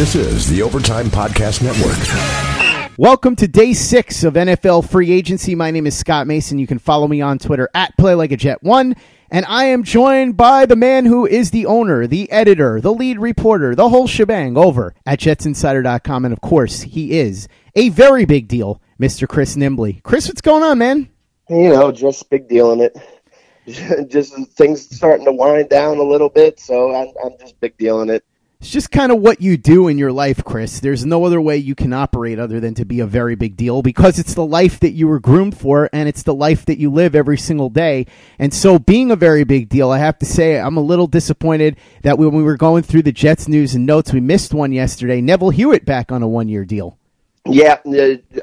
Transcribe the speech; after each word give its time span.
This 0.00 0.14
is 0.14 0.48
the 0.48 0.62
Overtime 0.62 1.08
Podcast 1.08 1.62
Network. 1.62 2.96
Welcome 2.96 3.36
to 3.36 3.46
day 3.46 3.74
six 3.74 4.24
of 4.24 4.32
NFL 4.32 4.88
free 4.88 5.12
agency. 5.12 5.54
My 5.54 5.70
name 5.70 5.86
is 5.86 5.94
Scott 5.94 6.26
Mason. 6.26 6.58
You 6.58 6.66
can 6.66 6.78
follow 6.78 7.06
me 7.06 7.20
on 7.20 7.38
Twitter 7.38 7.68
at 7.74 7.94
PlayLikeAJet1. 7.98 8.96
And 9.30 9.44
I 9.44 9.64
am 9.64 9.82
joined 9.82 10.38
by 10.38 10.64
the 10.64 10.74
man 10.74 11.04
who 11.04 11.26
is 11.26 11.50
the 11.50 11.66
owner, 11.66 12.06
the 12.06 12.32
editor, 12.32 12.80
the 12.80 12.94
lead 12.94 13.18
reporter, 13.18 13.74
the 13.74 13.90
whole 13.90 14.06
shebang 14.06 14.56
over 14.56 14.94
at 15.04 15.20
JetsInsider.com. 15.20 16.24
And 16.24 16.32
of 16.32 16.40
course, 16.40 16.80
he 16.80 17.18
is 17.18 17.46
a 17.74 17.90
very 17.90 18.24
big 18.24 18.48
deal, 18.48 18.80
Mr. 18.98 19.28
Chris 19.28 19.54
Nimbley. 19.54 20.02
Chris, 20.02 20.28
what's 20.28 20.40
going 20.40 20.62
on, 20.62 20.78
man? 20.78 21.10
You 21.50 21.74
know, 21.74 21.92
just 21.92 22.30
big 22.30 22.48
deal 22.48 22.72
in 22.72 22.80
it. 22.80 22.96
just 24.08 24.34
things 24.52 24.96
starting 24.96 25.26
to 25.26 25.32
wind 25.32 25.68
down 25.68 25.98
a 25.98 26.02
little 26.02 26.30
bit, 26.30 26.58
so 26.58 26.94
I'm, 26.94 27.12
I'm 27.22 27.38
just 27.38 27.60
big 27.60 27.76
deal 27.76 28.00
in 28.00 28.08
it. 28.08 28.24
It's 28.60 28.68
just 28.68 28.90
kind 28.90 29.10
of 29.10 29.20
what 29.20 29.40
you 29.40 29.56
do 29.56 29.88
in 29.88 29.96
your 29.96 30.12
life, 30.12 30.44
Chris. 30.44 30.80
There's 30.80 31.06
no 31.06 31.24
other 31.24 31.40
way 31.40 31.56
you 31.56 31.74
can 31.74 31.94
operate 31.94 32.38
other 32.38 32.60
than 32.60 32.74
to 32.74 32.84
be 32.84 33.00
a 33.00 33.06
very 33.06 33.34
big 33.34 33.56
deal 33.56 33.80
because 33.80 34.18
it's 34.18 34.34
the 34.34 34.44
life 34.44 34.80
that 34.80 34.90
you 34.90 35.08
were 35.08 35.18
groomed 35.18 35.56
for 35.56 35.88
and 35.94 36.10
it's 36.10 36.24
the 36.24 36.34
life 36.34 36.66
that 36.66 36.76
you 36.76 36.90
live 36.90 37.14
every 37.14 37.38
single 37.38 37.70
day. 37.70 38.04
And 38.38 38.52
so, 38.52 38.78
being 38.78 39.10
a 39.10 39.16
very 39.16 39.44
big 39.44 39.70
deal, 39.70 39.90
I 39.90 39.96
have 39.96 40.18
to 40.18 40.26
say, 40.26 40.60
I'm 40.60 40.76
a 40.76 40.82
little 40.82 41.06
disappointed 41.06 41.78
that 42.02 42.18
when 42.18 42.32
we 42.32 42.42
were 42.42 42.58
going 42.58 42.82
through 42.82 43.02
the 43.04 43.12
Jets 43.12 43.48
news 43.48 43.74
and 43.74 43.86
notes, 43.86 44.12
we 44.12 44.20
missed 44.20 44.52
one 44.52 44.72
yesterday. 44.72 45.22
Neville 45.22 45.50
Hewitt 45.50 45.86
back 45.86 46.12
on 46.12 46.22
a 46.22 46.28
one 46.28 46.48
year 46.48 46.66
deal. 46.66 46.98
Yeah, 47.46 47.78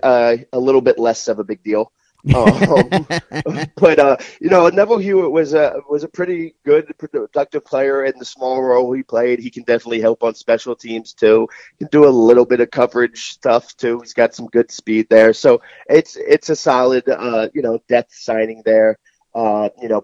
uh, 0.01 0.37
a 0.51 0.59
little 0.59 0.81
bit 0.81 0.97
less 0.97 1.27
of 1.27 1.37
a 1.37 1.43
big 1.43 1.61
deal 1.61 1.91
um, 2.35 3.07
but 3.75 3.99
uh, 3.99 4.17
you 4.41 4.49
know, 4.49 4.67
Neville 4.69 4.97
Hewitt 4.97 5.31
was 5.31 5.53
a 5.53 5.75
was 5.89 6.03
a 6.03 6.07
pretty 6.07 6.55
good, 6.65 6.91
productive 6.97 7.65
player 7.65 8.05
in 8.05 8.17
the 8.17 8.25
small 8.25 8.61
role 8.61 8.91
he 8.91 9.03
played. 9.03 9.39
He 9.39 9.49
can 9.49 9.63
definitely 9.63 10.01
help 10.01 10.23
on 10.23 10.35
special 10.35 10.75
teams 10.75 11.13
too. 11.13 11.47
He 11.77 11.85
can 11.85 11.89
do 11.91 12.07
a 12.07 12.09
little 12.09 12.45
bit 12.45 12.59
of 12.59 12.71
coverage 12.71 13.29
stuff 13.29 13.75
too. 13.77 13.99
He's 14.01 14.13
got 14.13 14.33
some 14.33 14.47
good 14.47 14.71
speed 14.71 15.07
there. 15.09 15.33
So 15.33 15.61
it's 15.89 16.15
it's 16.15 16.49
a 16.49 16.55
solid, 16.55 17.07
uh, 17.07 17.49
you 17.53 17.61
know, 17.61 17.79
depth 17.87 18.13
signing 18.13 18.61
there. 18.65 18.97
Uh, 19.33 19.69
you 19.79 19.87
know, 19.87 20.03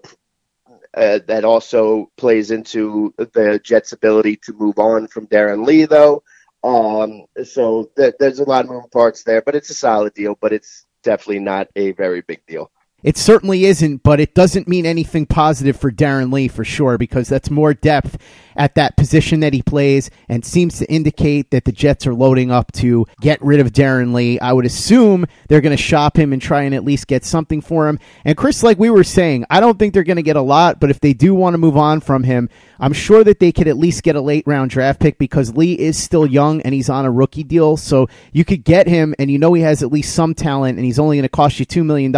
uh, 0.96 1.18
that 1.26 1.44
also 1.44 2.10
plays 2.16 2.50
into 2.50 3.12
the 3.16 3.60
Jets' 3.62 3.92
ability 3.92 4.36
to 4.44 4.52
move 4.52 4.78
on 4.78 5.08
from 5.08 5.26
Darron 5.26 5.66
Lee, 5.66 5.86
though. 5.86 6.22
Um, 6.62 7.26
so 7.44 7.90
th- 7.96 8.14
there's 8.18 8.38
a 8.38 8.48
lot 8.48 8.64
of 8.64 8.70
moving 8.70 8.88
parts 8.90 9.22
there, 9.24 9.42
but 9.42 9.54
it's 9.54 9.70
a 9.70 9.74
solid 9.74 10.14
deal. 10.14 10.38
But 10.40 10.52
it's 10.52 10.86
definitely 11.04 11.38
not 11.38 11.68
a 11.76 11.92
very 11.92 12.22
big 12.22 12.44
deal. 12.46 12.70
It 13.04 13.18
certainly 13.18 13.66
isn't, 13.66 14.02
but 14.02 14.18
it 14.18 14.34
doesn't 14.34 14.66
mean 14.66 14.86
anything 14.86 15.26
positive 15.26 15.76
for 15.76 15.92
Darron 15.92 16.32
Lee 16.32 16.48
for 16.48 16.64
sure 16.64 16.96
because 16.96 17.28
that's 17.28 17.50
more 17.50 17.74
depth 17.74 18.16
at 18.56 18.74
that 18.74 18.96
position 18.96 19.40
that 19.40 19.52
he 19.52 19.62
plays 19.62 20.10
and 20.28 20.44
seems 20.44 20.78
to 20.78 20.90
indicate 20.90 21.50
that 21.50 21.64
the 21.64 21.72
Jets 21.72 22.06
are 22.06 22.14
loading 22.14 22.50
up 22.50 22.72
to 22.72 23.06
get 23.20 23.40
rid 23.42 23.60
of 23.60 23.72
Darron 23.72 24.14
Lee. 24.14 24.38
I 24.38 24.52
would 24.52 24.66
assume 24.66 25.26
they're 25.48 25.60
going 25.60 25.76
to 25.76 25.82
shop 25.82 26.18
him 26.18 26.32
and 26.32 26.40
try 26.40 26.62
and 26.62 26.74
at 26.74 26.84
least 26.84 27.06
get 27.06 27.24
something 27.24 27.60
for 27.60 27.88
him. 27.88 27.98
And 28.24 28.36
Chris, 28.36 28.62
like 28.62 28.78
we 28.78 28.90
were 28.90 29.04
saying, 29.04 29.44
I 29.50 29.60
don't 29.60 29.78
think 29.78 29.94
they're 29.94 30.04
going 30.04 30.16
to 30.16 30.22
get 30.22 30.36
a 30.36 30.42
lot, 30.42 30.80
but 30.80 30.90
if 30.90 31.00
they 31.00 31.12
do 31.12 31.34
want 31.34 31.54
to 31.54 31.58
move 31.58 31.76
on 31.76 32.00
from 32.00 32.24
him, 32.24 32.48
I'm 32.78 32.92
sure 32.92 33.24
that 33.24 33.40
they 33.40 33.52
could 33.52 33.68
at 33.68 33.76
least 33.76 34.02
get 34.02 34.16
a 34.16 34.20
late 34.20 34.46
round 34.46 34.70
draft 34.70 35.00
pick 35.00 35.18
because 35.18 35.56
Lee 35.56 35.78
is 35.78 36.02
still 36.02 36.26
young 36.26 36.60
and 36.62 36.74
he's 36.74 36.90
on 36.90 37.04
a 37.04 37.10
rookie 37.10 37.44
deal. 37.44 37.76
So 37.76 38.08
you 38.32 38.44
could 38.44 38.64
get 38.64 38.86
him 38.86 39.14
and 39.18 39.30
you 39.30 39.38
know 39.38 39.52
he 39.54 39.62
has 39.62 39.82
at 39.82 39.92
least 39.92 40.14
some 40.14 40.34
talent 40.34 40.78
and 40.78 40.84
he's 40.84 40.98
only 40.98 41.16
going 41.16 41.22
to 41.22 41.28
cost 41.28 41.58
you 41.58 41.66
$2 41.66 41.84
million. 41.84 42.12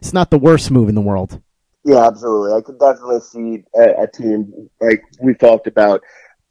It's 0.00 0.12
not 0.12 0.30
the 0.30 0.38
worst 0.38 0.70
move 0.70 0.88
in 0.88 0.94
the 0.94 1.00
world. 1.00 1.40
Yeah, 1.84 2.06
absolutely. 2.06 2.52
I 2.52 2.60
could 2.60 2.78
definitely 2.78 3.20
see 3.20 3.64
a, 3.74 4.02
a 4.02 4.06
team 4.06 4.68
like 4.80 5.02
we 5.20 5.34
talked 5.34 5.66
about 5.66 6.02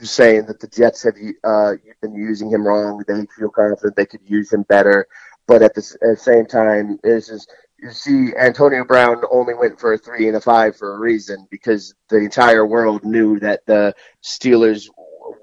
saying 0.02 0.46
that 0.48 0.60
the 0.60 0.68
Jets 0.68 1.04
have 1.04 1.16
uh, 1.44 1.74
been 2.02 2.16
using 2.16 2.50
him 2.50 2.66
wrong. 2.66 3.04
They 3.08 3.26
feel 3.38 3.50
confident 3.50 3.96
they 3.96 4.06
could 4.06 4.22
use 4.24 4.52
him 4.52 4.64
better, 4.64 5.08
but 5.48 5.62
at 5.62 5.76
the, 5.76 5.82
at 6.02 6.18
the 6.18 6.18
same 6.18 6.46
time, 6.46 7.00
this 7.04 7.30
is 7.30 7.48
you 7.78 7.92
see 7.92 8.34
Antonio 8.38 8.84
Brown 8.84 9.22
only 9.32 9.54
went 9.54 9.80
for 9.80 9.94
a 9.94 9.98
three 9.98 10.28
and 10.28 10.36
a 10.36 10.42
five 10.42 10.76
for 10.76 10.96
a 10.96 11.00
reason 11.00 11.48
because 11.50 11.94
the 12.10 12.18
entire 12.18 12.66
world 12.66 13.06
knew 13.06 13.40
that 13.40 13.66
the 13.68 13.94
Steelers 14.24 14.90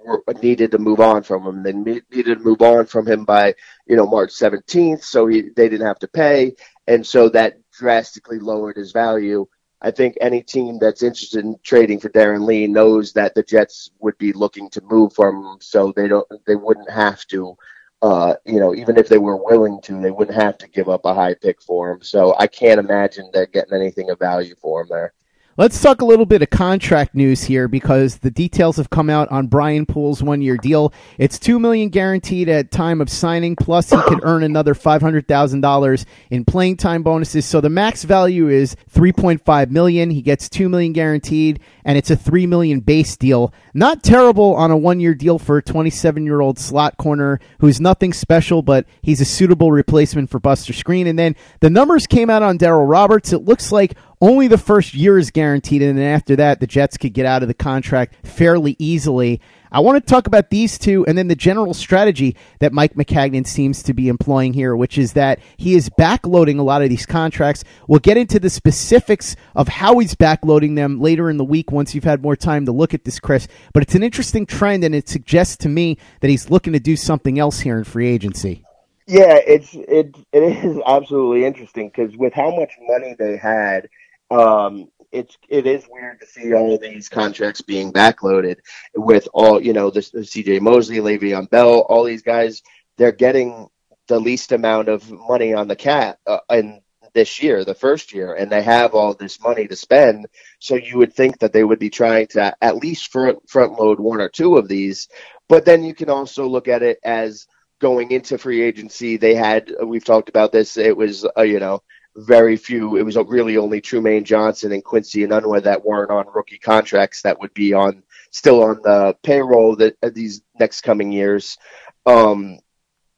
were, 0.05 0.23
needed 0.43 0.71
to 0.73 0.79
move 0.79 1.01
on 1.01 1.23
from 1.23 1.47
him. 1.47 1.63
They 1.63 1.73
needed 1.73 2.39
to 2.39 2.45
move 2.45 2.61
on 2.63 2.87
from 2.87 3.07
him 3.07 3.25
by 3.25 3.55
you 3.87 3.97
know 3.97 4.07
March 4.07 4.31
17th, 4.31 5.03
so 5.03 5.27
he, 5.27 5.43
they 5.57 5.69
didn't 5.69 5.87
have 5.87 5.99
to 6.01 6.09
pay, 6.09 6.55
and 6.87 7.07
so 7.07 7.29
that 7.31 7.59
drastically 7.73 8.39
lowered 8.39 8.77
his 8.77 8.93
value. 8.93 9.47
I 9.83 9.91
think 9.91 10.17
any 10.21 10.43
team 10.43 10.79
that's 10.79 11.03
interested 11.03 11.45
in 11.45 11.59
trading 11.63 12.01
for 12.01 12.09
Darron 12.09 12.47
Lee 12.47 12.67
knows 12.67 13.13
that 13.13 13.35
the 13.35 13.43
Jets 13.43 13.91
would 14.01 14.17
be 14.19 14.33
looking 14.33 14.71
to 14.71 14.81
move 14.83 15.13
from 15.13 15.45
him, 15.45 15.59
so 15.61 15.93
they 15.93 16.09
don't 16.09 16.27
they 16.47 16.57
wouldn't 16.57 16.91
have 16.91 17.27
to 17.29 17.57
uh, 18.03 18.35
you 18.45 18.61
know, 18.61 18.75
even 18.75 18.99
if 18.99 19.09
they 19.09 19.19
were 19.19 19.37
willing 19.37 19.81
to, 19.83 20.01
they 20.01 20.11
wouldn't 20.11 20.37
have 20.37 20.59
to 20.59 20.69
give 20.69 20.89
up 20.89 21.05
a 21.05 21.15
high 21.15 21.35
pick 21.35 21.63
for 21.63 21.91
him. 21.91 22.03
So 22.03 22.35
I 22.39 22.47
can't 22.47 22.79
imagine 22.79 23.31
they're 23.33 23.47
getting 23.47 23.75
anything 23.75 24.11
of 24.11 24.19
value 24.19 24.55
for 24.61 24.83
him 24.83 24.89
there. 24.91 25.13
Let's 25.59 25.81
talk 25.81 26.03
a 26.03 26.05
little 26.05 26.27
bit 26.27 26.43
of 26.43 26.51
contract 26.51 27.15
news 27.15 27.43
here 27.43 27.67
because 27.67 28.19
the 28.19 28.31
details 28.31 28.77
have 28.77 28.91
come 28.91 29.09
out 29.09 29.31
on 29.31 29.47
Brian 29.47 29.87
Poole's 29.87 30.23
one-year 30.23 30.59
deal. 30.59 30.93
It's 31.17 31.39
two 31.39 31.59
million 31.59 31.89
guaranteed 31.89 32.51
at 32.51 32.71
time 32.71 33.01
of 33.01 33.09
signing, 33.09 33.57
plus 33.57 33.89
he 33.89 33.97
could 34.03 34.21
earn 34.23 34.43
another 34.43 34.75
five 34.75 35.01
hundred 35.01 35.27
thousand 35.27 35.63
dollars 35.63 36.05
in 36.29 36.45
playing 36.45 36.77
time 36.77 37.03
bonuses. 37.03 37.47
So 37.47 37.63
the 37.63 37.71
max 37.71 38.05
value 38.05 38.49
is 38.49 38.77
three 38.91 39.15
point 39.15 39.47
five 39.47 39.71
million. 39.71 40.11
He 40.11 40.21
gets 40.21 40.51
two 40.51 40.69
million 40.69 40.93
guaranteed, 40.93 41.61
and 41.87 41.97
it's 41.97 42.11
a 42.11 42.17
three 42.17 42.47
million 42.47 42.81
base 42.81 43.17
deal. 43.17 43.55
Not 43.73 44.03
terrible 44.03 44.55
on 44.57 44.71
a 44.71 44.77
one-year 44.77 45.15
deal 45.15 45.39
for 45.39 45.57
a 45.57 45.63
twenty-seven-year-old 45.63 46.59
slot 46.59 46.99
corner 46.99 47.41
who's 47.61 47.81
nothing 47.81 48.13
special, 48.13 48.61
but 48.61 48.85
he's 49.01 49.23
a 49.23 49.25
suitable 49.25 49.73
replacement 49.73 50.29
for 50.29 50.39
Buster 50.39 50.75
Skrine. 50.75 51.09
And 51.09 51.19
then 51.19 51.35
the 51.61 51.71
numbers 51.71 52.07
came 52.07 52.29
out 52.29 52.43
on 52.43 52.59
Darryl 52.59 52.87
Roberts. 52.87 53.33
It 53.33 53.47
looks 53.47 53.73
like 53.73 53.95
only 54.21 54.49
the 54.49 54.59
first 54.59 54.95
year 54.95 55.19
is 55.19 55.31
guaranteed, 55.31 55.83
and 55.83 55.99
then 55.99 56.15
after 56.15 56.37
that, 56.37 56.61
the 56.61 56.67
Jets 56.67 56.97
could 56.97 57.13
get 57.13 57.27
out 57.27 57.43
of 57.43 57.49
the 57.49 57.55
contract 57.55 58.27
fairly 58.27 58.77
easily. 58.79 59.41
I 59.71 59.81
want 59.81 60.03
to 60.03 60.11
talk 60.11 60.27
about 60.27 60.49
these 60.49 60.79
two 60.79 61.05
and 61.07 61.19
then 61.19 61.29
the 61.29 61.35
general 61.35 61.75
strategy 61.75 62.37
that 62.61 62.73
Mike 62.73 62.95
Maccagnan 62.95 63.47
seems 63.47 63.83
to 63.83 63.93
be 63.93 64.09
employing 64.09 64.55
here, 64.55 64.75
which 64.75 64.97
is 64.97 65.13
that 65.15 65.41
he 65.57 65.75
is 65.75 65.91
backloading 65.91 66.59
a 66.59 66.63
lot 66.63 66.83
of 66.83 66.89
these 66.89 67.05
contracts. 67.05 67.63
We'll 67.87 67.99
get 67.99 68.17
into 68.17 68.39
the 68.39 68.49
specifics 68.49 69.37
of 69.55 69.69
how 69.69 69.99
he's 69.99 70.15
backloading 70.15 70.77
them 70.77 71.01
later 71.01 71.29
in 71.29 71.37
the 71.37 71.45
week 71.45 71.73
once 71.73 71.95
you've 71.95 72.05
had 72.05 72.23
more 72.23 72.37
time 72.37 72.65
to 72.67 72.73
look 72.73 72.95
at 72.95 73.05
this, 73.05 73.21
Chris. 73.21 73.49
But 73.75 73.83
it's 73.83 73.95
an 73.95 74.03
interesting 74.03 74.47
trend, 74.47 74.83
and 74.83 74.95
it 74.95 75.09
suggests 75.09 75.57
to 75.59 75.69
me 75.69 75.99
that 76.21 76.31
he's 76.31 76.49
looking 76.49 76.73
to 76.73 76.81
do 76.81 76.97
something 76.97 77.39
else 77.39 77.61
here 77.61 77.77
in 77.77 77.85
free 77.85 78.09
agency. 78.09 78.65
Yeah, 79.07 79.39
it's 79.47 79.73
it 79.73 80.17
it 80.33 80.43
is 80.43 80.81
absolutely 80.87 81.45
interesting 81.45 81.89
because 81.95 82.17
with 82.17 82.33
how 82.33 82.55
much 82.57 82.73
money 82.81 83.15
they 83.17 83.37
had 83.37 83.89
um, 84.31 84.89
it's 85.13 85.37
it 85.49 85.67
is 85.67 85.87
weird 85.89 86.21
to 86.21 86.27
see 86.27 86.53
all 86.53 86.75
of 86.75 86.81
these 86.81 87.09
contracts 87.09 87.61
being 87.61 87.93
backloaded 87.93 88.59
with 88.95 89.29
all 89.33 89.63
you 89.63 89.73
know 89.73 89.91
this 89.91 90.13
C.J. 90.23 90.61
Mosley, 90.61 90.99
Le'Veon 90.99 91.49
Bell, 91.49 91.81
all 91.81 92.05
these 92.05 92.23
guys. 92.23 92.63
They're 92.99 93.13
getting 93.13 93.69
the 94.09 94.19
least 94.19 94.53
amount 94.53 94.89
of 94.89 95.11
money 95.11 95.53
on 95.53 95.69
the 95.69 95.77
cap 95.77 96.19
uh, 96.27 96.39
in 96.51 96.81
this 97.15 97.43
year, 97.43 97.65
the 97.65 97.75
first 97.75 98.13
year, 98.13 98.35
and 98.35 98.53
they 98.53 98.63
have 98.63 98.95
all 98.95 99.15
this 99.15 99.41
money 99.41 99.67
to 99.67 99.77
spend. 99.77 100.27
So 100.59 100.75
you 100.75 100.99
would 100.99 101.15
think 101.15 101.39
that 101.39 101.53
they 101.53 101.65
would 101.65 101.79
be 101.79 101.91
trying 101.91 102.27
to 102.29 102.55
at 102.61 102.77
least 102.77 103.11
front 103.11 103.49
front 103.49 103.79
load 103.79 103.99
one 103.99 104.21
or 104.21 104.29
two 104.29 104.57
of 104.57 104.69
these. 104.69 105.09
But 105.49 105.65
then 105.65 105.85
you 105.85 105.95
can 105.95 106.11
also 106.11 106.47
look 106.47 106.69
at 106.69 106.83
it 106.83 106.99
as 107.03 107.47
going 107.81 108.11
into 108.11 108.39
free 108.39 108.63
agency. 108.63 109.17
They 109.17 109.35
had 109.35 109.73
we've 109.83 110.05
talked 110.05 110.29
about 110.29 110.53
this. 110.53 110.77
It 110.77 110.97
was 110.97 111.27
uh, 111.37 111.43
you 111.43 111.61
know 111.61 111.83
very 112.17 112.57
few. 112.57 112.97
It 112.97 113.03
was 113.03 113.17
really 113.17 113.57
only 113.57 113.81
Trumaine 113.81 114.25
Johnson 114.25 114.73
and 114.73 114.83
Quincy 114.83 115.23
and 115.23 115.33
Enunwa 115.33 115.63
that 115.63 115.85
weren't 115.85 116.11
on 116.11 116.27
rookie 116.35 116.59
contracts 116.59 117.23
that 117.23 117.39
would 117.41 117.53
be 117.55 117.73
on 117.73 118.03
still 118.31 118.63
on 118.63 118.81
the 118.83 119.17
payroll 119.23 119.77
that 119.77 119.97
uh, 120.03 120.11
these 120.13 120.43
next 120.59 120.81
coming 120.83 121.13
years. 121.13 121.59
Um, 122.07 122.59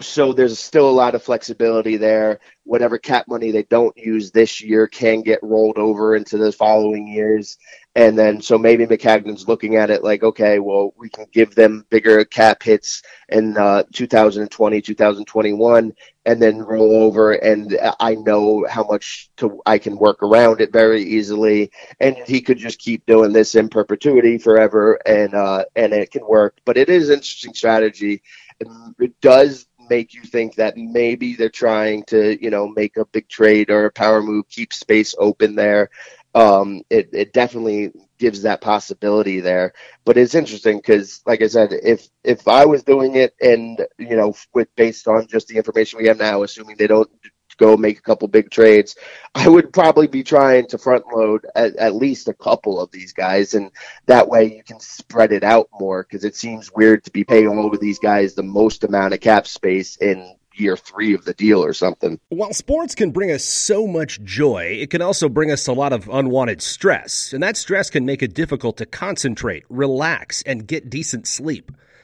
so 0.00 0.32
there's 0.32 0.58
still 0.58 0.88
a 0.88 0.92
lot 0.92 1.16
of 1.16 1.24
flexibility 1.24 1.96
there. 1.96 2.38
Whatever 2.62 2.98
cap 2.98 3.26
money 3.26 3.50
they 3.50 3.64
don't 3.64 3.96
use 3.96 4.30
this 4.30 4.60
year 4.60 4.86
can 4.86 5.22
get 5.22 5.42
rolled 5.42 5.76
over 5.76 6.14
into 6.14 6.38
the 6.38 6.52
following 6.52 7.08
years. 7.08 7.58
And 7.96 8.16
then, 8.16 8.40
so 8.40 8.56
maybe 8.56 8.86
Maccagnan's 8.86 9.48
looking 9.48 9.74
at 9.74 9.90
it 9.90 10.04
like, 10.04 10.22
okay, 10.22 10.60
well, 10.60 10.94
we 10.96 11.08
can 11.08 11.26
give 11.32 11.56
them 11.56 11.84
bigger 11.90 12.24
cap 12.24 12.62
hits 12.62 13.02
in 13.28 13.56
uh, 13.56 13.82
2020, 13.92 14.80
2021, 14.80 15.92
and 16.24 16.40
then 16.40 16.58
roll 16.58 17.02
over. 17.02 17.32
And 17.32 17.76
I 17.98 18.14
know 18.14 18.64
how 18.70 18.84
much 18.84 19.30
to, 19.38 19.60
I 19.66 19.78
can 19.78 19.96
work 19.96 20.22
around 20.22 20.60
it 20.60 20.72
very 20.72 21.02
easily. 21.02 21.72
And 21.98 22.16
he 22.24 22.40
could 22.40 22.58
just 22.58 22.78
keep 22.78 23.04
doing 23.06 23.32
this 23.32 23.56
in 23.56 23.68
perpetuity 23.68 24.38
forever, 24.38 25.00
and 25.04 25.34
uh, 25.34 25.64
and 25.74 25.92
it 25.92 26.12
can 26.12 26.24
work. 26.24 26.58
But 26.64 26.76
it 26.76 26.88
is 26.88 27.08
an 27.08 27.16
interesting 27.16 27.54
strategy. 27.54 28.22
It 28.60 29.20
does 29.20 29.66
make 29.88 30.14
you 30.14 30.22
think 30.22 30.54
that 30.56 30.76
maybe 30.76 31.34
they're 31.34 31.48
trying 31.48 32.04
to, 32.04 32.42
you 32.42 32.50
know, 32.50 32.68
make 32.68 32.96
a 32.96 33.04
big 33.06 33.28
trade 33.28 33.70
or 33.70 33.86
a 33.86 33.92
power 33.92 34.22
move, 34.22 34.48
keep 34.48 34.72
space 34.72 35.14
open 35.18 35.54
there. 35.54 35.90
Um, 36.34 36.82
it, 36.90 37.08
it 37.12 37.32
definitely 37.32 37.92
gives 38.18 38.42
that 38.42 38.60
possibility 38.60 39.40
there. 39.40 39.72
But 40.04 40.18
it's 40.18 40.34
interesting 40.34 40.78
because, 40.78 41.22
like 41.26 41.42
I 41.42 41.46
said, 41.46 41.72
if 41.72 42.08
if 42.24 42.46
I 42.46 42.64
was 42.66 42.82
doing 42.82 43.16
it 43.16 43.34
and 43.40 43.86
you 43.98 44.16
know 44.16 44.34
with 44.54 44.74
based 44.76 45.08
on 45.08 45.26
just 45.26 45.48
the 45.48 45.56
information 45.56 45.98
we 45.98 46.08
have 46.08 46.18
now, 46.18 46.42
assuming 46.42 46.76
they 46.76 46.86
don't 46.86 47.10
go 47.58 47.76
make 47.76 47.98
a 47.98 48.02
couple 48.02 48.28
big 48.28 48.50
trades, 48.50 48.96
I 49.34 49.48
would 49.48 49.72
probably 49.72 50.06
be 50.06 50.22
trying 50.22 50.66
to 50.68 50.78
front 50.78 51.04
load 51.14 51.46
at, 51.54 51.76
at 51.76 51.94
least 51.94 52.28
a 52.28 52.34
couple 52.34 52.80
of 52.80 52.90
these 52.90 53.12
guys, 53.12 53.54
and 53.54 53.70
that 54.06 54.28
way 54.28 54.56
you 54.56 54.62
can 54.62 54.80
spread 54.80 55.32
it 55.32 55.44
out 55.44 55.68
more 55.78 56.02
because 56.02 56.24
it 56.24 56.36
seems 56.36 56.72
weird 56.72 57.04
to 57.04 57.10
be 57.10 57.24
paying 57.24 57.48
all 57.48 57.72
of 57.72 57.80
these 57.80 57.98
guys 57.98 58.34
the 58.34 58.42
most 58.42 58.84
amount 58.84 59.14
of 59.14 59.20
cap 59.20 59.46
space 59.46 59.96
in 59.96 60.34
year 60.54 60.76
three 60.76 61.14
of 61.14 61.24
the 61.24 61.34
deal 61.34 61.64
or 61.64 61.72
something. 61.72 62.18
While 62.28 62.52
sports 62.52 62.94
can 62.94 63.10
bring 63.10 63.30
us 63.30 63.44
so 63.44 63.86
much 63.86 64.22
joy, 64.22 64.78
it 64.80 64.90
can 64.90 65.02
also 65.02 65.28
bring 65.28 65.50
us 65.50 65.66
a 65.66 65.72
lot 65.72 65.92
of 65.92 66.08
unwanted 66.08 66.62
stress, 66.62 67.32
and 67.32 67.42
that 67.42 67.56
stress 67.56 67.90
can 67.90 68.04
make 68.04 68.22
it 68.22 68.34
difficult 68.34 68.76
to 68.78 68.86
concentrate, 68.86 69.64
relax, 69.68 70.42
and 70.42 70.66
get 70.66 70.90
decent 70.90 71.26
sleep. 71.26 71.72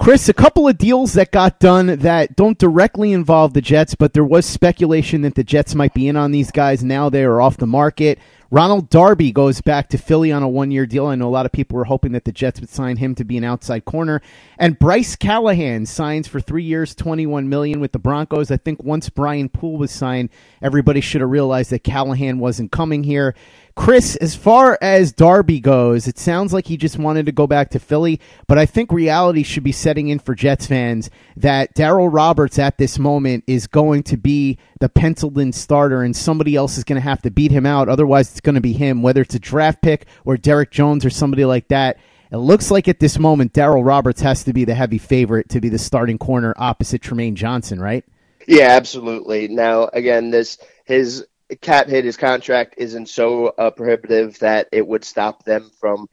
Chris, 0.00 0.30
a 0.30 0.32
couple 0.32 0.66
of 0.66 0.78
deals 0.78 1.12
that 1.12 1.30
got 1.30 1.58
done 1.58 1.98
that 1.98 2.34
don't 2.34 2.56
directly 2.56 3.12
involve 3.12 3.52
the 3.52 3.60
Jets, 3.60 3.94
but 3.94 4.14
there 4.14 4.24
was 4.24 4.46
speculation 4.46 5.20
that 5.20 5.34
the 5.34 5.44
Jets 5.44 5.74
might 5.74 5.92
be 5.92 6.08
in 6.08 6.16
on 6.16 6.30
these 6.30 6.50
guys. 6.50 6.82
Now 6.82 7.10
they 7.10 7.22
are 7.22 7.38
off 7.38 7.58
the 7.58 7.66
market. 7.66 8.18
Ronald 8.50 8.88
Darby 8.88 9.30
goes 9.30 9.60
back 9.60 9.90
to 9.90 9.98
Philly 9.98 10.32
on 10.32 10.42
a 10.42 10.48
one 10.48 10.70
year 10.70 10.86
deal. 10.86 11.06
I 11.06 11.16
know 11.16 11.28
a 11.28 11.30
lot 11.30 11.44
of 11.44 11.52
people 11.52 11.76
were 11.76 11.84
hoping 11.84 12.12
that 12.12 12.24
the 12.24 12.32
Jets 12.32 12.60
would 12.60 12.70
sign 12.70 12.96
him 12.96 13.14
to 13.16 13.24
be 13.24 13.36
an 13.36 13.44
outside 13.44 13.84
corner. 13.84 14.22
And 14.58 14.78
Bryce 14.78 15.16
Callahan 15.16 15.84
signs 15.84 16.26
for 16.26 16.40
three 16.40 16.64
years, 16.64 16.94
twenty 16.94 17.26
one 17.26 17.50
million 17.50 17.78
with 17.78 17.92
the 17.92 17.98
Broncos. 17.98 18.50
I 18.50 18.56
think 18.56 18.82
once 18.82 19.10
Brian 19.10 19.50
Poole 19.50 19.76
was 19.76 19.92
signed, 19.92 20.30
everybody 20.62 21.02
should 21.02 21.20
have 21.20 21.30
realized 21.30 21.70
that 21.70 21.84
Callahan 21.84 22.38
wasn't 22.38 22.72
coming 22.72 23.04
here. 23.04 23.34
Chris, 23.76 24.16
as 24.16 24.34
far 24.34 24.76
as 24.82 25.12
Darby 25.12 25.60
goes, 25.60 26.08
it 26.08 26.18
sounds 26.18 26.52
like 26.52 26.66
he 26.66 26.76
just 26.76 26.98
wanted 26.98 27.26
to 27.26 27.32
go 27.32 27.46
back 27.46 27.70
to 27.70 27.78
Philly, 27.78 28.20
but 28.46 28.58
I 28.58 28.66
think 28.66 28.92
reality 28.92 29.42
should 29.42 29.62
be 29.62 29.72
setting 29.72 30.08
in 30.08 30.18
for 30.18 30.34
Jets 30.34 30.66
fans 30.66 31.08
that 31.36 31.74
Darryl 31.74 32.12
Roberts 32.12 32.58
at 32.58 32.78
this 32.78 32.98
moment 32.98 33.44
is 33.46 33.66
going 33.66 34.02
to 34.04 34.16
be 34.16 34.58
the 34.80 34.88
penciled 34.88 35.38
in 35.38 35.52
starter 35.52 36.02
and 36.02 36.14
somebody 36.14 36.56
else 36.56 36.76
is 36.78 36.84
going 36.84 37.00
to 37.00 37.08
have 37.08 37.22
to 37.22 37.30
beat 37.30 37.52
him 37.52 37.64
out. 37.64 37.88
Otherwise, 37.88 38.30
it's 38.30 38.40
going 38.40 38.56
to 38.56 38.60
be 38.60 38.72
him, 38.72 39.02
whether 39.02 39.22
it's 39.22 39.34
a 39.34 39.40
draft 39.40 39.80
pick 39.82 40.06
or 40.24 40.36
Derek 40.36 40.70
Jones 40.70 41.04
or 41.04 41.10
somebody 41.10 41.44
like 41.44 41.68
that. 41.68 41.98
It 42.32 42.36
looks 42.36 42.70
like 42.70 42.86
at 42.86 43.00
this 43.00 43.18
moment, 43.18 43.52
Darryl 43.52 43.84
Roberts 43.84 44.20
has 44.20 44.44
to 44.44 44.52
be 44.52 44.64
the 44.64 44.74
heavy 44.74 44.98
favorite 44.98 45.48
to 45.50 45.60
be 45.60 45.68
the 45.68 45.78
starting 45.78 46.18
corner 46.18 46.54
opposite 46.56 47.02
Trumaine 47.02 47.34
Johnson, 47.34 47.80
right? 47.80 48.04
Yeah, 48.46 48.68
absolutely. 48.68 49.48
Now, 49.48 49.90
again, 49.92 50.30
this 50.30 50.58
his 50.84 51.26
cap 51.56 51.88
hit 51.88 52.04
his 52.04 52.16
contract 52.16 52.74
isn't 52.78 53.08
so 53.08 53.48
uh, 53.48 53.70
prohibitive 53.70 54.38
that 54.40 54.68
it 54.72 54.86
would 54.86 55.04
stop 55.04 55.44
them 55.44 55.70
from 55.80 56.08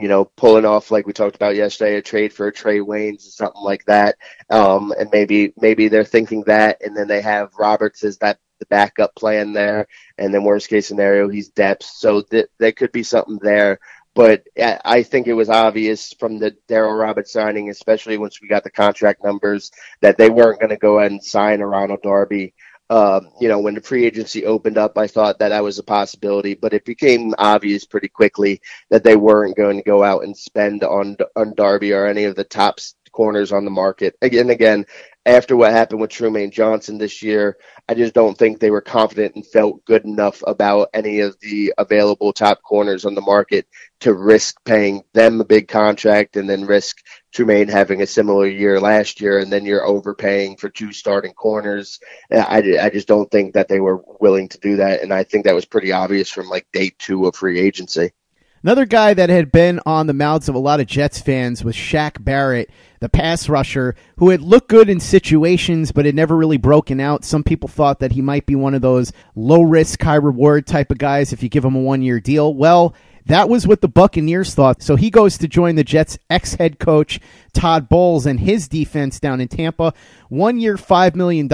you 0.00 0.08
know 0.08 0.24
pulling 0.24 0.64
off 0.64 0.90
like 0.90 1.06
we 1.06 1.12
talked 1.12 1.36
about 1.36 1.54
yesterday 1.54 1.96
a 1.96 2.02
trade 2.02 2.32
for 2.32 2.50
Trae 2.50 2.84
Waynes 2.84 3.26
or 3.26 3.30
something 3.30 3.62
like 3.62 3.84
that. 3.86 4.16
Um, 4.50 4.92
and 4.98 5.08
maybe 5.12 5.52
maybe 5.56 5.88
they're 5.88 6.04
thinking 6.04 6.42
that 6.42 6.82
and 6.82 6.96
then 6.96 7.08
they 7.08 7.20
have 7.22 7.54
Roberts 7.58 8.04
as 8.04 8.18
that 8.18 8.38
the 8.58 8.66
backup 8.66 9.14
plan 9.14 9.52
there. 9.52 9.86
And 10.16 10.32
then 10.32 10.44
worst 10.44 10.68
case 10.68 10.86
scenario 10.86 11.28
he's 11.28 11.48
depth. 11.48 11.84
So 11.84 12.22
th- 12.22 12.48
there 12.58 12.72
could 12.72 12.92
be 12.92 13.02
something 13.02 13.38
there. 13.40 13.78
But 14.14 14.48
I 14.56 15.04
think 15.04 15.28
it 15.28 15.34
was 15.34 15.48
obvious 15.48 16.12
from 16.18 16.40
the 16.40 16.56
Darryl 16.68 16.98
Roberts 16.98 17.32
signing, 17.32 17.70
especially 17.70 18.18
once 18.18 18.42
we 18.42 18.48
got 18.48 18.64
the 18.64 18.70
contract 18.70 19.22
numbers, 19.22 19.70
that 20.00 20.18
they 20.18 20.28
weren't 20.28 20.58
going 20.58 20.70
to 20.70 20.76
go 20.76 20.98
ahead 20.98 21.12
and 21.12 21.22
sign 21.22 21.60
a 21.60 21.66
Ronald 21.66 22.02
Darby 22.02 22.52
um, 22.90 23.28
you 23.40 23.48
know, 23.48 23.58
when 23.60 23.74
the 23.74 23.80
free 23.82 24.06
agency 24.06 24.46
opened 24.46 24.78
up, 24.78 24.96
I 24.96 25.06
thought 25.06 25.38
that 25.38 25.50
that 25.50 25.62
was 25.62 25.78
a 25.78 25.82
possibility, 25.82 26.54
but 26.54 26.72
it 26.72 26.84
became 26.84 27.34
obvious 27.38 27.84
pretty 27.84 28.08
quickly 28.08 28.60
that 28.90 29.04
they 29.04 29.16
weren't 29.16 29.56
going 29.56 29.76
to 29.76 29.82
go 29.82 30.02
out 30.02 30.24
and 30.24 30.36
spend 30.36 30.84
on 30.84 31.16
on 31.36 31.54
Darby 31.54 31.92
or 31.92 32.06
any 32.06 32.24
of 32.24 32.36
the 32.36 32.44
top 32.44 32.78
corners 33.12 33.52
on 33.52 33.64
the 33.64 33.70
market. 33.70 34.14
Again, 34.22 34.50
again, 34.50 34.86
after 35.26 35.56
what 35.56 35.72
happened 35.72 36.00
with 36.00 36.10
Trumaine 36.10 36.50
Johnson 36.52 36.96
this 36.96 37.22
year, 37.22 37.58
I 37.88 37.94
just 37.94 38.14
don't 38.14 38.38
think 38.38 38.58
they 38.58 38.70
were 38.70 38.80
confident 38.80 39.34
and 39.34 39.46
felt 39.46 39.84
good 39.84 40.04
enough 40.04 40.42
about 40.46 40.88
any 40.94 41.20
of 41.20 41.36
the 41.40 41.74
available 41.76 42.32
top 42.32 42.62
corners 42.62 43.04
on 43.04 43.14
the 43.14 43.20
market 43.20 43.66
to 44.00 44.14
risk 44.14 44.56
paying 44.64 45.02
them 45.12 45.40
a 45.40 45.44
big 45.44 45.68
contract 45.68 46.36
and 46.36 46.48
then 46.48 46.64
risk 46.64 46.98
Trumaine 47.34 47.68
having 47.68 48.02
a 48.02 48.06
similar 48.06 48.46
year 48.46 48.80
last 48.80 49.20
year, 49.20 49.38
and 49.38 49.52
then 49.52 49.64
you're 49.64 49.86
overpaying 49.86 50.56
for 50.56 50.68
two 50.68 50.92
starting 50.92 51.32
corners. 51.34 52.00
I, 52.32 52.78
I 52.80 52.90
just 52.90 53.08
don't 53.08 53.30
think 53.30 53.54
that 53.54 53.68
they 53.68 53.80
were 53.80 54.02
willing 54.20 54.48
to 54.48 54.58
do 54.58 54.76
that, 54.76 55.02
and 55.02 55.12
I 55.12 55.24
think 55.24 55.44
that 55.44 55.54
was 55.54 55.64
pretty 55.64 55.92
obvious 55.92 56.30
from 56.30 56.48
like 56.48 56.66
day 56.72 56.92
two 56.98 57.26
of 57.26 57.36
free 57.36 57.60
agency. 57.60 58.12
Another 58.62 58.86
guy 58.86 59.14
that 59.14 59.30
had 59.30 59.52
been 59.52 59.78
on 59.86 60.08
the 60.08 60.12
mouths 60.12 60.48
of 60.48 60.54
a 60.56 60.58
lot 60.58 60.80
of 60.80 60.88
Jets 60.88 61.20
fans 61.20 61.62
was 61.62 61.76
Shaq 61.76 62.24
Barrett, 62.24 62.70
the 62.98 63.08
pass 63.08 63.48
rusher, 63.48 63.94
who 64.16 64.30
had 64.30 64.40
looked 64.40 64.68
good 64.68 64.90
in 64.90 64.98
situations 64.98 65.92
but 65.92 66.06
had 66.06 66.16
never 66.16 66.36
really 66.36 66.56
broken 66.56 66.98
out. 66.98 67.24
Some 67.24 67.44
people 67.44 67.68
thought 67.68 68.00
that 68.00 68.12
he 68.12 68.20
might 68.20 68.46
be 68.46 68.56
one 68.56 68.74
of 68.74 68.82
those 68.82 69.12
low 69.36 69.62
risk, 69.62 70.02
high 70.02 70.16
reward 70.16 70.66
type 70.66 70.90
of 70.90 70.98
guys 70.98 71.32
if 71.32 71.40
you 71.40 71.48
give 71.48 71.64
him 71.64 71.76
a 71.76 71.80
one 71.80 72.02
year 72.02 72.18
deal. 72.18 72.52
Well, 72.52 72.94
that 73.28 73.48
was 73.48 73.66
what 73.66 73.82
the 73.82 73.88
Buccaneers 73.88 74.54
thought. 74.54 74.82
So 74.82 74.96
he 74.96 75.10
goes 75.10 75.38
to 75.38 75.48
join 75.48 75.76
the 75.76 75.84
Jets' 75.84 76.18
ex 76.30 76.54
head 76.54 76.78
coach, 76.78 77.20
Todd 77.52 77.88
Bowles, 77.88 78.26
and 78.26 78.40
his 78.40 78.68
defense 78.68 79.20
down 79.20 79.40
in 79.40 79.48
Tampa. 79.48 79.92
One 80.28 80.58
year, 80.58 80.76
$5 80.76 81.14
million. 81.14 81.46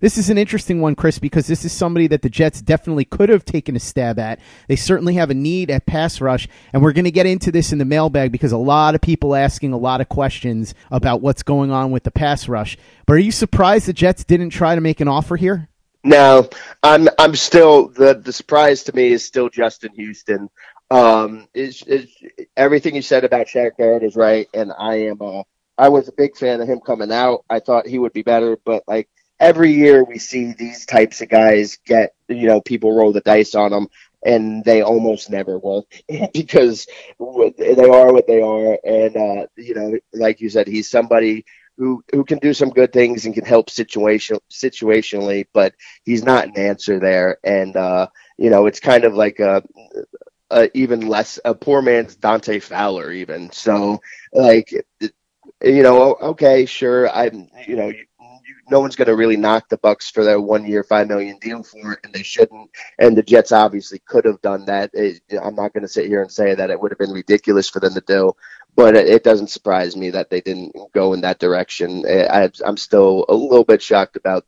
This 0.00 0.16
is 0.18 0.30
an 0.30 0.38
interesting 0.38 0.80
one, 0.80 0.94
Chris, 0.94 1.18
because 1.18 1.46
this 1.46 1.64
is 1.64 1.72
somebody 1.72 2.06
that 2.06 2.22
the 2.22 2.30
Jets 2.30 2.62
definitely 2.62 3.04
could 3.04 3.28
have 3.28 3.44
taken 3.44 3.74
a 3.74 3.80
stab 3.80 4.18
at. 4.18 4.38
They 4.68 4.76
certainly 4.76 5.14
have 5.14 5.30
a 5.30 5.34
need 5.34 5.70
at 5.70 5.86
pass 5.86 6.20
rush, 6.20 6.48
and 6.72 6.82
we're 6.82 6.92
going 6.92 7.04
to 7.04 7.10
get 7.10 7.26
into 7.26 7.50
this 7.50 7.72
in 7.72 7.78
the 7.78 7.84
mailbag 7.84 8.30
because 8.30 8.52
a 8.52 8.58
lot 8.58 8.94
of 8.94 9.00
people 9.00 9.34
asking 9.34 9.72
a 9.72 9.78
lot 9.78 10.00
of 10.00 10.08
questions 10.08 10.74
about 10.90 11.20
what's 11.20 11.42
going 11.42 11.72
on 11.72 11.90
with 11.90 12.04
the 12.04 12.10
pass 12.10 12.48
rush. 12.48 12.78
But 13.06 13.14
are 13.14 13.18
you 13.18 13.32
surprised 13.32 13.86
the 13.86 13.92
Jets 13.92 14.24
didn't 14.24 14.50
try 14.50 14.76
to 14.76 14.80
make 14.80 15.00
an 15.00 15.08
offer 15.08 15.36
here? 15.36 15.68
No, 16.02 16.48
I'm. 16.82 17.08
I'm 17.18 17.36
still 17.36 17.88
the 17.88 18.14
the 18.14 18.32
surprise 18.32 18.84
to 18.84 18.94
me 18.96 19.08
is 19.08 19.24
still 19.24 19.50
Justin 19.50 19.92
Houston. 19.94 20.48
Um, 20.90 21.46
is 21.54 21.84
everything 22.56 22.94
you 22.96 23.02
said 23.02 23.24
about 23.24 23.46
Shaq 23.48 23.76
Barrett 23.76 24.02
is 24.02 24.16
right, 24.16 24.48
and 24.54 24.72
I 24.76 24.94
am 25.08 25.20
a 25.20 25.44
I 25.76 25.90
was 25.90 26.08
a 26.08 26.12
big 26.12 26.36
fan 26.36 26.60
of 26.62 26.68
him 26.68 26.80
coming 26.80 27.12
out. 27.12 27.44
I 27.50 27.60
thought 27.60 27.86
he 27.86 27.98
would 27.98 28.14
be 28.14 28.22
better, 28.22 28.56
but 28.64 28.82
like 28.88 29.08
every 29.38 29.72
year 29.72 30.02
we 30.02 30.18
see 30.18 30.52
these 30.52 30.86
types 30.86 31.20
of 31.20 31.28
guys 31.28 31.78
get 31.84 32.14
you 32.28 32.46
know 32.46 32.62
people 32.62 32.96
roll 32.96 33.12
the 33.12 33.20
dice 33.20 33.54
on 33.54 33.70
them, 33.70 33.88
and 34.24 34.64
they 34.64 34.80
almost 34.82 35.28
never 35.28 35.58
work 35.58 35.84
because 36.32 36.86
they 37.18 37.88
are 37.90 38.12
what 38.12 38.26
they 38.26 38.40
are, 38.40 38.78
and 38.84 39.16
uh, 39.16 39.46
you 39.56 39.74
know, 39.74 39.98
like 40.14 40.40
you 40.40 40.48
said, 40.48 40.66
he's 40.66 40.90
somebody 40.90 41.44
who 41.80 42.04
who 42.12 42.24
can 42.24 42.38
do 42.40 42.52
some 42.52 42.68
good 42.68 42.92
things 42.92 43.24
and 43.24 43.34
can 43.34 43.46
help 43.46 43.70
situation 43.70 44.38
situationally, 44.50 45.46
but 45.54 45.74
he's 46.04 46.22
not 46.22 46.46
an 46.46 46.56
answer 46.58 47.00
there. 47.00 47.38
And 47.42 47.74
uh, 47.74 48.08
you 48.36 48.50
know, 48.50 48.66
it's 48.66 48.80
kind 48.80 49.04
of 49.04 49.14
like 49.14 49.40
a 49.40 49.62
uh, 50.50 50.66
even 50.74 51.08
less 51.08 51.40
a 51.46 51.54
poor 51.54 51.80
man's 51.80 52.16
Dante 52.16 52.58
Fowler 52.60 53.10
even. 53.10 53.50
So 53.50 53.98
like 54.34 54.70
you 55.62 55.82
know, 55.82 56.16
okay, 56.20 56.66
sure, 56.66 57.08
I'm 57.10 57.48
you 57.66 57.76
know. 57.76 57.88
You, 57.88 58.04
no 58.70 58.80
one's 58.80 58.96
going 58.96 59.08
to 59.08 59.16
really 59.16 59.36
knock 59.36 59.68
the 59.68 59.78
Bucs 59.78 60.12
for 60.12 60.24
their 60.24 60.40
one 60.40 60.64
year, 60.64 60.84
five 60.84 61.08
million 61.08 61.38
deal 61.40 61.62
for 61.62 61.94
it, 61.94 61.98
and 62.04 62.12
they 62.14 62.22
shouldn't. 62.22 62.70
And 62.98 63.16
the 63.16 63.22
Jets 63.22 63.52
obviously 63.52 63.98
could 64.06 64.24
have 64.24 64.40
done 64.42 64.64
that. 64.66 64.90
It, 64.94 65.20
I'm 65.42 65.56
not 65.56 65.72
going 65.72 65.82
to 65.82 65.88
sit 65.88 66.06
here 66.06 66.22
and 66.22 66.30
say 66.30 66.54
that 66.54 66.70
it 66.70 66.80
would 66.80 66.92
have 66.92 66.98
been 66.98 67.10
ridiculous 67.10 67.68
for 67.68 67.80
them 67.80 67.94
to 67.94 68.02
do, 68.06 68.32
but 68.80 68.96
it, 68.96 69.22
doesn't 69.22 69.50
surprise 69.50 69.94
me 69.94 70.08
that 70.10 70.30
they 70.30 70.40
didn't 70.40 70.74
go 70.92 71.12
in 71.12 71.20
that 71.20 71.38
direction. 71.38 72.04
I, 72.06 72.50
I'm 72.64 72.78
still 72.78 73.26
a 73.28 73.34
little 73.34 73.64
bit 73.64 73.82
shocked 73.82 74.16
about 74.16 74.46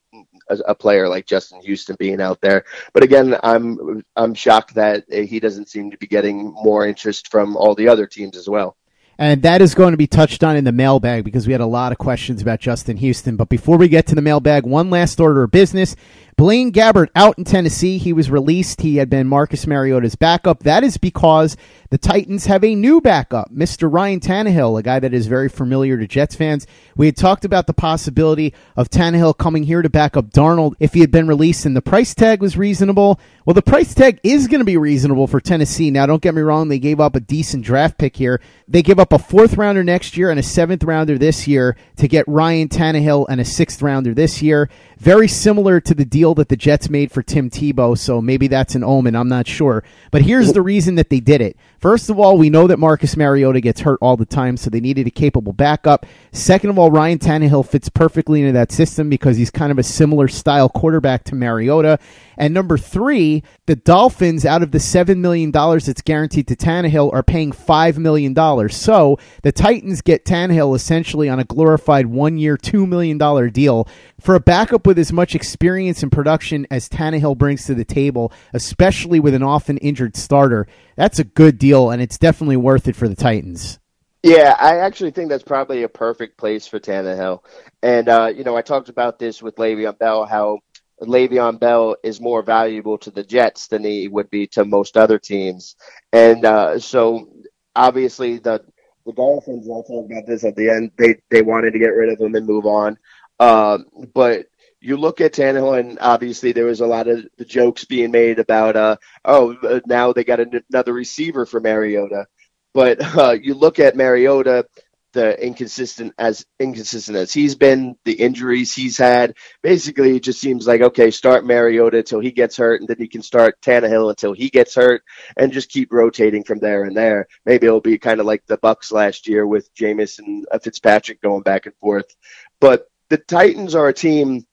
a, 0.48 0.58
a, 0.68 0.74
player 0.74 1.06
like 1.06 1.26
Justin 1.26 1.60
Houston 1.60 1.96
being 1.98 2.20
out 2.20 2.40
there. 2.40 2.64
But 2.94 3.02
again, 3.02 3.36
I'm 3.42 4.02
I'm 4.16 4.32
shocked 4.32 4.74
that 4.74 5.04
he 5.12 5.38
doesn't 5.38 5.68
seem 5.68 5.90
to 5.90 5.98
be 5.98 6.06
getting 6.06 6.52
more 6.52 6.86
interest 6.86 7.30
from 7.30 7.56
all 7.56 7.74
the 7.74 7.88
other 7.88 8.06
teams 8.06 8.36
as 8.36 8.48
well. 8.48 8.76
And 9.22 9.42
that 9.42 9.62
is 9.62 9.76
going 9.76 9.92
to 9.92 9.96
be 9.96 10.08
touched 10.08 10.42
on 10.42 10.56
in 10.56 10.64
the 10.64 10.72
mailbag 10.72 11.22
because 11.22 11.46
we 11.46 11.52
had 11.52 11.60
a 11.60 11.66
lot 11.66 11.92
of 11.92 11.98
questions 11.98 12.42
about 12.42 12.58
Justin 12.58 12.96
Houston. 12.96 13.36
But 13.36 13.48
before 13.48 13.76
we 13.76 13.86
get 13.86 14.04
to 14.08 14.16
the 14.16 14.20
mailbag, 14.20 14.66
one 14.66 14.90
last 14.90 15.20
order 15.20 15.44
of 15.44 15.52
business. 15.52 15.94
Blaine 16.36 16.72
Gabbert 16.72 17.08
out 17.14 17.38
in 17.38 17.44
Tennessee. 17.44 17.98
He 17.98 18.12
was 18.12 18.30
released. 18.30 18.80
He 18.80 18.96
had 18.96 19.10
been 19.10 19.28
Marcus 19.28 19.66
Mariota's 19.66 20.16
backup. 20.16 20.64
That 20.64 20.82
is 20.82 20.96
because 20.96 21.56
the 21.90 21.98
Titans 21.98 22.46
have 22.46 22.64
a 22.64 22.74
new 22.74 23.02
backup, 23.02 23.52
Mr. 23.52 23.92
Ryan 23.92 24.18
Tannehill, 24.18 24.78
a 24.78 24.82
guy 24.82 24.98
that 24.98 25.12
is 25.12 25.26
very 25.26 25.50
familiar 25.50 25.98
to 25.98 26.06
Jets 26.08 26.34
fans. 26.34 26.66
We 26.96 27.06
had 27.06 27.16
talked 27.16 27.44
about 27.44 27.66
the 27.66 27.74
possibility 27.74 28.54
of 28.76 28.88
Tannehill 28.88 29.36
coming 29.36 29.64
here 29.64 29.82
to 29.82 29.90
back 29.90 30.16
up 30.16 30.30
Darnold 30.30 30.74
if 30.80 30.94
he 30.94 31.00
had 31.00 31.10
been 31.10 31.28
released 31.28 31.66
and 31.66 31.76
the 31.76 31.82
price 31.82 32.14
tag 32.14 32.40
was 32.40 32.56
reasonable. 32.56 33.20
Well, 33.44 33.54
the 33.54 33.62
price 33.62 33.94
tag 33.94 34.18
is 34.22 34.48
going 34.48 34.60
to 34.60 34.64
be 34.64 34.78
reasonable 34.78 35.26
for 35.26 35.40
Tennessee. 35.40 35.90
Now, 35.90 36.06
don't 36.06 36.22
get 36.22 36.34
me 36.34 36.42
wrong, 36.42 36.68
they 36.68 36.78
gave 36.78 36.98
up 36.98 37.14
a 37.14 37.20
decent 37.20 37.64
draft 37.64 37.98
pick 37.98 38.16
here. 38.16 38.40
They 38.66 38.82
give 38.82 38.98
up 38.98 39.11
a 39.12 39.18
fourth 39.18 39.58
rounder 39.58 39.84
next 39.84 40.16
year 40.16 40.30
and 40.30 40.40
a 40.40 40.42
seventh 40.42 40.82
rounder 40.84 41.18
this 41.18 41.46
year 41.46 41.76
to 41.96 42.08
get 42.08 42.26
Ryan 42.26 42.68
Tannehill 42.68 43.26
and 43.28 43.40
a 43.40 43.44
sixth 43.44 43.82
rounder 43.82 44.14
this 44.14 44.40
year. 44.40 44.70
Very 45.02 45.26
similar 45.26 45.80
to 45.80 45.94
the 45.94 46.04
deal 46.04 46.32
that 46.36 46.48
the 46.48 46.54
Jets 46.54 46.88
made 46.88 47.10
for 47.10 47.24
Tim 47.24 47.50
Tebow, 47.50 47.98
so 47.98 48.22
maybe 48.22 48.46
that's 48.46 48.76
an 48.76 48.84
omen. 48.84 49.16
I'm 49.16 49.26
not 49.26 49.48
sure. 49.48 49.82
But 50.12 50.22
here's 50.22 50.52
the 50.52 50.62
reason 50.62 50.94
that 50.94 51.10
they 51.10 51.18
did 51.18 51.40
it. 51.40 51.56
First 51.80 52.08
of 52.08 52.20
all, 52.20 52.38
we 52.38 52.50
know 52.50 52.68
that 52.68 52.78
Marcus 52.78 53.16
Mariota 53.16 53.60
gets 53.60 53.80
hurt 53.80 53.98
all 54.00 54.16
the 54.16 54.24
time, 54.24 54.56
so 54.56 54.70
they 54.70 54.78
needed 54.78 55.08
a 55.08 55.10
capable 55.10 55.52
backup. 55.52 56.06
Second 56.30 56.70
of 56.70 56.78
all, 56.78 56.92
Ryan 56.92 57.18
Tannehill 57.18 57.66
fits 57.66 57.88
perfectly 57.88 58.42
into 58.42 58.52
that 58.52 58.70
system 58.70 59.10
because 59.10 59.36
he's 59.36 59.50
kind 59.50 59.72
of 59.72 59.78
a 59.80 59.82
similar 59.82 60.28
style 60.28 60.68
quarterback 60.68 61.24
to 61.24 61.34
Mariota. 61.34 61.98
And 62.36 62.54
number 62.54 62.78
three, 62.78 63.42
the 63.66 63.74
Dolphins, 63.74 64.46
out 64.46 64.62
of 64.62 64.70
the 64.70 64.78
$7 64.78 65.16
million 65.18 65.50
that's 65.50 66.02
guaranteed 66.02 66.46
to 66.46 66.54
Tannehill, 66.56 67.12
are 67.12 67.24
paying 67.24 67.50
$5 67.50 67.98
million. 67.98 68.68
So 68.68 69.18
the 69.42 69.50
Titans 69.50 70.00
get 70.00 70.24
Tannehill 70.24 70.76
essentially 70.76 71.28
on 71.28 71.40
a 71.40 71.44
glorified 71.44 72.06
one 72.06 72.38
year, 72.38 72.56
$2 72.56 72.86
million 72.86 73.18
deal 73.50 73.88
for 74.20 74.36
a 74.36 74.40
backup 74.40 74.86
with 74.86 74.91
as 74.98 75.12
much 75.12 75.34
experience 75.34 76.02
and 76.02 76.10
production 76.10 76.66
as 76.70 76.88
Tannehill 76.88 77.38
brings 77.38 77.66
to 77.66 77.74
the 77.74 77.84
table, 77.84 78.32
especially 78.52 79.20
with 79.20 79.34
an 79.34 79.42
often 79.42 79.78
injured 79.78 80.16
starter. 80.16 80.66
That's 80.96 81.18
a 81.18 81.24
good 81.24 81.58
deal, 81.58 81.90
and 81.90 82.02
it's 82.02 82.18
definitely 82.18 82.56
worth 82.56 82.88
it 82.88 82.96
for 82.96 83.08
the 83.08 83.14
Titans. 83.14 83.78
Yeah, 84.22 84.56
I 84.58 84.78
actually 84.78 85.10
think 85.10 85.30
that's 85.30 85.42
probably 85.42 85.82
a 85.82 85.88
perfect 85.88 86.38
place 86.38 86.66
for 86.66 86.78
Tannehill. 86.78 87.40
And, 87.82 88.08
uh, 88.08 88.32
you 88.34 88.44
know, 88.44 88.56
I 88.56 88.62
talked 88.62 88.88
about 88.88 89.18
this 89.18 89.42
with 89.42 89.56
Le'Veon 89.56 89.98
Bell, 89.98 90.26
how 90.26 90.60
Le'Veon 91.00 91.58
Bell 91.58 91.96
is 92.04 92.20
more 92.20 92.42
valuable 92.42 92.98
to 92.98 93.10
the 93.10 93.24
Jets 93.24 93.66
than 93.66 93.82
he 93.82 94.06
would 94.06 94.30
be 94.30 94.46
to 94.48 94.64
most 94.64 94.96
other 94.96 95.18
teams. 95.18 95.74
And 96.12 96.44
uh, 96.44 96.78
so 96.78 97.32
obviously 97.74 98.38
the 98.38 98.64
the 99.04 99.12
Dolphins, 99.12 99.68
I'll 99.68 99.82
talk 99.82 100.08
about 100.08 100.26
this 100.26 100.44
at 100.44 100.54
the 100.54 100.70
end, 100.70 100.92
they, 100.96 101.16
they 101.28 101.42
wanted 101.42 101.72
to 101.72 101.80
get 101.80 101.88
rid 101.88 102.12
of 102.12 102.20
him 102.20 102.36
and 102.36 102.46
move 102.46 102.66
on. 102.66 102.96
Um, 103.40 103.86
but 104.14 104.46
you 104.82 104.96
look 104.96 105.20
at 105.20 105.32
Tannehill, 105.32 105.78
and 105.78 105.98
obviously 106.00 106.52
there 106.52 106.64
was 106.64 106.80
a 106.80 106.86
lot 106.86 107.06
of 107.06 107.24
the 107.38 107.44
jokes 107.44 107.84
being 107.84 108.10
made 108.10 108.40
about, 108.40 108.74
uh, 108.74 108.96
oh, 109.24 109.54
uh, 109.62 109.80
now 109.86 110.12
they 110.12 110.24
got 110.24 110.40
another 110.40 110.92
receiver 110.92 111.46
for 111.46 111.60
Mariota. 111.60 112.26
But 112.74 113.00
uh, 113.16 113.36
you 113.40 113.54
look 113.54 113.78
at 113.78 113.96
Mariota, 113.96 114.66
the 115.12 115.40
inconsistent 115.44 116.14
as 116.18 116.46
inconsistent 116.58 117.16
as 117.16 117.32
he's 117.32 117.54
been, 117.54 117.96
the 118.04 118.14
injuries 118.14 118.74
he's 118.74 118.96
had. 118.96 119.36
Basically, 119.62 120.16
it 120.16 120.22
just 120.22 120.40
seems 120.40 120.66
like 120.66 120.80
okay, 120.80 121.10
start 121.10 121.44
Mariota 121.44 121.98
until 121.98 122.20
he 122.20 122.32
gets 122.32 122.56
hurt, 122.56 122.80
and 122.80 122.88
then 122.88 122.96
you 122.98 123.08
can 123.08 123.22
start 123.22 123.60
Tannehill 123.60 124.10
until 124.10 124.32
he 124.32 124.50
gets 124.50 124.74
hurt, 124.74 125.02
and 125.36 125.52
just 125.52 125.70
keep 125.70 125.92
rotating 125.92 126.44
from 126.44 126.58
there 126.58 126.84
and 126.84 126.96
there. 126.96 127.28
Maybe 127.44 127.66
it'll 127.66 127.80
be 127.80 127.98
kind 127.98 128.20
of 128.20 128.26
like 128.26 128.44
the 128.46 128.58
Bucs 128.58 128.90
last 128.90 129.28
year 129.28 129.46
with 129.46 129.72
Jameis 129.74 130.18
and 130.18 130.46
uh, 130.50 130.58
Fitzpatrick 130.58 131.20
going 131.20 131.42
back 131.42 131.66
and 131.66 131.74
forth. 131.76 132.16
But 132.58 132.88
the 133.10 133.18
Titans 133.18 133.74
are 133.74 133.88
a 133.88 133.94
team 133.94 134.46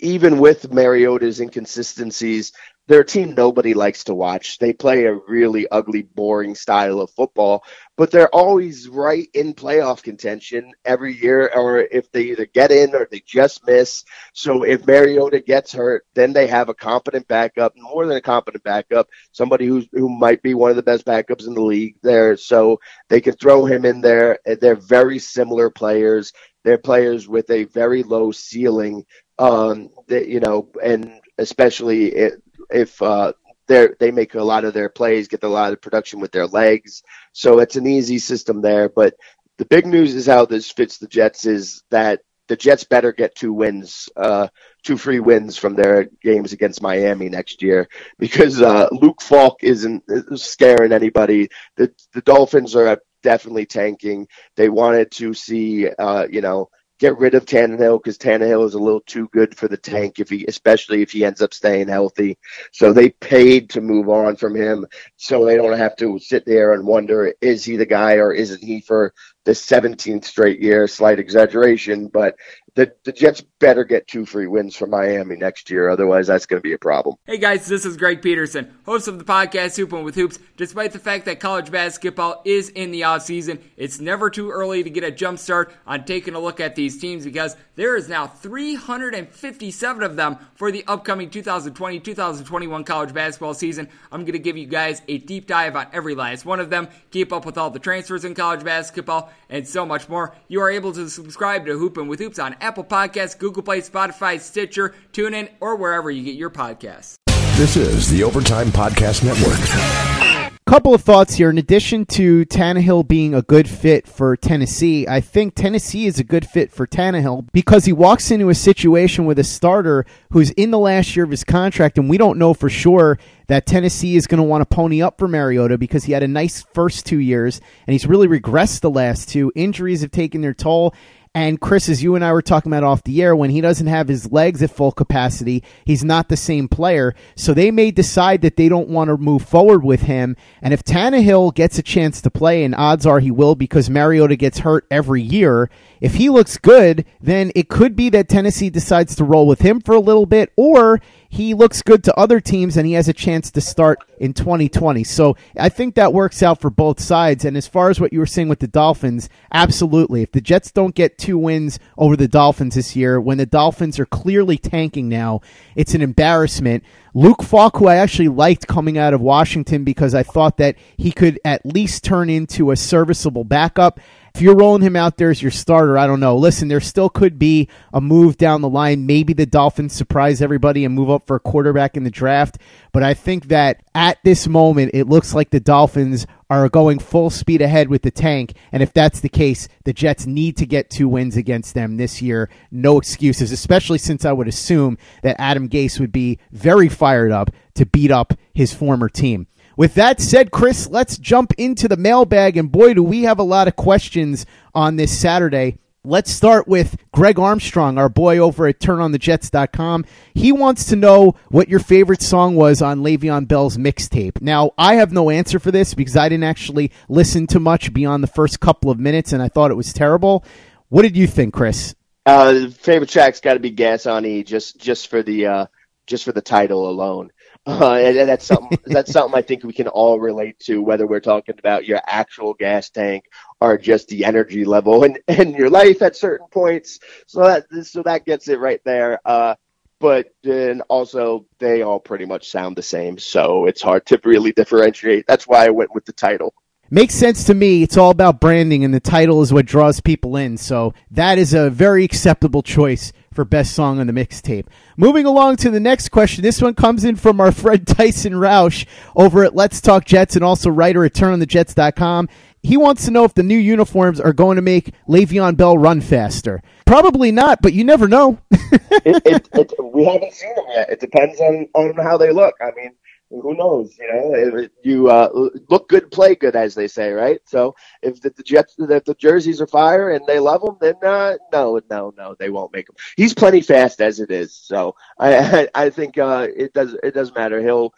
even 0.00 0.38
with 0.38 0.72
Mariota's 0.72 1.40
inconsistencies, 1.40 2.52
they're 2.88 3.00
a 3.00 3.04
team 3.04 3.34
nobody 3.34 3.74
likes 3.74 4.04
to 4.04 4.14
watch. 4.14 4.58
They 4.58 4.72
play 4.72 5.06
a 5.06 5.18
really 5.26 5.66
ugly, 5.70 6.02
boring 6.02 6.54
style 6.54 7.00
of 7.00 7.10
football, 7.10 7.64
but 7.96 8.12
they're 8.12 8.32
always 8.32 8.88
right 8.88 9.28
in 9.34 9.54
playoff 9.54 10.04
contention 10.04 10.72
every 10.84 11.20
year, 11.20 11.50
or 11.52 11.80
if 11.80 12.10
they 12.12 12.22
either 12.22 12.46
get 12.46 12.70
in 12.70 12.94
or 12.94 13.08
they 13.10 13.22
just 13.26 13.66
miss. 13.66 14.04
So 14.34 14.62
if 14.62 14.86
Mariota 14.86 15.40
gets 15.40 15.72
hurt, 15.72 16.06
then 16.14 16.32
they 16.32 16.46
have 16.46 16.68
a 16.68 16.74
competent 16.74 17.26
backup, 17.26 17.74
more 17.76 18.06
than 18.06 18.16
a 18.16 18.22
competent 18.22 18.62
backup, 18.62 19.08
somebody 19.32 19.66
who's, 19.66 19.88
who 19.92 20.08
might 20.08 20.42
be 20.42 20.54
one 20.54 20.70
of 20.70 20.76
the 20.76 20.82
best 20.82 21.04
backups 21.04 21.46
in 21.46 21.54
the 21.54 21.62
league 21.62 21.96
there. 22.02 22.36
So 22.36 22.78
they 23.08 23.20
can 23.20 23.34
throw 23.34 23.64
him 23.64 23.84
in 23.84 24.00
there. 24.00 24.38
They're 24.60 24.76
very 24.76 25.18
similar 25.18 25.70
players. 25.70 26.32
They're 26.62 26.78
players 26.78 27.28
with 27.28 27.50
a 27.50 27.64
very 27.64 28.02
low 28.04 28.32
ceiling 28.32 29.04
um, 29.38 29.90
that, 30.08 30.28
you 30.28 30.40
know, 30.40 30.68
and 30.82 31.20
especially 31.38 32.14
if, 32.14 32.34
if 32.70 33.02
uh, 33.02 33.32
they 33.68 33.88
they 33.98 34.10
make 34.10 34.34
a 34.34 34.42
lot 34.42 34.64
of 34.64 34.74
their 34.74 34.88
plays, 34.88 35.28
get 35.28 35.42
a 35.42 35.48
lot 35.48 35.72
of 35.72 35.80
production 35.80 36.20
with 36.20 36.32
their 36.32 36.46
legs. 36.46 37.02
So 37.32 37.58
it's 37.58 37.76
an 37.76 37.86
easy 37.86 38.18
system 38.18 38.60
there. 38.60 38.88
But 38.88 39.14
the 39.58 39.64
big 39.64 39.86
news 39.86 40.14
is 40.14 40.26
how 40.26 40.46
this 40.46 40.70
fits 40.70 40.98
the 40.98 41.06
Jets 41.08 41.46
is 41.46 41.82
that 41.90 42.20
the 42.48 42.56
Jets 42.56 42.84
better 42.84 43.12
get 43.12 43.34
two 43.34 43.52
wins, 43.52 44.08
uh, 44.16 44.48
two 44.84 44.96
free 44.96 45.18
wins 45.18 45.56
from 45.56 45.74
their 45.74 46.08
games 46.22 46.52
against 46.52 46.80
Miami 46.82 47.28
next 47.28 47.60
year 47.60 47.88
because 48.18 48.62
uh, 48.62 48.88
Luke 48.92 49.20
Falk 49.20 49.64
isn't 49.64 50.04
scaring 50.36 50.92
anybody. 50.92 51.48
The 51.76 51.92
the 52.12 52.22
Dolphins 52.22 52.76
are 52.76 52.98
definitely 53.22 53.66
tanking. 53.66 54.28
They 54.54 54.68
wanted 54.68 55.10
to 55.12 55.34
see, 55.34 55.88
uh, 55.88 56.26
you 56.30 56.40
know, 56.40 56.68
get 56.98 57.18
rid 57.18 57.34
of 57.34 57.44
Tannehill 57.44 58.02
because 58.02 58.18
Tannehill 58.18 58.66
is 58.66 58.74
a 58.74 58.78
little 58.78 59.00
too 59.00 59.28
good 59.32 59.56
for 59.56 59.68
the 59.68 59.76
tank 59.76 60.18
if 60.18 60.30
he, 60.30 60.44
especially 60.46 61.02
if 61.02 61.10
he 61.10 61.24
ends 61.24 61.42
up 61.42 61.52
staying 61.52 61.88
healthy. 61.88 62.38
So 62.72 62.92
they 62.92 63.10
paid 63.10 63.70
to 63.70 63.80
move 63.80 64.08
on 64.08 64.36
from 64.36 64.56
him, 64.56 64.86
so 65.16 65.44
they 65.44 65.56
don't 65.56 65.76
have 65.76 65.96
to 65.96 66.18
sit 66.18 66.46
there 66.46 66.72
and 66.72 66.86
wonder 66.86 67.32
is 67.40 67.64
he 67.64 67.76
the 67.76 67.86
guy 67.86 68.14
or 68.14 68.32
isn't 68.32 68.62
he 68.62 68.80
for 68.80 69.12
the 69.46 69.52
17th 69.52 70.24
straight 70.24 70.60
year. 70.60 70.86
Slight 70.88 71.20
exaggeration, 71.20 72.08
but 72.08 72.36
the, 72.74 72.92
the 73.04 73.12
Jets 73.12 73.40
better 73.58 73.84
get 73.84 74.06
two 74.06 74.26
free 74.26 74.46
wins 74.46 74.76
from 74.76 74.90
Miami 74.90 75.36
next 75.36 75.70
year. 75.70 75.88
Otherwise, 75.88 76.26
that's 76.26 76.44
going 76.44 76.58
to 76.58 76.62
be 76.62 76.74
a 76.74 76.78
problem. 76.78 77.16
Hey 77.24 77.38
guys, 77.38 77.66
this 77.66 77.86
is 77.86 77.96
Greg 77.96 78.20
Peterson, 78.20 78.76
host 78.84 79.08
of 79.08 79.18
the 79.18 79.24
podcast 79.24 79.76
Hoopin' 79.76 80.04
with 80.04 80.14
Hoops. 80.16 80.38
Despite 80.58 80.92
the 80.92 80.98
fact 80.98 81.24
that 81.24 81.40
college 81.40 81.70
basketball 81.70 82.42
is 82.44 82.68
in 82.70 82.90
the 82.90 83.04
off 83.04 83.22
season, 83.22 83.60
it's 83.78 83.98
never 83.98 84.28
too 84.28 84.50
early 84.50 84.82
to 84.82 84.90
get 84.90 85.04
a 85.04 85.10
jump 85.10 85.38
start 85.38 85.72
on 85.86 86.04
taking 86.04 86.34
a 86.34 86.40
look 86.40 86.60
at 86.60 86.74
these 86.74 86.98
teams 86.98 87.24
because 87.24 87.56
there 87.76 87.96
is 87.96 88.08
now 88.08 88.26
357 88.26 90.02
of 90.02 90.16
them 90.16 90.36
for 90.54 90.70
the 90.70 90.84
upcoming 90.86 91.30
2020-2021 91.30 92.84
college 92.84 93.14
basketball 93.14 93.54
season. 93.54 93.88
I'm 94.12 94.22
going 94.22 94.32
to 94.32 94.38
give 94.38 94.58
you 94.58 94.66
guys 94.66 95.00
a 95.08 95.16
deep 95.18 95.46
dive 95.46 95.76
on 95.76 95.86
every 95.92 96.14
last 96.14 96.44
one 96.44 96.60
of 96.60 96.68
them, 96.68 96.88
keep 97.10 97.32
up 97.32 97.46
with 97.46 97.56
all 97.56 97.70
the 97.70 97.78
transfers 97.78 98.24
in 98.24 98.34
college 98.34 98.64
basketball, 98.64 99.30
and 99.48 99.66
so 99.66 99.86
much 99.86 100.08
more. 100.08 100.34
You 100.48 100.60
are 100.60 100.70
able 100.70 100.92
to 100.92 101.08
subscribe 101.08 101.66
to 101.66 101.78
Hoopin' 101.78 102.08
with 102.08 102.20
Hoops 102.20 102.38
on 102.38 102.56
Apple 102.60 102.84
Podcasts, 102.84 103.38
Google 103.38 103.62
Play, 103.62 103.80
Spotify, 103.80 104.40
Stitcher, 104.40 104.94
TuneIn, 105.12 105.50
or 105.60 105.76
wherever 105.76 106.10
you 106.10 106.24
get 106.24 106.34
your 106.34 106.50
podcasts. 106.50 107.16
This 107.56 107.76
is 107.76 108.10
the 108.10 108.22
Overtime 108.22 108.68
Podcast 108.68 109.24
Network. 109.24 110.25
Couple 110.66 110.92
of 110.92 111.02
thoughts 111.02 111.36
here. 111.36 111.48
In 111.48 111.58
addition 111.58 112.06
to 112.06 112.44
Tannehill 112.44 113.06
being 113.06 113.34
a 113.34 113.42
good 113.42 113.68
fit 113.68 114.08
for 114.08 114.36
Tennessee, 114.36 115.06
I 115.06 115.20
think 115.20 115.54
Tennessee 115.54 116.06
is 116.06 116.18
a 116.18 116.24
good 116.24 116.44
fit 116.44 116.72
for 116.72 116.88
Tannehill 116.88 117.46
because 117.52 117.84
he 117.84 117.92
walks 117.92 118.32
into 118.32 118.48
a 118.48 118.54
situation 118.56 119.26
with 119.26 119.38
a 119.38 119.44
starter 119.44 120.04
who's 120.32 120.50
in 120.50 120.72
the 120.72 120.78
last 120.80 121.14
year 121.14 121.24
of 121.24 121.30
his 121.30 121.44
contract, 121.44 121.98
and 121.98 122.10
we 122.10 122.18
don't 122.18 122.36
know 122.36 122.52
for 122.52 122.68
sure 122.68 123.16
that 123.46 123.64
Tennessee 123.64 124.16
is 124.16 124.26
going 124.26 124.38
to 124.38 124.42
want 124.42 124.68
to 124.68 124.74
pony 124.74 125.00
up 125.00 125.20
for 125.20 125.28
Mariota 125.28 125.78
because 125.78 126.02
he 126.02 126.12
had 126.12 126.24
a 126.24 126.28
nice 126.28 126.64
first 126.74 127.06
two 127.06 127.20
years 127.20 127.60
and 127.86 127.92
he's 127.92 128.04
really 128.04 128.26
regressed 128.26 128.80
the 128.80 128.90
last 128.90 129.28
two. 129.28 129.52
Injuries 129.54 130.00
have 130.00 130.10
taken 130.10 130.40
their 130.40 130.52
toll, 130.52 130.92
And 131.36 131.60
Chris, 131.60 131.90
as 131.90 132.02
you 132.02 132.14
and 132.14 132.24
I 132.24 132.32
were 132.32 132.40
talking 132.40 132.72
about 132.72 132.82
off 132.82 133.04
the 133.04 133.22
air, 133.22 133.36
when 133.36 133.50
he 133.50 133.60
doesn't 133.60 133.88
have 133.88 134.08
his 134.08 134.32
legs 134.32 134.62
at 134.62 134.70
full 134.70 134.90
capacity, 134.90 135.62
he's 135.84 136.02
not 136.02 136.30
the 136.30 136.36
same 136.36 136.66
player. 136.66 137.14
So 137.34 137.52
they 137.52 137.70
may 137.70 137.90
decide 137.90 138.40
that 138.40 138.56
they 138.56 138.70
don't 138.70 138.88
want 138.88 139.08
to 139.08 139.18
move 139.18 139.42
forward 139.42 139.84
with 139.84 140.00
him. 140.00 140.34
And 140.62 140.72
if 140.72 140.82
Tannehill 140.82 141.54
gets 141.54 141.78
a 141.78 141.82
chance 141.82 142.22
to 142.22 142.30
play, 142.30 142.64
and 142.64 142.74
odds 142.74 143.04
are 143.04 143.20
he 143.20 143.30
will 143.30 143.54
because 143.54 143.90
Mariota 143.90 144.34
gets 144.34 144.60
hurt 144.60 144.86
every 144.90 145.20
year, 145.20 145.68
if 146.00 146.14
he 146.14 146.30
looks 146.30 146.56
good, 146.56 147.04
then 147.20 147.52
it 147.54 147.68
could 147.68 147.96
be 147.96 148.08
that 148.08 148.30
Tennessee 148.30 148.70
decides 148.70 149.14
to 149.16 149.24
roll 149.24 149.46
with 149.46 149.60
him 149.60 149.82
for 149.82 149.94
a 149.94 150.00
little 150.00 150.24
bit, 150.24 150.54
or 150.56 151.02
he 151.28 151.54
looks 151.54 151.82
good 151.82 152.04
to 152.04 152.14
other 152.16 152.40
teams 152.40 152.76
and 152.76 152.86
he 152.86 152.94
has 152.94 153.08
a 153.08 153.12
chance 153.12 153.50
to 153.50 153.60
start 153.60 153.98
in 154.18 154.32
2020. 154.32 155.04
So 155.04 155.36
I 155.58 155.68
think 155.68 155.94
that 155.94 156.12
works 156.12 156.42
out 156.42 156.60
for 156.60 156.70
both 156.70 157.00
sides. 157.00 157.44
And 157.44 157.56
as 157.56 157.66
far 157.66 157.90
as 157.90 158.00
what 158.00 158.12
you 158.12 158.18
were 158.18 158.26
saying 158.26 158.48
with 158.48 158.60
the 158.60 158.66
Dolphins, 158.66 159.28
absolutely. 159.52 160.22
If 160.22 160.32
the 160.32 160.40
Jets 160.40 160.70
don't 160.70 160.94
get 160.94 161.18
two 161.18 161.38
wins 161.38 161.78
over 161.98 162.16
the 162.16 162.28
Dolphins 162.28 162.74
this 162.74 162.96
year, 162.96 163.20
when 163.20 163.38
the 163.38 163.46
Dolphins 163.46 163.98
are 163.98 164.06
clearly 164.06 164.58
tanking 164.58 165.08
now, 165.08 165.40
it's 165.74 165.94
an 165.94 166.02
embarrassment. 166.02 166.84
Luke 167.14 167.42
Falk, 167.42 167.78
who 167.78 167.86
I 167.86 167.96
actually 167.96 168.28
liked 168.28 168.66
coming 168.66 168.98
out 168.98 169.14
of 169.14 169.20
Washington 169.20 169.84
because 169.84 170.14
I 170.14 170.22
thought 170.22 170.58
that 170.58 170.76
he 170.96 171.12
could 171.12 171.40
at 171.44 171.64
least 171.64 172.04
turn 172.04 172.28
into 172.28 172.70
a 172.70 172.76
serviceable 172.76 173.44
backup 173.44 174.00
if 174.36 174.42
you're 174.42 174.54
rolling 174.54 174.82
him 174.82 174.96
out 174.96 175.16
there 175.16 175.30
as 175.30 175.40
your 175.40 175.50
starter, 175.50 175.96
I 175.96 176.06
don't 176.06 176.20
know. 176.20 176.36
Listen, 176.36 176.68
there 176.68 176.78
still 176.78 177.08
could 177.08 177.38
be 177.38 177.70
a 177.94 178.02
move 178.02 178.36
down 178.36 178.60
the 178.60 178.68
line. 178.68 179.06
Maybe 179.06 179.32
the 179.32 179.46
Dolphins 179.46 179.94
surprise 179.94 180.42
everybody 180.42 180.84
and 180.84 180.94
move 180.94 181.08
up 181.08 181.26
for 181.26 181.36
a 181.36 181.40
quarterback 181.40 181.96
in 181.96 182.04
the 182.04 182.10
draft. 182.10 182.58
But 182.92 183.02
I 183.02 183.14
think 183.14 183.48
that 183.48 183.82
at 183.94 184.22
this 184.24 184.46
moment, 184.46 184.90
it 184.92 185.08
looks 185.08 185.32
like 185.32 185.48
the 185.48 185.58
Dolphins 185.58 186.26
are 186.50 186.68
going 186.68 186.98
full 186.98 187.30
speed 187.30 187.62
ahead 187.62 187.88
with 187.88 188.02
the 188.02 188.10
tank. 188.10 188.52
And 188.72 188.82
if 188.82 188.92
that's 188.92 189.20
the 189.20 189.30
case, 189.30 189.68
the 189.84 189.94
Jets 189.94 190.26
need 190.26 190.58
to 190.58 190.66
get 190.66 190.90
two 190.90 191.08
wins 191.08 191.38
against 191.38 191.72
them 191.72 191.96
this 191.96 192.20
year. 192.20 192.50
No 192.70 192.98
excuses, 192.98 193.52
especially 193.52 193.96
since 193.96 194.26
I 194.26 194.32
would 194.32 194.48
assume 194.48 194.98
that 195.22 195.40
Adam 195.40 195.66
Gase 195.66 195.98
would 195.98 196.12
be 196.12 196.38
very 196.52 196.90
fired 196.90 197.32
up 197.32 197.50
to 197.76 197.86
beat 197.86 198.10
up 198.10 198.34
his 198.52 198.74
former 198.74 199.08
team. 199.08 199.46
With 199.76 199.94
that 199.94 200.20
said, 200.20 200.50
Chris, 200.50 200.88
let's 200.88 201.18
jump 201.18 201.52
into 201.58 201.86
the 201.86 201.98
mailbag. 201.98 202.56
And 202.56 202.72
boy, 202.72 202.94
do 202.94 203.02
we 203.02 203.24
have 203.24 203.38
a 203.38 203.44
lot 203.44 203.68
of 203.68 203.76
questions 203.76 204.46
on 204.74 204.96
this 204.96 205.16
Saturday. 205.18 205.78
Let's 206.04 206.30
start 206.30 206.68
with 206.68 206.96
Greg 207.12 207.38
Armstrong, 207.38 207.98
our 207.98 208.08
boy 208.08 208.38
over 208.38 208.68
at 208.68 208.78
turnonthejets.com. 208.78 210.04
He 210.34 210.52
wants 210.52 210.84
to 210.86 210.96
know 210.96 211.34
what 211.48 211.68
your 211.68 211.80
favorite 211.80 212.22
song 212.22 212.54
was 212.54 212.80
on 212.80 213.00
Le'Veon 213.00 213.48
Bell's 213.48 213.76
mixtape. 213.76 214.40
Now, 214.40 214.70
I 214.78 214.94
have 214.94 215.12
no 215.12 215.30
answer 215.30 215.58
for 215.58 215.72
this 215.72 215.94
because 215.94 216.16
I 216.16 216.28
didn't 216.28 216.44
actually 216.44 216.92
listen 217.08 217.48
to 217.48 217.58
much 217.58 217.92
beyond 217.92 218.22
the 218.22 218.28
first 218.28 218.60
couple 218.60 218.90
of 218.90 219.00
minutes 219.00 219.32
and 219.32 219.42
I 219.42 219.48
thought 219.48 219.72
it 219.72 219.76
was 219.76 219.92
terrible. 219.92 220.44
What 220.88 221.02
did 221.02 221.16
you 221.16 221.26
think, 221.26 221.52
Chris? 221.52 221.96
Uh, 222.24 222.68
favorite 222.70 223.10
track's 223.10 223.40
got 223.40 223.54
to 223.54 223.60
be 223.60 223.70
Gas 223.70 224.06
on 224.06 224.24
E, 224.24 224.44
just 224.44 224.78
just 224.78 225.08
for 225.08 225.22
the 225.22 225.46
uh, 225.46 225.66
just 226.06 226.24
for 226.24 226.32
the 226.32 226.40
title 226.40 226.88
alone. 226.88 227.30
Uh, 227.66 227.94
and, 227.94 228.28
that's 228.28 228.46
something 228.46 228.78
that's 228.86 229.10
something 229.10 229.36
I 229.36 229.42
think 229.42 229.64
we 229.64 229.72
can 229.72 229.88
all 229.88 230.20
relate 230.20 230.58
to, 230.60 230.82
whether 230.82 231.06
we're 231.06 231.20
talking 231.20 231.56
about 231.58 231.84
your 231.84 232.00
actual 232.06 232.54
gas 232.54 232.90
tank 232.90 233.24
or 233.60 233.76
just 233.76 234.08
the 234.08 234.24
energy 234.24 234.64
level 234.64 235.02
and 235.04 235.18
and 235.26 235.54
your 235.54 235.70
life 235.70 236.00
at 236.00 236.16
certain 236.16 236.46
points. 236.48 237.00
So 237.26 237.40
that 237.40 237.66
so 237.84 238.02
that 238.04 238.24
gets 238.24 238.48
it 238.48 238.60
right 238.60 238.80
there. 238.84 239.20
Uh, 239.24 239.56
but 239.98 240.32
then 240.42 240.82
also 240.82 241.46
they 241.58 241.82
all 241.82 241.98
pretty 241.98 242.26
much 242.26 242.50
sound 242.50 242.76
the 242.76 242.82
same, 242.82 243.18
so 243.18 243.66
it's 243.66 243.82
hard 243.82 244.06
to 244.06 244.20
really 244.24 244.52
differentiate. 244.52 245.26
That's 245.26 245.48
why 245.48 245.66
I 245.66 245.70
went 245.70 245.94
with 245.94 246.04
the 246.04 246.12
title. 246.12 246.54
Makes 246.88 247.14
sense 247.14 247.42
to 247.44 247.54
me. 247.54 247.82
It's 247.82 247.96
all 247.96 248.10
about 248.10 248.40
branding, 248.40 248.84
and 248.84 248.94
the 248.94 249.00
title 249.00 249.42
is 249.42 249.52
what 249.52 249.66
draws 249.66 250.00
people 250.00 250.36
in. 250.36 250.56
So 250.56 250.94
that 251.10 251.36
is 251.36 251.52
a 251.52 251.68
very 251.68 252.04
acceptable 252.04 252.62
choice 252.62 253.12
for 253.36 253.44
best 253.44 253.74
song 253.74 254.00
on 254.00 254.08
the 254.08 254.12
mixtape. 254.12 254.66
Moving 254.96 255.26
along 255.26 255.56
to 255.56 255.70
the 255.70 255.78
next 255.78 256.08
question. 256.08 256.42
This 256.42 256.60
one 256.60 256.74
comes 256.74 257.04
in 257.04 257.14
from 257.14 257.40
our 257.40 257.52
friend 257.52 257.86
Tyson 257.86 258.32
Roush 258.32 258.86
over 259.14 259.44
at 259.44 259.54
Let's 259.54 259.80
Talk 259.80 260.04
Jets 260.04 260.34
and 260.34 260.44
also 260.44 260.70
writer 260.70 261.04
at 261.04 261.12
turnonthejets.com. 261.12 262.28
He 262.62 262.76
wants 262.76 263.04
to 263.04 263.12
know 263.12 263.22
if 263.22 263.34
the 263.34 263.44
new 263.44 263.58
uniforms 263.58 264.18
are 264.18 264.32
going 264.32 264.56
to 264.56 264.62
make 264.62 264.92
Le'Veon 265.08 265.56
Bell 265.56 265.78
run 265.78 266.00
faster. 266.00 266.62
Probably 266.84 267.30
not, 267.30 267.62
but 267.62 267.74
you 267.74 267.84
never 267.84 268.08
know. 268.08 268.38
it, 268.50 269.22
it, 269.24 269.48
it, 269.52 269.72
we 269.80 270.04
haven't 270.04 270.32
seen 270.32 270.52
them 270.56 270.64
yet. 270.70 270.90
It 270.90 270.98
depends 270.98 271.40
on, 271.40 271.68
on 271.74 271.94
how 272.02 272.16
they 272.16 272.32
look. 272.32 272.54
I 272.60 272.72
mean, 272.74 272.90
who 273.30 273.54
knows? 273.56 273.96
You 273.98 274.08
know, 274.12 274.68
you 274.82 275.10
uh, 275.10 275.28
look 275.68 275.88
good, 275.88 276.10
play 276.10 276.34
good, 276.34 276.56
as 276.56 276.74
they 276.74 276.88
say, 276.88 277.10
right? 277.12 277.40
So 277.46 277.74
if 278.02 278.20
the, 278.20 278.30
the 278.30 278.42
Jets, 278.42 278.76
if 278.78 279.04
the 279.04 279.14
jerseys 279.14 279.60
are 279.60 279.66
fire 279.66 280.10
and 280.10 280.24
they 280.26 280.38
love 280.38 280.62
him, 280.62 280.76
then 280.80 280.94
uh, 281.02 281.34
no, 281.52 281.80
no, 281.90 282.12
no, 282.16 282.36
they 282.38 282.50
won't 282.50 282.72
make 282.72 282.88
him. 282.88 282.96
He's 283.16 283.34
plenty 283.34 283.60
fast 283.60 284.00
as 284.00 284.20
it 284.20 284.30
is, 284.30 284.54
so 284.56 284.94
I, 285.18 285.36
I, 285.36 285.68
I 285.86 285.90
think 285.90 286.18
uh, 286.18 286.48
it 286.56 286.72
does. 286.72 286.96
It 287.02 287.14
doesn't 287.14 287.36
matter. 287.36 287.60
He'll 287.62 287.94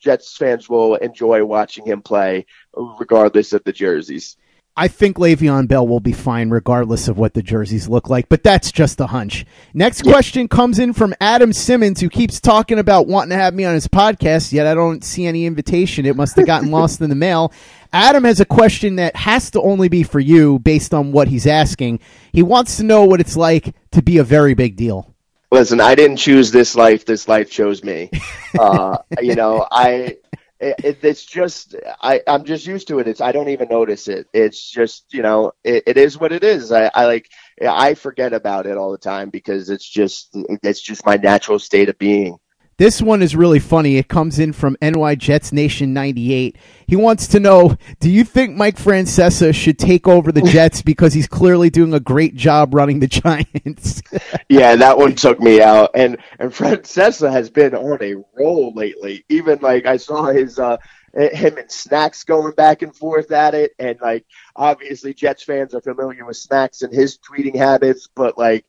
Jets 0.00 0.36
fans 0.36 0.68
will 0.68 0.96
enjoy 0.96 1.44
watching 1.44 1.86
him 1.86 2.02
play, 2.02 2.46
regardless 2.74 3.52
of 3.52 3.64
the 3.64 3.72
jerseys. 3.72 4.36
I 4.76 4.88
think 4.88 5.18
Le'Veon 5.18 5.68
Bell 5.68 5.86
will 5.86 6.00
be 6.00 6.12
fine 6.12 6.50
regardless 6.50 7.06
of 7.06 7.16
what 7.16 7.34
the 7.34 7.42
jerseys 7.42 7.88
look 7.88 8.10
like, 8.10 8.28
but 8.28 8.42
that's 8.42 8.72
just 8.72 9.00
a 9.00 9.06
hunch. 9.06 9.46
Next 9.72 10.02
question 10.02 10.48
comes 10.48 10.80
in 10.80 10.92
from 10.92 11.14
Adam 11.20 11.52
Simmons, 11.52 12.00
who 12.00 12.08
keeps 12.08 12.40
talking 12.40 12.80
about 12.80 13.06
wanting 13.06 13.30
to 13.30 13.36
have 13.36 13.54
me 13.54 13.64
on 13.64 13.74
his 13.74 13.86
podcast, 13.86 14.52
yet 14.52 14.66
I 14.66 14.74
don't 14.74 15.04
see 15.04 15.26
any 15.26 15.46
invitation. 15.46 16.06
It 16.06 16.16
must 16.16 16.34
have 16.34 16.46
gotten 16.46 16.70
lost 16.72 17.00
in 17.00 17.08
the 17.08 17.14
mail. 17.14 17.52
Adam 17.92 18.24
has 18.24 18.40
a 18.40 18.44
question 18.44 18.96
that 18.96 19.14
has 19.14 19.52
to 19.52 19.62
only 19.62 19.88
be 19.88 20.02
for 20.02 20.18
you 20.18 20.58
based 20.58 20.92
on 20.92 21.12
what 21.12 21.28
he's 21.28 21.46
asking. 21.46 22.00
He 22.32 22.42
wants 22.42 22.78
to 22.78 22.82
know 22.82 23.04
what 23.04 23.20
it's 23.20 23.36
like 23.36 23.76
to 23.92 24.02
be 24.02 24.18
a 24.18 24.24
very 24.24 24.54
big 24.54 24.74
deal. 24.74 25.14
Listen, 25.52 25.80
I 25.80 25.94
didn't 25.94 26.16
choose 26.16 26.50
this 26.50 26.74
life. 26.74 27.04
This 27.04 27.28
life 27.28 27.48
chose 27.48 27.84
me. 27.84 28.10
Uh, 28.56 28.98
you 29.20 29.34
know, 29.34 29.66
I 29.68 30.16
it, 30.60 30.98
it's 31.04 31.24
just 31.24 31.76
I, 32.02 32.22
I'm 32.26 32.44
just 32.44 32.66
used 32.66 32.88
to 32.88 32.98
it. 33.00 33.08
It's 33.08 33.20
I 33.20 33.32
don't 33.32 33.50
even 33.50 33.68
notice 33.68 34.08
it. 34.08 34.28
It's 34.34 34.70
just 34.70 35.12
you 35.14 35.22
know 35.22 35.52
it, 35.64 35.84
it 35.86 35.98
is 35.98 36.18
what 36.18 36.32
it 36.32 36.44
is. 36.44 36.72
I, 36.72 36.90
I 36.94 37.06
like 37.06 37.30
I 37.62 37.94
forget 37.94 38.32
about 38.32 38.66
it 38.66 38.78
all 38.78 38.92
the 38.92 38.98
time 38.98 39.30
because 39.30 39.70
it's 39.70 39.88
just 39.88 40.30
it's 40.62 40.80
just 40.82 41.06
my 41.06 41.16
natural 41.16 41.58
state 41.60 41.88
of 41.90 41.98
being. 41.98 42.38
This 42.76 43.00
one 43.00 43.22
is 43.22 43.36
really 43.36 43.60
funny. 43.60 43.96
It 43.96 44.08
comes 44.08 44.38
in 44.38 44.52
from 44.52 44.76
NY 44.82 45.14
Jets 45.14 45.52
Nation 45.52 45.92
98. 45.92 46.56
He 46.86 46.96
wants 46.96 47.28
to 47.28 47.40
know, 47.40 47.76
do 48.00 48.10
you 48.10 48.24
think 48.24 48.56
Mike 48.56 48.76
Francesa 48.76 49.54
should 49.54 49.78
take 49.78 50.08
over 50.08 50.32
the 50.32 50.42
Jets 50.50 50.82
because 50.82 51.12
he's 51.12 51.28
clearly 51.28 51.70
doing 51.70 51.94
a 51.94 52.00
great 52.00 52.34
job 52.34 52.74
running 52.74 52.98
the 52.98 53.06
Giants? 53.06 54.02
yeah, 54.48 54.74
that 54.76 54.98
one 54.98 55.14
took 55.14 55.40
me 55.40 55.60
out. 55.62 55.90
And 55.94 56.18
and 56.38 56.52
Francesa 56.52 57.30
has 57.30 57.48
been 57.48 57.74
on 57.74 58.02
a 58.02 58.16
roll 58.34 58.72
lately. 58.74 59.24
Even 59.28 59.60
like 59.60 59.86
I 59.86 59.96
saw 59.96 60.26
his 60.26 60.58
uh 60.58 60.76
him 61.14 61.58
and 61.58 61.70
Snacks 61.70 62.24
going 62.24 62.54
back 62.54 62.82
and 62.82 62.94
forth 62.94 63.30
at 63.30 63.54
it 63.54 63.72
and 63.78 64.00
like 64.00 64.26
obviously 64.56 65.14
Jets 65.14 65.44
fans 65.44 65.72
are 65.72 65.80
familiar 65.80 66.24
with 66.24 66.36
Snacks 66.36 66.82
and 66.82 66.92
his 66.92 67.18
tweeting 67.18 67.54
habits, 67.54 68.08
but 68.12 68.36
like 68.36 68.66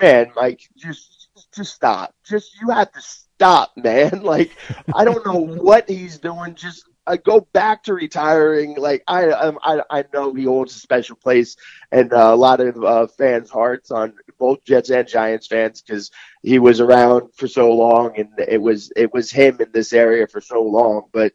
man, 0.00 0.30
Mike, 0.36 0.60
just 0.76 1.28
just 1.54 1.74
stop. 1.74 2.14
Just 2.24 2.60
you 2.60 2.70
have 2.70 2.92
to 2.92 3.00
stop, 3.38 3.72
man. 3.76 4.22
Like, 4.28 4.50
I 4.94 5.04
don't 5.04 5.24
know 5.24 5.38
what 5.62 5.88
he's 5.88 6.18
doing. 6.18 6.54
Just 6.54 6.84
uh, 7.06 7.16
go 7.16 7.40
back 7.52 7.84
to 7.84 7.94
retiring. 7.94 8.74
Like, 8.76 9.02
I, 9.06 9.28
um, 9.30 9.58
I, 9.62 9.80
I 9.90 10.04
know 10.12 10.34
he 10.34 10.44
holds 10.44 10.76
a 10.76 10.80
special 10.80 11.16
place 11.16 11.56
and 11.92 12.12
uh, 12.12 12.34
a 12.34 12.36
lot 12.36 12.60
of 12.60 12.84
uh, 12.84 13.06
fans' 13.06 13.48
hearts 13.48 13.90
on 13.90 14.14
both 14.38 14.64
Jets 14.64 14.90
and 14.90 15.08
Giants 15.08 15.46
fans 15.46 15.80
because 15.80 16.10
he 16.42 16.58
was 16.58 16.80
around 16.80 17.32
for 17.34 17.48
so 17.48 17.72
long 17.72 18.18
and 18.18 18.28
it 18.38 18.60
was 18.60 18.92
it 18.96 19.12
was 19.14 19.30
him 19.30 19.58
in 19.60 19.70
this 19.72 19.92
area 19.92 20.26
for 20.26 20.40
so 20.40 20.62
long. 20.62 21.04
But 21.12 21.32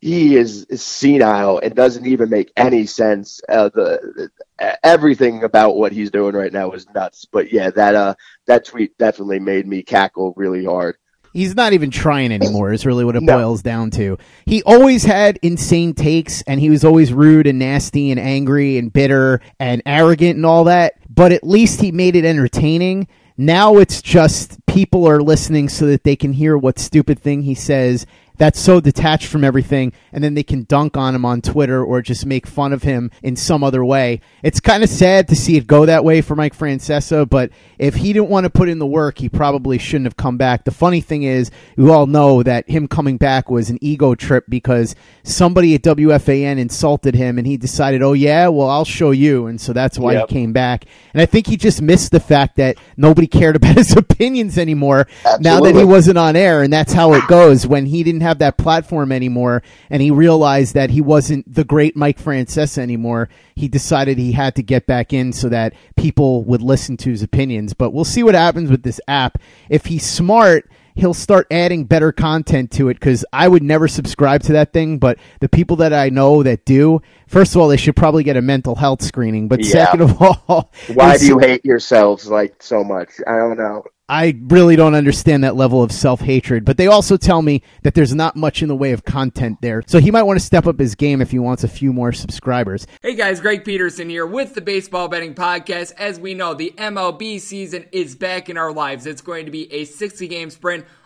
he 0.00 0.36
is, 0.36 0.64
is 0.66 0.82
senile 0.82 1.58
and 1.58 1.74
doesn't 1.74 2.06
even 2.06 2.28
make 2.30 2.52
any 2.56 2.84
sense. 2.86 3.40
Uh, 3.48 3.70
the, 3.74 4.30
the, 4.58 4.78
everything 4.84 5.44
about 5.44 5.76
what 5.76 5.92
he's 5.92 6.10
doing 6.10 6.34
right 6.34 6.52
now 6.52 6.72
is 6.72 6.86
nuts. 6.94 7.24
But 7.24 7.52
yeah, 7.52 7.70
that 7.70 7.94
uh 7.94 8.14
that 8.46 8.64
tweet 8.64 8.98
definitely 8.98 9.38
made 9.40 9.66
me 9.66 9.82
cackle 9.82 10.34
really 10.36 10.64
hard. 10.64 10.96
He's 11.38 11.54
not 11.54 11.72
even 11.72 11.92
trying 11.92 12.32
anymore, 12.32 12.72
is 12.72 12.84
really 12.84 13.04
what 13.04 13.14
it 13.14 13.22
no. 13.22 13.36
boils 13.36 13.62
down 13.62 13.92
to. 13.92 14.18
He 14.44 14.60
always 14.64 15.04
had 15.04 15.38
insane 15.40 15.94
takes, 15.94 16.42
and 16.42 16.58
he 16.58 16.68
was 16.68 16.84
always 16.84 17.12
rude 17.12 17.46
and 17.46 17.60
nasty 17.60 18.10
and 18.10 18.18
angry 18.18 18.76
and 18.76 18.92
bitter 18.92 19.40
and 19.60 19.80
arrogant 19.86 20.34
and 20.34 20.44
all 20.44 20.64
that, 20.64 20.94
but 21.08 21.30
at 21.30 21.44
least 21.44 21.80
he 21.80 21.92
made 21.92 22.16
it 22.16 22.24
entertaining. 22.24 23.06
Now 23.36 23.76
it's 23.76 24.02
just 24.02 24.58
people 24.66 25.08
are 25.08 25.22
listening 25.22 25.68
so 25.68 25.86
that 25.86 26.02
they 26.02 26.16
can 26.16 26.32
hear 26.32 26.58
what 26.58 26.80
stupid 26.80 27.20
thing 27.20 27.42
he 27.42 27.54
says 27.54 28.04
that's 28.38 28.58
so 28.58 28.80
detached 28.80 29.26
from 29.26 29.44
everything, 29.44 29.92
and 30.12 30.22
then 30.22 30.34
they 30.34 30.42
can 30.42 30.64
dunk 30.64 30.96
on 30.96 31.14
him 31.14 31.24
on 31.24 31.42
Twitter 31.42 31.84
or 31.84 32.00
just 32.00 32.24
make 32.24 32.46
fun 32.46 32.72
of 32.72 32.82
him 32.82 33.10
in 33.22 33.36
some 33.36 33.62
other 33.62 33.84
way. 33.84 34.20
It's 34.42 34.60
kind 34.60 34.82
of 34.82 34.88
sad 34.88 35.28
to 35.28 35.36
see 35.36 35.56
it 35.56 35.66
go 35.66 35.86
that 35.86 36.04
way 36.04 36.22
for 36.22 36.36
Mike 36.36 36.56
Francesa, 36.56 37.28
but 37.28 37.50
if 37.78 37.96
he 37.96 38.12
didn't 38.12 38.30
want 38.30 38.44
to 38.44 38.50
put 38.50 38.68
in 38.68 38.78
the 38.78 38.86
work, 38.86 39.18
he 39.18 39.28
probably 39.28 39.78
shouldn't 39.78 40.06
have 40.06 40.16
come 40.16 40.36
back. 40.36 40.64
The 40.64 40.70
funny 40.70 41.00
thing 41.00 41.24
is, 41.24 41.50
we 41.76 41.90
all 41.90 42.06
know 42.06 42.42
that 42.42 42.68
him 42.68 42.88
coming 42.88 43.16
back 43.16 43.50
was 43.50 43.70
an 43.70 43.78
ego 43.80 44.14
trip 44.14 44.44
because 44.48 44.94
somebody 45.24 45.74
at 45.74 45.82
WFAN 45.82 46.58
insulted 46.58 47.14
him, 47.14 47.38
and 47.38 47.46
he 47.46 47.56
decided, 47.56 48.02
oh, 48.02 48.12
yeah, 48.12 48.48
well, 48.48 48.70
I'll 48.70 48.84
show 48.84 49.10
you. 49.10 49.46
And 49.46 49.60
so 49.60 49.72
that's 49.72 49.98
why 49.98 50.12
yep. 50.12 50.28
he 50.28 50.34
came 50.34 50.52
back. 50.52 50.84
And 51.12 51.20
I 51.20 51.26
think 51.26 51.46
he 51.46 51.56
just 51.56 51.82
missed 51.82 52.12
the 52.12 52.20
fact 52.20 52.56
that 52.56 52.76
nobody 52.96 53.26
cared 53.38 53.56
about 53.56 53.76
his 53.76 53.96
opinions 53.96 54.58
anymore 54.58 55.06
Absolutely. 55.24 55.42
now 55.42 55.60
that 55.60 55.74
he 55.74 55.84
wasn't 55.84 56.18
on 56.18 56.36
air. 56.36 56.62
And 56.62 56.72
that's 56.72 56.92
how 56.92 57.14
it 57.14 57.22
ah. 57.24 57.26
goes 57.28 57.66
when 57.66 57.86
he 57.86 58.02
didn't 58.02 58.20
have 58.20 58.27
that 58.36 58.58
platform 58.58 59.12
anymore 59.12 59.62
and 59.90 60.02
he 60.02 60.10
realized 60.10 60.74
that 60.74 60.90
he 60.90 61.00
wasn't 61.00 61.52
the 61.52 61.64
great 61.64 61.96
Mike 61.96 62.18
Francesa 62.18 62.78
anymore. 62.78 63.28
He 63.54 63.68
decided 63.68 64.18
he 64.18 64.32
had 64.32 64.54
to 64.56 64.62
get 64.62 64.86
back 64.86 65.12
in 65.12 65.32
so 65.32 65.48
that 65.48 65.74
people 65.96 66.44
would 66.44 66.62
listen 66.62 66.96
to 66.98 67.10
his 67.10 67.22
opinions. 67.22 67.72
But 67.72 67.92
we'll 67.92 68.04
see 68.04 68.22
what 68.22 68.34
happens 68.34 68.70
with 68.70 68.82
this 68.82 69.00
app. 69.08 69.38
If 69.68 69.86
he's 69.86 70.04
smart, 70.04 70.70
he'll 70.94 71.14
start 71.14 71.46
adding 71.50 71.84
better 71.84 72.12
content 72.12 72.70
to 72.72 72.88
it 72.88 72.94
because 72.94 73.24
I 73.32 73.48
would 73.48 73.62
never 73.62 73.88
subscribe 73.88 74.42
to 74.44 74.52
that 74.54 74.72
thing. 74.72 74.98
But 74.98 75.18
the 75.40 75.48
people 75.48 75.76
that 75.76 75.92
I 75.92 76.10
know 76.10 76.42
that 76.42 76.64
do, 76.64 77.00
first 77.26 77.54
of 77.54 77.60
all, 77.60 77.68
they 77.68 77.76
should 77.76 77.96
probably 77.96 78.24
get 78.24 78.36
a 78.36 78.42
mental 78.42 78.74
health 78.74 79.02
screening. 79.02 79.48
But 79.48 79.64
yeah. 79.64 79.70
second 79.70 80.02
of 80.02 80.22
all, 80.48 80.72
why 80.94 81.16
do 81.16 81.26
you 81.26 81.38
hate 81.38 81.64
yourselves 81.64 82.28
like 82.28 82.62
so 82.62 82.84
much? 82.84 83.10
I 83.26 83.36
don't 83.36 83.58
know. 83.58 83.84
I 84.10 84.38
really 84.44 84.74
don't 84.74 84.94
understand 84.94 85.44
that 85.44 85.54
level 85.54 85.82
of 85.82 85.92
self 85.92 86.20
hatred. 86.20 86.64
But 86.64 86.78
they 86.78 86.86
also 86.86 87.18
tell 87.18 87.42
me 87.42 87.62
that 87.82 87.94
there's 87.94 88.14
not 88.14 88.36
much 88.36 88.62
in 88.62 88.68
the 88.68 88.76
way 88.76 88.92
of 88.92 89.04
content 89.04 89.58
there. 89.60 89.82
So 89.86 90.00
he 90.00 90.10
might 90.10 90.22
want 90.22 90.38
to 90.38 90.44
step 90.44 90.66
up 90.66 90.78
his 90.78 90.94
game 90.94 91.20
if 91.20 91.30
he 91.30 91.38
wants 91.38 91.62
a 91.62 91.68
few 91.68 91.92
more 91.92 92.12
subscribers. 92.12 92.86
Hey 93.02 93.14
guys, 93.14 93.40
Greg 93.40 93.64
Peterson 93.64 94.08
here 94.08 94.26
with 94.26 94.54
the 94.54 94.62
Baseball 94.62 95.08
Betting 95.08 95.34
Podcast. 95.34 95.92
As 95.98 96.18
we 96.18 96.32
know, 96.32 96.54
the 96.54 96.72
MLB 96.78 97.38
season 97.38 97.84
is 97.92 98.16
back 98.16 98.48
in 98.48 98.56
our 98.56 98.72
lives. 98.72 99.06
It's 99.06 99.20
going 99.20 99.44
to 99.44 99.52
be 99.52 99.70
a 99.72 99.84
60 99.84 100.26
game 100.26 100.48
sprint 100.48 100.86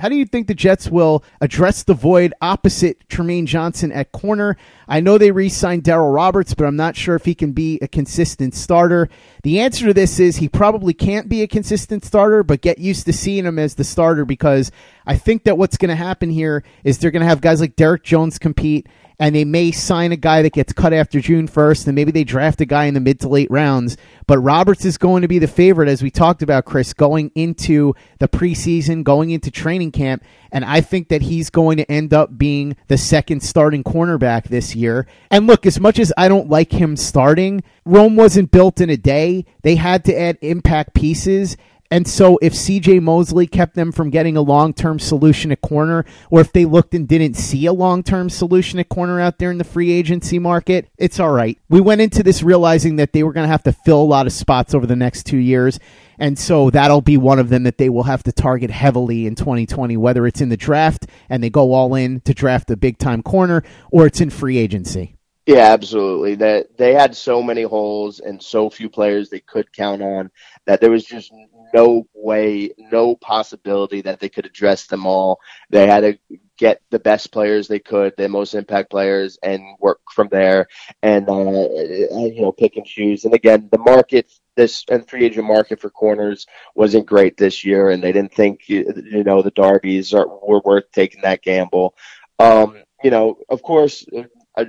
how 0.00 0.08
do 0.08 0.16
you 0.16 0.24
think 0.24 0.46
the 0.46 0.54
Jets 0.54 0.88
will 0.88 1.22
address 1.42 1.82
the 1.82 1.92
void 1.92 2.32
opposite 2.40 3.06
Trumaine 3.08 3.44
Johnson 3.44 3.92
at 3.92 4.10
corner? 4.10 4.56
I 4.88 5.00
know 5.00 5.18
they 5.18 5.30
re 5.30 5.50
signed 5.50 5.84
Darryl 5.84 6.14
Roberts, 6.14 6.54
but 6.54 6.64
I'm 6.64 6.76
not 6.76 6.96
sure 6.96 7.14
if 7.14 7.26
he 7.26 7.34
can 7.34 7.52
be 7.52 7.78
a 7.82 7.88
consistent 7.88 8.54
starter. 8.54 9.10
The 9.42 9.60
answer 9.60 9.86
to 9.86 9.94
this 9.94 10.18
is 10.18 10.36
he 10.36 10.48
probably 10.48 10.94
can't 10.94 11.28
be 11.28 11.42
a 11.42 11.46
consistent 11.46 12.06
starter, 12.06 12.42
but 12.42 12.62
get 12.62 12.78
used 12.78 13.04
to 13.04 13.12
seeing 13.12 13.44
him 13.44 13.58
as 13.58 13.74
the 13.74 13.84
starter 13.84 14.24
because 14.24 14.72
I 15.06 15.16
think 15.16 15.44
that 15.44 15.58
what's 15.58 15.76
going 15.76 15.90
to 15.90 15.94
happen 15.94 16.30
here 16.30 16.64
is 16.84 16.98
they're 16.98 17.10
going 17.10 17.20
to 17.20 17.28
have 17.28 17.42
guys 17.42 17.60
like 17.60 17.76
Derek 17.76 18.02
Jones 18.02 18.38
compete 18.38 18.88
and 19.18 19.34
they 19.34 19.44
may 19.44 19.70
sign 19.70 20.12
a 20.12 20.16
guy 20.16 20.42
that 20.42 20.52
gets 20.52 20.72
cut 20.72 20.92
after 20.92 21.20
June 21.20 21.48
1st, 21.48 21.86
and 21.86 21.94
maybe 21.94 22.12
they 22.12 22.24
draft 22.24 22.60
a 22.60 22.64
guy 22.64 22.84
in 22.84 22.94
the 22.94 23.00
mid 23.00 23.20
to 23.20 23.28
late 23.28 23.50
rounds. 23.50 23.96
But 24.26 24.38
Roberts 24.38 24.84
is 24.84 24.98
going 24.98 25.22
to 25.22 25.28
be 25.28 25.38
the 25.38 25.46
favorite, 25.46 25.88
as 25.88 26.02
we 26.02 26.10
talked 26.10 26.42
about, 26.42 26.64
Chris, 26.64 26.92
going 26.92 27.30
into 27.34 27.94
the 28.18 28.28
preseason, 28.28 29.04
going 29.04 29.30
into 29.30 29.50
training 29.50 29.92
camp. 29.92 30.24
And 30.50 30.64
I 30.64 30.80
think 30.80 31.08
that 31.08 31.22
he's 31.22 31.50
going 31.50 31.78
to 31.78 31.90
end 31.90 32.12
up 32.12 32.36
being 32.36 32.76
the 32.88 32.98
second 32.98 33.42
starting 33.42 33.82
cornerback 33.82 34.44
this 34.44 34.74
year. 34.74 35.06
And 35.30 35.46
look, 35.46 35.66
as 35.66 35.80
much 35.80 35.98
as 35.98 36.12
I 36.16 36.28
don't 36.28 36.48
like 36.48 36.72
him 36.72 36.96
starting, 36.96 37.62
Rome 37.84 38.16
wasn't 38.16 38.50
built 38.50 38.80
in 38.80 38.90
a 38.90 38.96
day. 38.96 39.46
They 39.62 39.76
had 39.76 40.04
to 40.04 40.18
add 40.18 40.38
impact 40.40 40.94
pieces. 40.94 41.56
And 41.92 42.08
so 42.08 42.38
if 42.40 42.54
CJ 42.54 43.02
Mosley 43.02 43.46
kept 43.46 43.74
them 43.74 43.92
from 43.92 44.08
getting 44.08 44.34
a 44.34 44.40
long 44.40 44.72
term 44.72 44.98
solution 44.98 45.52
at 45.52 45.60
corner, 45.60 46.06
or 46.30 46.40
if 46.40 46.50
they 46.50 46.64
looked 46.64 46.94
and 46.94 47.06
didn't 47.06 47.34
see 47.34 47.66
a 47.66 47.72
long 47.74 48.02
term 48.02 48.30
solution 48.30 48.78
at 48.78 48.88
corner 48.88 49.20
out 49.20 49.36
there 49.36 49.50
in 49.50 49.58
the 49.58 49.64
free 49.64 49.92
agency 49.92 50.38
market, 50.38 50.88
it's 50.96 51.20
all 51.20 51.32
right. 51.32 51.58
We 51.68 51.82
went 51.82 52.00
into 52.00 52.22
this 52.22 52.42
realizing 52.42 52.96
that 52.96 53.12
they 53.12 53.22
were 53.22 53.34
going 53.34 53.44
to 53.44 53.52
have 53.52 53.64
to 53.64 53.72
fill 53.72 54.00
a 54.00 54.04
lot 54.04 54.26
of 54.26 54.32
spots 54.32 54.72
over 54.72 54.86
the 54.86 54.96
next 54.96 55.24
two 55.24 55.36
years. 55.36 55.78
And 56.18 56.38
so 56.38 56.70
that'll 56.70 57.02
be 57.02 57.18
one 57.18 57.38
of 57.38 57.50
them 57.50 57.64
that 57.64 57.76
they 57.76 57.90
will 57.90 58.04
have 58.04 58.22
to 58.22 58.32
target 58.32 58.70
heavily 58.70 59.26
in 59.26 59.34
2020, 59.34 59.94
whether 59.98 60.26
it's 60.26 60.40
in 60.40 60.48
the 60.48 60.56
draft 60.56 61.06
and 61.28 61.44
they 61.44 61.50
go 61.50 61.74
all 61.74 61.94
in 61.94 62.20
to 62.20 62.32
draft 62.32 62.70
a 62.70 62.76
big 62.78 62.96
time 62.96 63.22
corner 63.22 63.62
or 63.90 64.06
it's 64.06 64.22
in 64.22 64.30
free 64.30 64.56
agency. 64.56 65.18
Yeah, 65.46 65.72
absolutely. 65.72 66.36
That 66.36 66.76
they 66.76 66.94
had 66.94 67.16
so 67.16 67.42
many 67.42 67.62
holes 67.62 68.20
and 68.20 68.40
so 68.40 68.70
few 68.70 68.88
players 68.88 69.28
they 69.28 69.40
could 69.40 69.72
count 69.72 70.00
on 70.00 70.30
that 70.66 70.80
there 70.80 70.90
was 70.90 71.04
just 71.04 71.32
no 71.72 72.06
way, 72.14 72.70
no 72.78 73.16
possibility 73.16 74.02
that 74.02 74.20
they 74.20 74.28
could 74.28 74.46
address 74.46 74.86
them 74.86 75.06
all. 75.06 75.40
They 75.70 75.86
had 75.86 76.00
to 76.00 76.38
get 76.58 76.80
the 76.90 76.98
best 76.98 77.32
players 77.32 77.66
they 77.66 77.78
could, 77.78 78.14
the 78.16 78.28
most 78.28 78.54
impact 78.54 78.90
players, 78.90 79.38
and 79.42 79.62
work 79.80 80.00
from 80.10 80.28
there. 80.28 80.68
And 81.02 81.28
uh, 81.28 81.32
you 81.32 82.42
know, 82.42 82.52
pick 82.52 82.76
and 82.76 82.86
choose. 82.86 83.24
And 83.24 83.34
again, 83.34 83.68
the 83.70 83.78
market, 83.78 84.32
this 84.54 84.84
and 84.90 85.08
free 85.08 85.24
agent 85.24 85.46
market 85.46 85.80
for 85.80 85.90
corners 85.90 86.46
wasn't 86.74 87.06
great 87.06 87.36
this 87.36 87.64
year, 87.64 87.90
and 87.90 88.02
they 88.02 88.12
didn't 88.12 88.34
think 88.34 88.68
you 88.68 89.24
know 89.24 89.42
the 89.42 89.50
Darby's 89.50 90.14
are, 90.14 90.28
were 90.28 90.62
worth 90.64 90.90
taking 90.92 91.22
that 91.22 91.42
gamble. 91.42 91.94
Um, 92.38 92.82
you 93.02 93.10
know, 93.10 93.38
of 93.48 93.62
course. 93.62 94.06
Uh, 94.54 94.66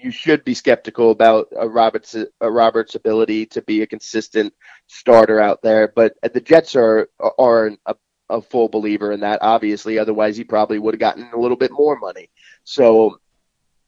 you 0.00 0.10
should 0.10 0.44
be 0.44 0.54
skeptical 0.54 1.10
about 1.10 1.48
a 1.56 1.68
Roberts 1.68 2.14
a 2.14 2.50
Roberts' 2.50 2.94
ability 2.94 3.46
to 3.46 3.62
be 3.62 3.82
a 3.82 3.86
consistent 3.86 4.54
starter 4.86 5.40
out 5.40 5.62
there. 5.62 5.92
But 5.94 6.14
the 6.22 6.40
Jets 6.40 6.76
are 6.76 7.08
are 7.38 7.72
a, 7.86 7.94
a 8.28 8.42
full 8.42 8.68
believer 8.68 9.12
in 9.12 9.20
that. 9.20 9.40
Obviously, 9.42 9.98
otherwise 9.98 10.36
he 10.36 10.44
probably 10.44 10.78
would 10.78 10.94
have 10.94 11.00
gotten 11.00 11.28
a 11.32 11.38
little 11.38 11.56
bit 11.56 11.72
more 11.72 11.98
money. 11.98 12.30
So, 12.64 13.20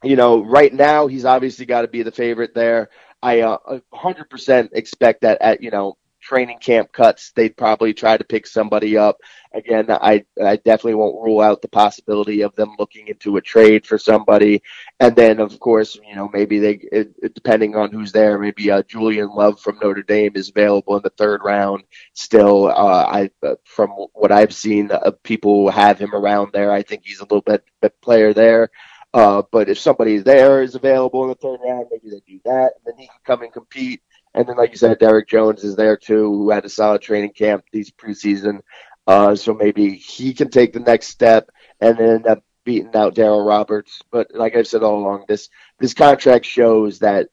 you 0.02 0.16
know, 0.16 0.44
right 0.44 0.72
now 0.72 1.06
he's 1.06 1.24
obviously 1.24 1.66
got 1.66 1.82
to 1.82 1.88
be 1.88 2.02
the 2.02 2.12
favorite 2.12 2.54
there. 2.54 2.90
I 3.22 3.40
uh, 3.40 3.78
100% 3.92 4.70
expect 4.72 5.22
that 5.22 5.40
at 5.40 5.62
you 5.62 5.70
know 5.70 5.96
training 6.24 6.58
camp 6.58 6.90
cuts, 6.92 7.32
they'd 7.32 7.56
probably 7.56 7.92
try 7.92 8.16
to 8.16 8.24
pick 8.24 8.46
somebody 8.46 8.96
up. 8.96 9.18
Again, 9.52 9.86
I 9.90 10.24
I 10.42 10.56
definitely 10.56 10.94
won't 10.94 11.22
rule 11.22 11.40
out 11.40 11.62
the 11.62 11.68
possibility 11.68 12.42
of 12.42 12.54
them 12.56 12.74
looking 12.78 13.08
into 13.08 13.36
a 13.36 13.40
trade 13.40 13.86
for 13.86 13.98
somebody. 13.98 14.62
And 14.98 15.14
then, 15.14 15.38
of 15.38 15.60
course, 15.60 15.96
you 16.08 16.16
know, 16.16 16.28
maybe 16.32 16.58
they, 16.58 17.06
depending 17.34 17.76
on 17.76 17.92
who's 17.92 18.10
there, 18.10 18.38
maybe 18.38 18.70
uh, 18.70 18.82
Julian 18.82 19.28
Love 19.34 19.60
from 19.60 19.78
Notre 19.80 20.02
Dame 20.02 20.32
is 20.34 20.48
available 20.48 20.96
in 20.96 21.02
the 21.02 21.10
third 21.10 21.42
round. 21.44 21.84
Still, 22.14 22.66
uh, 22.68 23.04
I 23.06 23.30
uh, 23.46 23.54
from 23.64 23.90
what 23.90 24.32
I've 24.32 24.54
seen, 24.54 24.90
uh, 24.90 25.12
people 25.22 25.70
have 25.70 25.98
him 25.98 26.14
around 26.14 26.52
there. 26.52 26.72
I 26.72 26.82
think 26.82 27.02
he's 27.04 27.20
a 27.20 27.24
little 27.24 27.42
bit, 27.42 27.64
bit 27.80 28.00
player 28.00 28.32
there. 28.32 28.70
Uh, 29.14 29.42
but 29.52 29.68
if 29.68 29.78
somebody 29.78 30.18
there 30.18 30.60
is 30.62 30.74
available 30.74 31.22
in 31.22 31.28
the 31.28 31.36
third 31.36 31.60
round, 31.64 31.86
maybe 31.88 32.10
they 32.10 32.20
do 32.26 32.40
that, 32.44 32.72
and 32.74 32.84
then 32.84 32.94
he 32.98 33.06
can 33.06 33.20
come 33.24 33.42
and 33.42 33.52
compete. 33.52 34.02
And 34.34 34.46
then, 34.48 34.56
like 34.56 34.70
you 34.70 34.76
said, 34.76 34.98
Derek 34.98 35.28
Jones 35.28 35.62
is 35.64 35.76
there 35.76 35.96
too, 35.96 36.30
who 36.30 36.50
had 36.50 36.64
a 36.64 36.68
solid 36.68 37.02
training 37.02 37.32
camp 37.32 37.64
these 37.72 37.90
preseason. 37.90 38.60
Uh, 39.06 39.34
so 39.34 39.54
maybe 39.54 39.94
he 39.94 40.32
can 40.32 40.50
take 40.50 40.72
the 40.72 40.80
next 40.80 41.08
step 41.08 41.50
and 41.80 41.98
then 41.98 42.08
end 42.08 42.26
up 42.26 42.42
beating 42.64 42.94
out 42.96 43.14
Darryl 43.14 43.46
Roberts. 43.46 44.00
But 44.10 44.28
like 44.34 44.56
I've 44.56 44.66
said 44.66 44.82
all 44.82 44.98
along, 44.98 45.24
this 45.28 45.48
this 45.78 45.94
contract 45.94 46.46
shows 46.46 47.00
that 47.00 47.28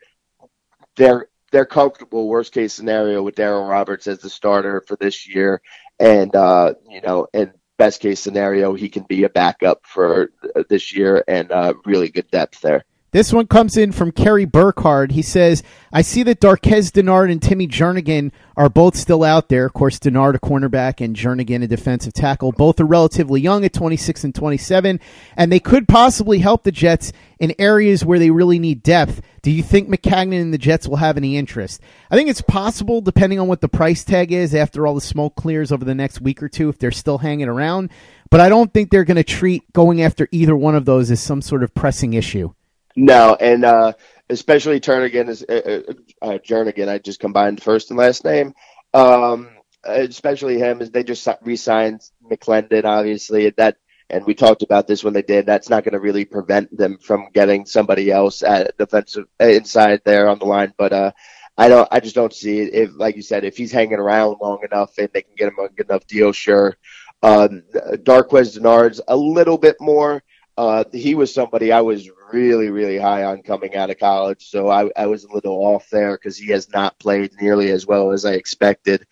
they're 0.96 1.28
they're 1.52 1.66
comfortable. 1.66 2.28
Worst 2.28 2.54
case 2.54 2.74
scenario 2.74 3.24
with 3.24 3.36
Darryl 3.36 3.70
Roberts 3.70 4.08
as 4.08 4.20
the 4.20 4.30
starter 4.30 4.84
for 4.88 4.96
this 4.98 5.28
year, 5.28 5.62
and 6.00 6.36
uh, 6.36 6.74
you 6.90 7.02
know, 7.02 7.28
and 7.34 7.54
best 7.78 8.02
case 8.02 8.20
scenario, 8.20 8.74
he 8.74 8.90
can 8.90 9.04
be 9.04 9.24
a 9.24 9.30
backup 9.30 9.82
for 9.88 10.32
this 10.70 10.96
year 10.96 11.24
and 11.28 11.52
uh, 11.52 11.74
really 11.84 12.10
good 12.10 12.30
depth 12.30 12.62
there. 12.62 12.86
This 13.14 13.34
one 13.34 13.48
comes 13.48 13.76
in 13.76 13.92
from 13.92 14.14
Kerry 14.14 14.46
Burkhardt. 14.46 15.12
He 15.12 15.22
says, 15.22 15.64
I 15.92 16.02
see 16.02 16.24
that 16.24 16.40
Darqueze 16.40 16.94
Dennard 16.94 17.30
and 17.30 17.42
Timmy 17.42 17.68
Jernigan 17.68 18.32
are 18.56 18.70
both 18.70 18.96
still 18.96 19.26
out 19.26 19.50
there. 19.50 19.66
Of 19.66 19.74
course, 19.74 20.00
Dennard, 20.00 20.36
a 20.36 20.40
cornerback, 20.40 21.04
and 21.04 21.14
Jernigan, 21.14 21.62
a 21.62 21.68
defensive 21.68 22.14
tackle. 22.14 22.54
Both 22.54 22.80
are 22.80 22.86
relatively 22.86 23.42
young 23.42 23.66
at 23.66 23.74
26 23.74 24.24
and 24.24 24.34
27, 24.34 25.02
and 25.36 25.52
they 25.52 25.60
could 25.60 25.90
possibly 25.90 26.40
help 26.40 26.64
the 26.64 26.72
Jets 26.72 27.12
in 27.38 27.54
areas 27.60 28.06
where 28.06 28.18
they 28.18 28.32
really 28.32 28.60
need 28.60 28.82
depth. 28.82 29.22
Do 29.42 29.52
you 29.52 29.62
think 29.62 29.90
Maccagnan 29.90 30.40
and 30.40 30.54
the 30.54 30.58
Jets 30.58 30.88
will 30.88 30.96
have 30.96 31.18
any 31.18 31.36
interest? 31.36 31.82
I 32.10 32.16
think 32.16 32.30
it's 32.30 32.42
possible, 32.42 33.02
depending 33.02 33.42
on 33.42 33.50
what 33.50 33.60
the 33.60 33.68
price 33.68 34.06
tag 34.06 34.32
is 34.32 34.56
after 34.56 34.88
all 34.88 34.96
the 34.96 35.02
smoke 35.02 35.36
clears 35.36 35.74
over 35.74 35.84
the 35.84 35.96
next 35.96 36.22
week 36.22 36.42
or 36.42 36.48
two, 36.48 36.70
if 36.70 36.80
they're 36.80 36.92
still 36.92 37.18
hanging 37.18 37.50
around. 37.50 37.90
But 38.30 38.40
I 38.40 38.48
don't 38.48 38.74
think 38.74 38.90
they're 38.90 39.04
going 39.04 39.18
to 39.18 39.24
treat 39.26 39.74
going 39.74 40.02
after 40.02 40.30
either 40.32 40.56
one 40.56 40.76
of 40.76 40.86
those 40.86 41.12
as 41.12 41.20
some 41.20 41.42
sort 41.42 41.64
of 41.64 41.74
pressing 41.74 42.14
issue. 42.14 42.54
No, 42.96 43.36
and 43.40 43.64
uh, 43.66 43.94
especially 44.30 44.80
Turnigan 44.80 45.30
is 45.30 45.44
uh, 45.48 45.84
uh, 45.90 45.94
uh, 46.22 46.38
Jernigan. 46.40 46.90
I 46.90 46.98
just 46.98 47.20
combined 47.20 47.62
first 47.62 47.90
and 47.90 48.00
last 48.00 48.24
name. 48.24 48.54
Um, 48.94 49.50
especially 49.84 50.60
him, 50.60 50.82
as 50.82 50.92
they 50.92 51.04
just 51.04 51.28
re-signed 51.42 52.02
McClendon, 52.30 52.86
obviously 52.86 53.50
that, 53.52 53.78
and 54.10 54.26
we 54.26 54.34
talked 54.34 54.64
about 54.64 54.88
this 54.88 55.04
when 55.04 55.14
they 55.14 55.22
did. 55.22 55.46
That's 55.46 55.70
not 55.70 55.84
going 55.84 55.94
to 55.94 56.00
really 56.00 56.26
prevent 56.26 56.76
them 56.76 56.98
from 56.98 57.30
getting 57.34 57.66
somebody 57.66 58.12
else 58.12 58.44
at 58.44 58.78
defensive 58.78 59.26
inside 59.40 60.02
there 60.04 60.28
on 60.28 60.40
the 60.40 60.46
line. 60.46 60.74
But 60.78 60.94
uh, 60.94 61.12
I 61.58 61.70
don't, 61.70 61.88
I 61.92 62.00
just 62.00 62.16
don't 62.16 62.34
see 62.34 62.60
it. 62.60 62.74
If, 62.74 62.90
like 62.96 63.16
you 63.16 63.22
said, 63.22 63.46
if 63.46 63.56
he's 63.56 63.72
hanging 63.72 64.00
around 64.00 64.38
long 64.42 64.60
enough 64.70 64.98
and 64.98 65.10
they 65.14 65.22
can 65.22 65.36
get 65.38 65.48
him 65.48 65.60
a 65.60 65.70
good 65.70 65.90
enough 65.90 66.06
deal, 66.08 66.32
sure. 66.34 66.78
Um, 67.24 67.64
Darqueze 67.74 68.58
Dennard's 68.58 69.00
a 69.08 69.16
little 69.16 69.58
bit 69.58 69.78
more. 69.80 70.24
Uh, 70.58 70.84
he 70.92 71.16
was 71.16 71.34
somebody 71.34 71.72
I 71.72 71.82
was 71.82 72.10
really, 72.34 72.70
really 72.70 72.98
high 72.98 73.24
on 73.24 73.44
coming 73.44 73.76
out 73.76 73.90
of 73.90 74.00
college. 74.00 74.50
So 74.50 74.70
I, 74.70 74.90
I 74.96 75.08
was 75.08 75.24
a 75.24 75.34
little 75.34 75.54
off 75.54 75.90
there 75.90 76.14
because 76.14 76.38
he 76.38 76.52
has 76.52 76.70
not 76.70 77.00
played 77.00 77.32
nearly 77.40 77.72
as 77.72 77.86
well 77.86 78.12
as 78.12 78.26
I 78.26 78.34
expected. 78.34 79.06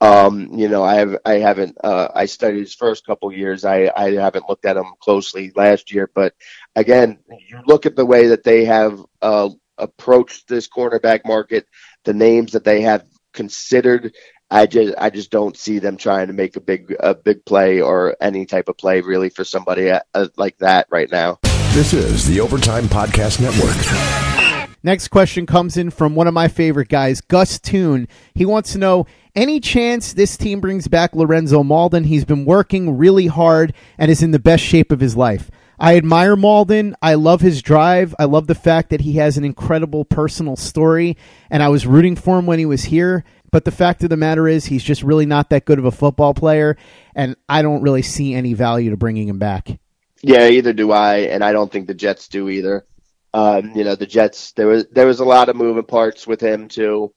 Um, 0.00 0.50
you 0.52 0.68
know, 0.68 0.84
I 0.84 0.96
have, 0.96 1.16
I 1.24 1.34
haven't, 1.34 1.78
uh, 1.82 2.08
I 2.14 2.26
studied 2.26 2.60
his 2.60 2.74
first 2.74 3.06
couple 3.06 3.32
years. 3.32 3.64
I, 3.64 3.90
I 3.96 4.12
haven't 4.12 4.48
looked 4.48 4.66
at 4.66 4.76
him 4.76 4.92
closely 5.00 5.52
last 5.56 5.92
year, 5.92 6.10
but 6.14 6.34
again, 6.74 7.18
you 7.48 7.62
look 7.66 7.86
at 7.86 7.96
the 7.96 8.04
way 8.04 8.28
that 8.28 8.44
they 8.44 8.66
have, 8.66 9.00
uh, 9.22 9.50
approached 9.78 10.48
this 10.48 10.68
cornerback 10.68 11.26
market, 11.26 11.66
the 12.04 12.14
names 12.14 12.52
that 12.52 12.64
they 12.64 12.80
have 12.82 13.04
considered 13.32 14.14
I 14.50 14.66
just 14.66 14.94
I 14.96 15.10
just 15.10 15.30
don't 15.30 15.56
see 15.56 15.80
them 15.80 15.96
trying 15.96 16.28
to 16.28 16.32
make 16.32 16.56
a 16.56 16.60
big 16.60 16.94
a 17.00 17.14
big 17.14 17.44
play 17.44 17.80
or 17.80 18.16
any 18.20 18.46
type 18.46 18.68
of 18.68 18.78
play 18.78 19.00
really 19.00 19.28
for 19.28 19.44
somebody 19.44 19.90
uh, 19.90 20.28
like 20.36 20.58
that 20.58 20.86
right 20.90 21.10
now. 21.10 21.38
This 21.76 21.92
is 21.92 22.26
the 22.26 22.40
Overtime 22.40 22.84
Podcast 22.84 23.38
Network. 23.38 23.76
Next 24.82 25.08
question 25.08 25.44
comes 25.44 25.76
in 25.76 25.90
from 25.90 26.14
one 26.14 26.26
of 26.26 26.32
my 26.32 26.48
favorite 26.48 26.88
guys, 26.88 27.20
Gus 27.20 27.58
Toon. 27.58 28.08
He 28.34 28.46
wants 28.46 28.72
to 28.72 28.78
know 28.78 29.04
any 29.34 29.60
chance 29.60 30.14
this 30.14 30.38
team 30.38 30.62
brings 30.62 30.88
back 30.88 31.14
Lorenzo 31.14 31.62
Mauldin? 31.62 32.06
He's 32.06 32.24
been 32.24 32.46
working 32.46 32.96
really 32.96 33.26
hard 33.26 33.74
and 33.98 34.10
is 34.10 34.22
in 34.22 34.30
the 34.30 34.38
best 34.38 34.64
shape 34.64 34.90
of 34.90 35.00
his 35.00 35.18
life. 35.18 35.50
I 35.78 35.98
admire 35.98 36.34
Mauldin. 36.34 36.94
I 37.02 37.12
love 37.12 37.42
his 37.42 37.60
drive. 37.60 38.14
I 38.18 38.24
love 38.24 38.46
the 38.46 38.54
fact 38.54 38.88
that 38.88 39.02
he 39.02 39.16
has 39.16 39.36
an 39.36 39.44
incredible 39.44 40.06
personal 40.06 40.56
story, 40.56 41.18
and 41.50 41.62
I 41.62 41.68
was 41.68 41.86
rooting 41.86 42.16
for 42.16 42.38
him 42.38 42.46
when 42.46 42.58
he 42.58 42.64
was 42.64 42.84
here. 42.84 43.22
But 43.52 43.66
the 43.66 43.70
fact 43.70 44.02
of 44.02 44.08
the 44.08 44.16
matter 44.16 44.48
is, 44.48 44.64
he's 44.64 44.82
just 44.82 45.02
really 45.02 45.26
not 45.26 45.50
that 45.50 45.66
good 45.66 45.78
of 45.78 45.84
a 45.84 45.90
football 45.90 46.32
player, 46.32 46.78
and 47.14 47.36
I 47.50 47.60
don't 47.60 47.82
really 47.82 48.00
see 48.00 48.32
any 48.32 48.54
value 48.54 48.88
to 48.88 48.96
bringing 48.96 49.28
him 49.28 49.38
back. 49.38 49.78
Yeah, 50.22 50.48
either 50.48 50.72
do 50.72 50.92
I, 50.92 51.18
and 51.18 51.44
I 51.44 51.52
don't 51.52 51.70
think 51.70 51.86
the 51.86 51.94
Jets 51.94 52.28
do 52.28 52.48
either. 52.48 52.86
Um, 53.34 53.72
you 53.74 53.84
know, 53.84 53.94
the 53.94 54.06
Jets 54.06 54.52
there 54.52 54.66
was 54.66 54.86
there 54.90 55.06
was 55.06 55.20
a 55.20 55.24
lot 55.24 55.48
of 55.48 55.56
moving 55.56 55.84
parts 55.84 56.26
with 56.26 56.40
him 56.40 56.68
too, 56.68 57.12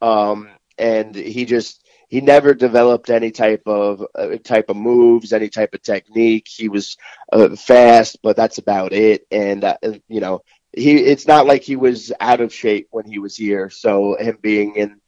um, 0.00 0.50
and 0.78 1.14
he 1.14 1.44
just 1.44 1.82
he 2.08 2.20
never 2.20 2.54
developed 2.54 3.10
any 3.10 3.32
type 3.32 3.62
of 3.66 4.04
uh, 4.14 4.36
type 4.44 4.66
of 4.68 4.76
moves, 4.76 5.32
any 5.32 5.48
type 5.48 5.74
of 5.74 5.82
technique. 5.82 6.46
He 6.48 6.68
was 6.68 6.96
uh, 7.32 7.56
fast, 7.56 8.18
but 8.22 8.36
that's 8.36 8.58
about 8.58 8.92
it. 8.92 9.26
And 9.30 9.64
uh, 9.64 9.76
you 10.08 10.20
know, 10.20 10.42
he 10.72 10.96
it's 10.98 11.26
not 11.26 11.46
like 11.46 11.62
he 11.62 11.76
was 11.76 12.12
out 12.20 12.40
of 12.40 12.54
shape 12.54 12.88
when 12.92 13.06
he 13.10 13.18
was 13.18 13.36
here. 13.36 13.70
So 13.70 14.16
him 14.20 14.38
being 14.40 14.76
in 14.76 15.00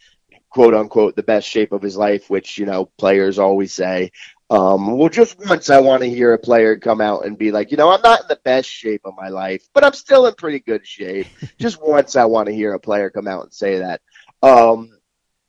quote 0.51 0.75
unquote 0.75 1.15
the 1.15 1.23
best 1.23 1.49
shape 1.49 1.73
of 1.73 1.83
his 1.83 1.97
life, 1.97 2.29
which 2.31 2.59
you 2.59 2.67
know 2.67 2.87
players 2.99 3.39
always 3.39 3.73
say, 3.73 4.11
um, 4.51 4.97
well, 4.97 5.11
just 5.11 5.39
once 5.47 5.69
I 5.69 5.81
want 5.81 6.03
to 6.03 6.09
hear 6.09 6.33
a 6.33 6.39
player 6.39 6.77
come 6.77 7.01
out 7.01 7.27
and 7.27 7.37
be 7.37 7.53
like, 7.53 7.71
you 7.71 7.77
know, 7.77 7.91
I'm 7.91 8.01
not 8.01 8.23
in 8.23 8.29
the 8.29 8.41
best 8.45 8.69
shape 8.69 9.03
of 9.05 9.15
my 9.17 9.29
life, 9.29 9.69
but 9.75 9.85
I'm 9.85 9.93
still 9.93 10.27
in 10.27 10.35
pretty 10.35 10.61
good 10.61 10.87
shape. 10.87 11.27
just 11.59 11.83
once 11.83 12.17
I 12.17 12.25
want 12.25 12.47
to 12.47 12.55
hear 12.55 12.73
a 12.73 12.81
player 12.81 13.11
come 13.11 13.29
out 13.29 13.45
and 13.45 13.53
say 13.53 13.79
that. 13.79 14.01
Um, 14.43 14.91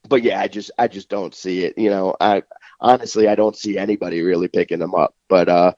but 0.08 0.24
yeah, 0.24 0.42
I 0.42 0.48
just, 0.48 0.72
I 0.78 0.88
just 0.88 1.08
don't 1.08 1.34
see 1.34 1.64
it. 1.64 1.78
You 1.78 1.90
know, 1.90 2.16
I 2.20 2.44
honestly, 2.82 3.30
I 3.30 3.36
don't 3.36 3.56
see 3.56 3.78
anybody 3.78 4.22
really 4.22 4.50
picking 4.50 4.82
him 4.82 4.96
up, 4.96 5.16
but, 5.30 5.48
uh, 5.48 5.74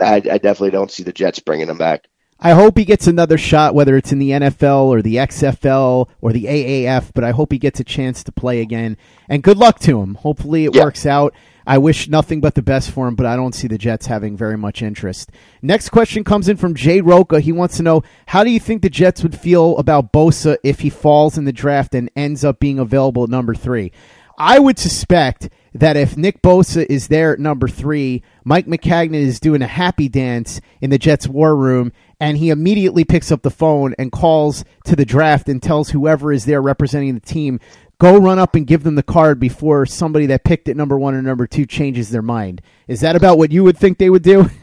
I, 0.00 0.16
I 0.16 0.20
definitely 0.20 0.70
don't 0.70 0.90
see 0.90 1.02
the 1.02 1.12
Jets 1.12 1.38
bringing 1.38 1.68
him 1.68 1.78
back. 1.78 2.06
I 2.40 2.52
hope 2.52 2.78
he 2.78 2.84
gets 2.84 3.08
another 3.08 3.36
shot, 3.36 3.74
whether 3.74 3.96
it's 3.96 4.12
in 4.12 4.20
the 4.20 4.30
NFL 4.30 4.84
or 4.84 5.02
the 5.02 5.16
XFL 5.16 6.08
or 6.20 6.32
the 6.32 6.44
AAF, 6.44 7.10
but 7.12 7.24
I 7.24 7.32
hope 7.32 7.50
he 7.50 7.58
gets 7.58 7.80
a 7.80 7.84
chance 7.84 8.22
to 8.24 8.32
play 8.32 8.60
again. 8.60 8.96
And 9.28 9.42
good 9.42 9.56
luck 9.56 9.80
to 9.80 10.00
him. 10.00 10.14
Hopefully 10.14 10.64
it 10.64 10.74
yeah. 10.74 10.84
works 10.84 11.04
out. 11.04 11.34
I 11.68 11.76
wish 11.76 12.08
nothing 12.08 12.40
but 12.40 12.54
the 12.54 12.62
best 12.62 12.90
for 12.92 13.06
him, 13.06 13.14
but 13.14 13.26
I 13.26 13.36
don't 13.36 13.54
see 13.54 13.68
the 13.68 13.76
Jets 13.76 14.06
having 14.06 14.38
very 14.38 14.56
much 14.56 14.80
interest. 14.80 15.30
Next 15.60 15.90
question 15.90 16.24
comes 16.24 16.48
in 16.48 16.56
from 16.56 16.74
Jay 16.74 17.02
Roca. 17.02 17.40
He 17.40 17.52
wants 17.52 17.76
to 17.76 17.82
know 17.82 18.02
how 18.28 18.42
do 18.42 18.50
you 18.50 18.58
think 18.58 18.80
the 18.80 18.88
Jets 18.88 19.22
would 19.22 19.38
feel 19.38 19.76
about 19.76 20.10
Bosa 20.10 20.56
if 20.64 20.80
he 20.80 20.88
falls 20.88 21.36
in 21.36 21.44
the 21.44 21.52
draft 21.52 21.94
and 21.94 22.10
ends 22.16 22.42
up 22.42 22.58
being 22.58 22.78
available 22.78 23.24
at 23.24 23.28
number 23.28 23.54
three? 23.54 23.92
I 24.38 24.58
would 24.58 24.78
suspect 24.78 25.50
that 25.74 25.98
if 25.98 26.16
Nick 26.16 26.40
Bosa 26.40 26.86
is 26.88 27.08
there 27.08 27.34
at 27.34 27.38
number 27.38 27.68
three, 27.68 28.22
Mike 28.44 28.66
Maccagnan 28.66 29.14
is 29.14 29.38
doing 29.38 29.60
a 29.60 29.66
happy 29.66 30.08
dance 30.08 30.62
in 30.80 30.88
the 30.88 30.98
Jets 30.98 31.28
war 31.28 31.54
room, 31.54 31.92
and 32.18 32.38
he 32.38 32.48
immediately 32.48 33.04
picks 33.04 33.30
up 33.30 33.42
the 33.42 33.50
phone 33.50 33.94
and 33.98 34.10
calls 34.10 34.64
to 34.84 34.96
the 34.96 35.04
draft 35.04 35.50
and 35.50 35.62
tells 35.62 35.90
whoever 35.90 36.32
is 36.32 36.46
there 36.46 36.62
representing 36.62 37.12
the 37.12 37.20
team 37.20 37.60
go 37.98 38.16
run 38.18 38.38
up 38.38 38.54
and 38.54 38.66
give 38.66 38.84
them 38.84 38.94
the 38.94 39.02
card 39.02 39.40
before 39.40 39.84
somebody 39.86 40.26
that 40.26 40.44
picked 40.44 40.68
at 40.68 40.76
number 40.76 40.98
one 40.98 41.14
or 41.14 41.22
number 41.22 41.46
two 41.46 41.66
changes 41.66 42.10
their 42.10 42.22
mind. 42.22 42.62
Is 42.86 43.00
that 43.00 43.16
about 43.16 43.38
what 43.38 43.50
you 43.50 43.64
would 43.64 43.76
think 43.76 43.98
they 43.98 44.10
would 44.10 44.22
do? 44.22 44.48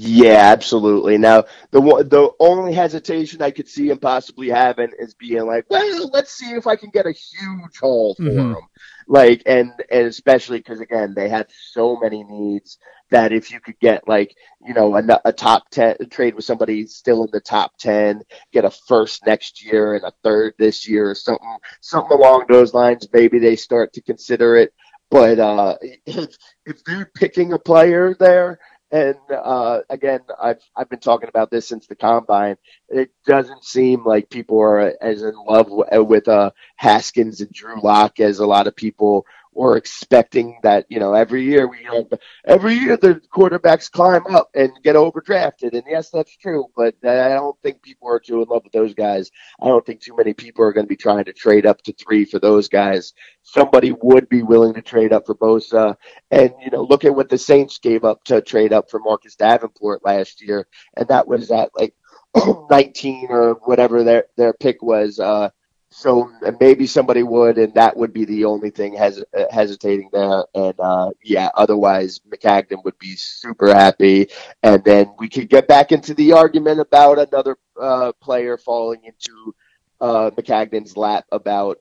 Yeah, 0.00 0.52
absolutely. 0.52 1.18
Now, 1.18 1.46
the 1.72 1.80
the 1.80 2.30
only 2.38 2.72
hesitation 2.72 3.42
I 3.42 3.50
could 3.50 3.66
see 3.66 3.88
him 3.88 3.98
possibly 3.98 4.48
having 4.48 4.92
is 4.96 5.14
being 5.14 5.44
like, 5.44 5.64
well, 5.68 6.08
let's 6.12 6.30
see 6.30 6.52
if 6.52 6.68
I 6.68 6.76
can 6.76 6.90
get 6.90 7.06
a 7.06 7.10
huge 7.10 7.78
haul 7.80 8.14
for 8.14 8.22
mm-hmm. 8.22 8.52
him. 8.52 8.62
Like, 9.08 9.42
and 9.44 9.72
and 9.90 10.06
especially 10.06 10.58
because 10.58 10.78
again, 10.78 11.14
they 11.14 11.28
had 11.28 11.48
so 11.72 11.96
many 11.96 12.22
needs 12.22 12.78
that 13.10 13.32
if 13.32 13.50
you 13.50 13.60
could 13.60 13.78
get 13.80 14.06
like 14.08 14.34
you 14.66 14.74
know 14.74 14.96
a, 14.96 15.20
a 15.24 15.32
top 15.32 15.68
10 15.70 15.96
trade 16.10 16.34
with 16.34 16.44
somebody 16.44 16.86
still 16.86 17.24
in 17.24 17.30
the 17.32 17.40
top 17.40 17.76
10 17.78 18.22
get 18.52 18.64
a 18.64 18.70
first 18.70 19.24
next 19.26 19.64
year 19.64 19.94
and 19.94 20.04
a 20.04 20.12
third 20.22 20.54
this 20.58 20.88
year 20.88 21.10
or 21.10 21.14
something 21.14 21.56
something 21.80 22.16
along 22.16 22.44
those 22.48 22.74
lines 22.74 23.08
maybe 23.12 23.38
they 23.38 23.56
start 23.56 23.92
to 23.92 24.02
consider 24.02 24.56
it 24.56 24.72
but 25.10 25.38
uh 25.38 25.76
if, 26.06 26.36
if 26.66 26.84
they're 26.84 27.10
picking 27.14 27.52
a 27.52 27.58
player 27.58 28.14
there 28.18 28.58
and 28.90 29.16
uh, 29.30 29.80
again, 29.90 30.20
I've 30.40 30.62
I've 30.74 30.88
been 30.88 31.00
talking 31.00 31.28
about 31.28 31.50
this 31.50 31.68
since 31.68 31.86
the 31.86 31.94
combine. 31.94 32.56
It 32.88 33.10
doesn't 33.26 33.64
seem 33.64 34.02
like 34.04 34.30
people 34.30 34.58
are 34.60 34.94
as 35.02 35.22
in 35.22 35.34
love 35.46 35.66
with 35.68 36.26
uh, 36.26 36.52
Haskins 36.76 37.42
and 37.42 37.52
Drew 37.52 37.82
Lock 37.82 38.18
as 38.18 38.38
a 38.38 38.46
lot 38.46 38.66
of 38.66 38.74
people 38.74 39.26
we're 39.58 39.76
expecting 39.76 40.58
that 40.62 40.86
you 40.88 41.00
know 41.00 41.14
every 41.14 41.42
year 41.42 41.66
we 41.66 41.82
know, 41.82 42.08
every 42.46 42.74
year 42.74 42.96
the 42.96 43.20
quarterbacks 43.34 43.90
climb 43.90 44.24
up 44.30 44.48
and 44.54 44.70
get 44.84 44.94
overdrafted. 44.94 45.72
And 45.72 45.82
yes 45.88 46.10
that's 46.10 46.36
true 46.36 46.66
but 46.76 46.94
I 47.04 47.30
don't 47.30 47.60
think 47.62 47.82
people 47.82 48.08
are 48.08 48.20
too 48.20 48.42
in 48.42 48.48
love 48.48 48.62
with 48.64 48.72
those 48.72 48.94
guys. 48.94 49.30
I 49.60 49.66
don't 49.66 49.84
think 49.84 50.00
too 50.00 50.16
many 50.16 50.32
people 50.32 50.64
are 50.64 50.72
going 50.72 50.86
to 50.86 50.88
be 50.88 50.96
trying 50.96 51.24
to 51.24 51.32
trade 51.32 51.66
up 51.66 51.82
to 51.82 51.92
three 51.92 52.24
for 52.24 52.38
those 52.38 52.68
guys. 52.68 53.14
Somebody 53.42 53.92
would 54.00 54.28
be 54.28 54.42
willing 54.42 54.74
to 54.74 54.82
trade 54.82 55.12
up 55.12 55.26
for 55.26 55.34
Bosa. 55.34 55.96
And 56.30 56.52
you 56.64 56.70
know 56.70 56.82
look 56.82 57.04
at 57.04 57.14
what 57.14 57.28
the 57.28 57.38
Saints 57.38 57.78
gave 57.78 58.04
up 58.04 58.22
to 58.24 58.40
trade 58.40 58.72
up 58.72 58.90
for 58.90 59.00
Marcus 59.00 59.34
Davenport 59.34 60.04
last 60.04 60.40
year. 60.40 60.68
And 60.96 61.08
that 61.08 61.26
was 61.26 61.50
at 61.50 61.70
like 61.76 61.94
19 62.70 63.26
or 63.30 63.54
whatever 63.64 64.04
their 64.04 64.26
their 64.36 64.52
pick 64.52 64.82
was 64.82 65.18
uh 65.18 65.48
so 65.90 66.30
maybe 66.60 66.86
somebody 66.86 67.22
would, 67.22 67.56
and 67.56 67.74
that 67.74 67.96
would 67.96 68.12
be 68.12 68.24
the 68.24 68.44
only 68.44 68.70
thing 68.70 68.94
hes- 68.94 69.24
hesitating 69.50 70.10
there. 70.12 70.44
And 70.54 70.74
uh, 70.78 71.10
yeah, 71.22 71.48
otherwise 71.54 72.20
Maccagnan 72.28 72.84
would 72.84 72.98
be 72.98 73.16
super 73.16 73.72
happy, 73.72 74.28
and 74.62 74.84
then 74.84 75.14
we 75.18 75.28
could 75.28 75.48
get 75.48 75.66
back 75.66 75.90
into 75.90 76.14
the 76.14 76.32
argument 76.32 76.80
about 76.80 77.18
another 77.18 77.56
uh, 77.80 78.12
player 78.20 78.58
falling 78.58 79.04
into 79.04 79.54
uh, 80.00 80.30
Maccagnan's 80.30 80.96
lap 80.96 81.24
about 81.32 81.78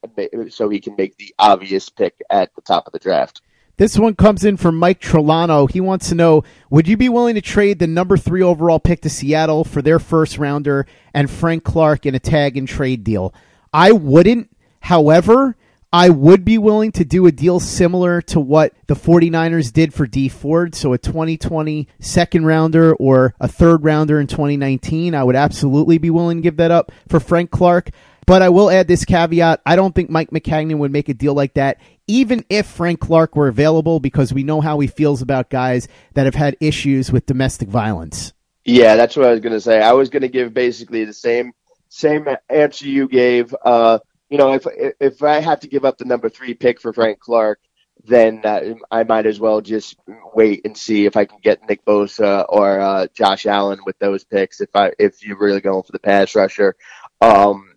so 0.50 0.70
he 0.70 0.80
can 0.80 0.96
make 0.96 1.18
the 1.18 1.34
obvious 1.38 1.90
pick 1.90 2.16
at 2.30 2.54
the 2.56 2.62
top 2.62 2.88
of 2.88 2.94
the 2.94 3.00
draft. 3.00 3.42
This 3.78 4.00
one 4.00 4.16
comes 4.16 4.44
in 4.44 4.58
from 4.58 4.76
Mike 4.76 5.00
Trelano. 5.00 5.70
He 5.70 5.82
wants 5.82 6.10
to 6.10 6.16
know 6.16 6.44
Would 6.72 6.88
you 6.88 6.98
be 6.98 7.10
willing 7.10 7.36
to 7.36 7.42
trade 7.42 7.78
the 7.78 7.86
number 7.86 8.18
three 8.18 8.42
overall 8.42 8.80
pick 8.80 9.02
to 9.02 9.10
Seattle 9.10 9.64
for 9.64 9.84
their 9.84 10.00
first 10.00 10.40
rounder 10.40 10.88
and 11.14 11.30
Frank 11.30 11.64
Clark 11.64 12.08
in 12.08 12.16
a 12.16 12.20
tag 12.20 12.58
and 12.58 12.68
trade 12.68 13.04
deal? 13.04 13.36
I 13.74 13.92
wouldn't. 13.92 14.50
However, 14.80 15.56
I 15.92 16.10
would 16.10 16.44
be 16.44 16.58
willing 16.58 16.92
to 16.94 17.06
do 17.06 17.26
a 17.28 17.32
deal 17.32 17.60
similar 17.60 18.22
to 18.24 18.40
what 18.40 18.74
the 18.88 18.94
49ers 18.94 19.72
did 19.72 19.94
for 19.94 20.06
Dee 20.06 20.30
Ford. 20.30 20.76
So 20.76 20.94
a 20.94 20.98
2020 20.98 21.88
second 22.00 22.46
rounder 22.46 22.94
or 22.96 23.34
a 23.40 23.48
third 23.48 23.84
rounder 23.84 24.20
in 24.20 24.28
2019. 24.28 25.16
I 25.16 25.24
would 25.24 25.36
absolutely 25.36 25.98
be 25.98 26.10
willing 26.10 26.38
to 26.38 26.44
give 26.44 26.58
that 26.58 26.72
up 26.72 26.92
for 27.08 27.20
Frank 27.20 27.52
Clark. 27.52 27.92
But 28.26 28.42
I 28.42 28.50
will 28.50 28.70
add 28.70 28.90
this 28.90 29.06
caveat. 29.06 29.62
I 29.66 29.78
don't 29.78 29.96
think 29.96 30.10
Mike 30.10 30.32
Maccagnan 30.32 30.80
would 30.80 30.92
make 30.92 31.08
a 31.08 31.14
deal 31.14 31.34
like 31.34 31.54
that, 31.54 31.80
even 32.08 32.44
if 32.50 32.68
Frank 32.68 33.00
Clark 33.00 33.38
were 33.38 33.48
available, 33.48 34.02
because 34.02 34.34
we 34.34 34.44
know 34.44 34.60
how 34.60 34.80
he 34.80 34.88
feels 34.88 35.22
about 35.22 35.50
guys 35.50 35.88
that 36.14 36.26
have 36.26 36.36
had 36.36 36.58
issues 36.60 37.10
with 37.10 37.26
domestic 37.26 37.70
violence. 37.70 38.34
Yeah, 38.66 38.98
that's 38.98 39.16
what 39.16 39.28
I 39.28 39.32
was 39.32 39.40
going 39.40 39.54
to 39.54 39.62
say. 39.62 39.82
I 39.82 39.94
was 39.94 40.10
going 40.10 40.24
to 40.24 40.28
give 40.28 40.54
basically 40.54 41.06
the 41.06 41.14
same 41.14 41.54
same 41.90 42.28
answer 42.50 42.88
you 42.88 43.08
gave. 43.08 43.56
Uh, 43.64 44.00
you 44.30 44.38
know, 44.38 44.54
if 44.54 44.66
if 45.00 45.24
I 45.24 45.40
have 45.40 45.62
to 45.62 45.68
give 45.68 45.86
up 45.86 45.98
the 45.98 46.06
number 46.06 46.30
three 46.30 46.54
pick 46.54 46.82
for 46.82 46.94
Frank 46.94 47.20
Clark, 47.20 47.60
then 48.06 48.42
uh, 48.44 48.76
I 48.92 49.04
might 49.04 49.26
as 49.26 49.40
well 49.40 49.62
just 49.62 49.98
wait 50.34 50.62
and 50.66 50.78
see 50.78 51.06
if 51.06 51.16
I 51.16 51.26
can 51.26 51.40
get 51.42 51.68
Nick 51.68 51.84
Bosa 51.86 52.46
or 52.50 52.80
uh, 52.80 53.08
Josh 53.14 53.46
Allen 53.46 53.80
with 53.86 53.98
those 54.00 54.24
picks. 54.24 54.62
If 54.62 54.70
I 54.76 54.92
if 55.00 55.24
you're 55.24 55.38
really 55.40 55.62
going 55.62 55.84
for 55.84 55.92
the 55.92 56.00
pass 56.00 56.36
rusher, 56.36 56.76
um, 57.22 57.76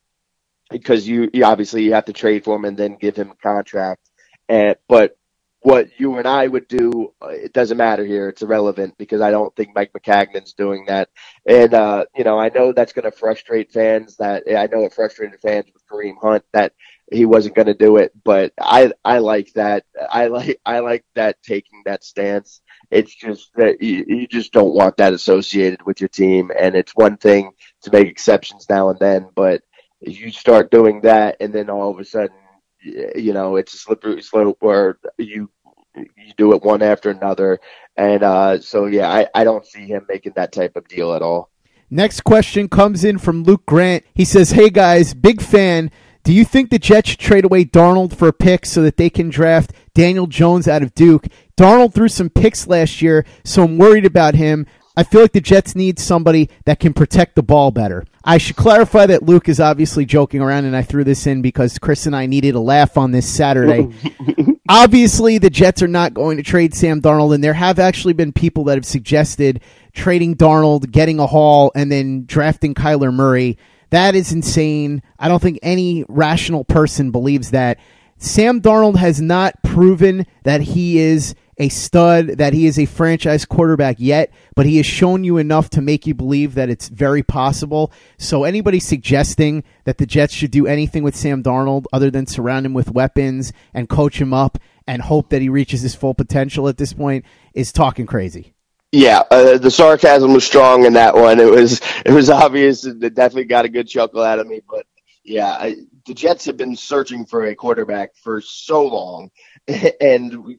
because 0.71 1.07
you, 1.07 1.31
you 1.33 1.45
obviously 1.45 1.83
you 1.83 1.95
have 1.95 2.05
to 2.07 2.13
trade 2.13 2.45
for 2.45 2.57
him 2.57 2.65
and 2.65 2.77
then 2.77 2.97
give 2.97 3.17
him 3.17 3.31
a 3.31 3.37
contract. 3.37 4.09
And 4.49 4.77
but 4.89 5.17
what 5.63 5.89
you 5.99 6.17
and 6.17 6.27
I 6.27 6.47
would 6.47 6.69
do, 6.69 7.13
uh, 7.23 7.29
it 7.29 7.53
doesn't 7.53 7.77
matter 7.77 8.05
here. 8.05 8.29
It's 8.29 8.43
irrelevant 8.43 8.97
because 8.97 9.21
I 9.21 9.31
don't 9.31 9.55
think 9.57 9.75
Mike 9.75 9.93
Maccagnan's 9.93 10.55
doing 10.55 10.87
that. 10.87 11.11
And 11.47 11.75
uh, 11.75 12.07
you 12.17 12.25
know, 12.25 12.39
I 12.39 12.49
know 12.49 12.73
that's 12.73 12.93
going 12.93 13.11
to 13.11 13.17
frustrate 13.17 13.71
fans. 13.71 14.17
That 14.17 14.45
I 14.49 14.67
know 14.67 14.85
it 14.85 14.95
frustrated 14.95 15.41
fans 15.41 15.67
with 15.73 15.87
Kareem 15.87 16.15
Hunt 16.21 16.45
that 16.53 16.73
he 17.13 17.27
wasn't 17.27 17.57
going 17.57 17.67
to 17.67 17.75
do 17.75 17.99
it. 17.99 18.13
But 18.25 18.53
I 18.59 18.93
I 19.05 19.19
like 19.19 19.53
that. 19.55 19.85
I 20.11 20.29
like 20.29 20.61
I 20.65 20.79
like 20.81 21.05
that 21.15 21.43
taking 21.43 21.83
that 21.85 22.05
stance. 22.05 22.63
It's 22.91 23.15
just 23.15 23.51
that 23.55 23.83
you, 23.83 24.05
you 24.09 24.27
just 24.27 24.53
don't 24.53 24.75
want 24.75 24.97
that 24.97 25.13
associated 25.13 25.83
with 25.85 26.01
your 26.01 26.09
team. 26.09 26.51
And 26.59 26.75
it's 26.75 26.97
one 26.97 27.19
thing 27.19 27.53
to 27.83 27.93
make 27.93 28.09
exceptions 28.09 28.67
now 28.69 28.89
and 28.89 28.99
then, 28.99 29.29
but 29.35 29.63
you 30.01 30.31
start 30.31 30.71
doing 30.71 31.03
that, 31.03 31.37
and 31.41 31.53
then 31.53 31.69
all 31.69 31.91
of 31.91 31.99
a 31.99 32.05
sudden, 32.05 32.37
you 32.83 33.33
know, 33.33 33.57
it's 33.57 33.75
a 33.75 33.79
slippery 33.79 34.23
slope 34.23 34.59
where 34.61 34.99
you 35.19 35.51
you 35.97 36.33
do 36.37 36.55
it 36.55 36.63
one 36.63 36.83
after 36.83 37.11
another, 37.11 37.59
and 37.97 38.23
uh, 38.23 38.61
so 38.61 38.87
yeah, 38.87 39.11
I, 39.11 39.27
I 39.35 39.45
don't 39.45 39.67
see 39.67 39.87
him 39.87 40.07
making 40.09 40.33
that 40.37 40.53
type 40.53 40.77
of 40.77 40.87
deal 40.89 41.15
at 41.15 41.23
all. 41.23 41.51
Next 41.91 42.21
question 42.23 42.69
comes 42.69 43.05
in 43.05 43.19
from 43.19 43.43
Luke 43.43 43.67
Grant. 43.67 44.05
He 44.15 44.25
says, 44.25 44.53
"Hey 44.53 44.71
guys, 44.71 45.15
big 45.15 45.43
fan." 45.43 45.91
Do 46.23 46.35
you 46.35 46.45
think 46.45 46.69
the 46.69 46.79
Jets 46.79 47.11
should 47.11 47.19
trade 47.19 47.47
away 47.47 47.65
Darnold 47.65 48.15
for 48.15 48.29
a 48.29 48.33
pick 48.33 48.67
so 48.67 48.83
that 48.83 48.99
they 48.99 49.09
can 49.09 49.31
draft 49.31 49.73
Daniel 49.95 50.27
Jones 50.27 50.69
out 50.69 50.83
of 50.83 50.95
Duke? 50.95 51.27
Darnold 51.57 51.95
threw 51.95 52.09
some 52.09 52.29
picks 52.29 52.67
last 52.67 53.01
year, 53.01 53.25
so 53.43 53.65
I'm 53.65 53.79
worried 53.79 54.05
about 54.05 54.35
him. 54.35 54.67
I 54.97 55.03
feel 55.03 55.23
like 55.23 55.33
the 55.33 55.41
Jets 55.41 55.75
need 55.75 55.99
somebody 55.99 56.51
that 56.67 56.79
can 56.79 56.93
protect 56.93 57.37
the 57.37 57.43
ball 57.43 57.71
better. 57.71 58.05
I 58.23 58.37
should 58.39 58.57
clarify 58.57 59.07
that 59.07 59.23
Luke 59.23 59.49
is 59.49 59.61
obviously 59.61 60.05
joking 60.05 60.43
around, 60.43 60.67
and 60.67 60.77
I 60.77 60.83
threw 60.83 61.05
this 61.05 61.27
in 61.27 61.41
because 61.41 61.79
Chris 61.79 62.05
and 62.05 62.15
I 62.15 62.27
needed 62.27 62.55
a 62.55 62.61
laugh 62.61 62.99
on 62.99 63.13
this 63.13 63.27
Saturday. 63.27 63.89
obviously, 64.69 65.39
the 65.39 65.49
Jets 65.49 65.83
are 65.83 65.89
not 65.89 66.13
going 66.13 66.37
to 66.37 66.43
trade 66.43 66.75
Sam 66.75 67.01
Darnold, 67.01 67.35
and 67.35 67.43
there 67.43 67.55
have 67.55 67.79
actually 67.79 68.13
been 68.13 68.33
people 68.33 68.65
that 68.65 68.77
have 68.77 68.85
suggested 68.85 69.63
trading 69.93 70.37
Darnold, 70.37 70.91
getting 70.91 71.19
a 71.19 71.27
haul, 71.27 71.73
and 71.75 71.91
then 71.91 72.27
drafting 72.27 72.75
Kyler 72.75 73.13
Murray. 73.13 73.57
That 73.89 74.15
is 74.15 74.33
insane. 74.33 75.03
I 75.19 75.29
don't 75.29 75.43
think 75.43 75.59
any 75.63 76.05
rational 76.09 76.65
person 76.65 77.11
believes 77.11 77.53
that. 77.53 77.79
Sam 78.19 78.61
Darnold 78.61 78.97
has 78.97 79.21
not 79.21 79.63
proven 79.63 80.27
that 80.43 80.61
he 80.61 80.99
is 80.99 81.35
a 81.61 81.69
stud, 81.69 82.27
that 82.39 82.55
he 82.55 82.67
is 82.67 82.79
a 82.79 82.87
franchise 82.87 83.45
quarterback 83.45 83.97
yet, 83.99 84.33
but 84.57 84.65
he 84.65 84.79
has 84.79 84.87
shown 84.87 85.25
you 85.25 85.37
enough 85.37 85.69
to 85.71 85.83
make 85.83 86.07
you 86.07 86.15
believe 86.15 86.55
that 86.55 86.71
it's 86.71 86.89
very 86.89 87.23
possible. 87.23 87.93
So 88.19 88.45
anybody 88.45 88.81
suggesting 88.81 89.63
that 89.85 89.99
the 89.99 90.07
Jets 90.07 90.33
should 90.33 90.51
do 90.51 90.67
anything 90.67 91.03
with 91.03 91.15
Sam 91.15 91.43
Darnold 91.43 91.85
other 91.93 92.11
than 92.11 92.27
surround 92.27 92.65
him 92.65 92.73
with 92.73 92.91
weapons 92.91 93.53
and 93.75 93.91
coach 93.91 94.19
him 94.19 94.33
up 94.33 94.57
and 94.87 95.03
hope 95.03 95.29
that 95.29 95.43
he 95.43 95.51
reaches 95.51 95.83
his 95.83 95.95
full 95.95 96.15
potential 96.15 96.67
at 96.67 96.79
this 96.79 96.95
point 96.95 97.27
is 97.53 97.73
talking 97.73 98.07
crazy. 98.07 98.55
Yeah, 98.91 99.23
uh, 99.31 99.59
the 99.59 99.71
sarcasm 99.71 100.33
was 100.33 100.45
strong 100.45 100.87
in 100.87 100.95
that 100.95 101.15
one. 101.15 101.39
It 101.39 101.51
was 101.51 101.81
it 102.05 102.11
was 102.11 102.29
obvious. 102.29 102.85
It 102.85 102.99
definitely 103.15 103.45
got 103.45 103.65
a 103.65 103.69
good 103.69 103.87
chuckle 103.87 104.23
out 104.23 104.41
of 104.41 104.49
me. 104.49 104.63
But 104.69 104.87
yeah, 105.23 105.51
I, 105.51 105.77
the 106.07 106.15
Jets 106.15 106.47
have 106.47 106.57
been 106.57 106.75
searching 106.75 107.25
for 107.25 107.45
a 107.45 107.55
quarterback 107.55 108.17
for 108.17 108.41
so 108.41 108.85
long 108.85 109.31
and 110.01 110.57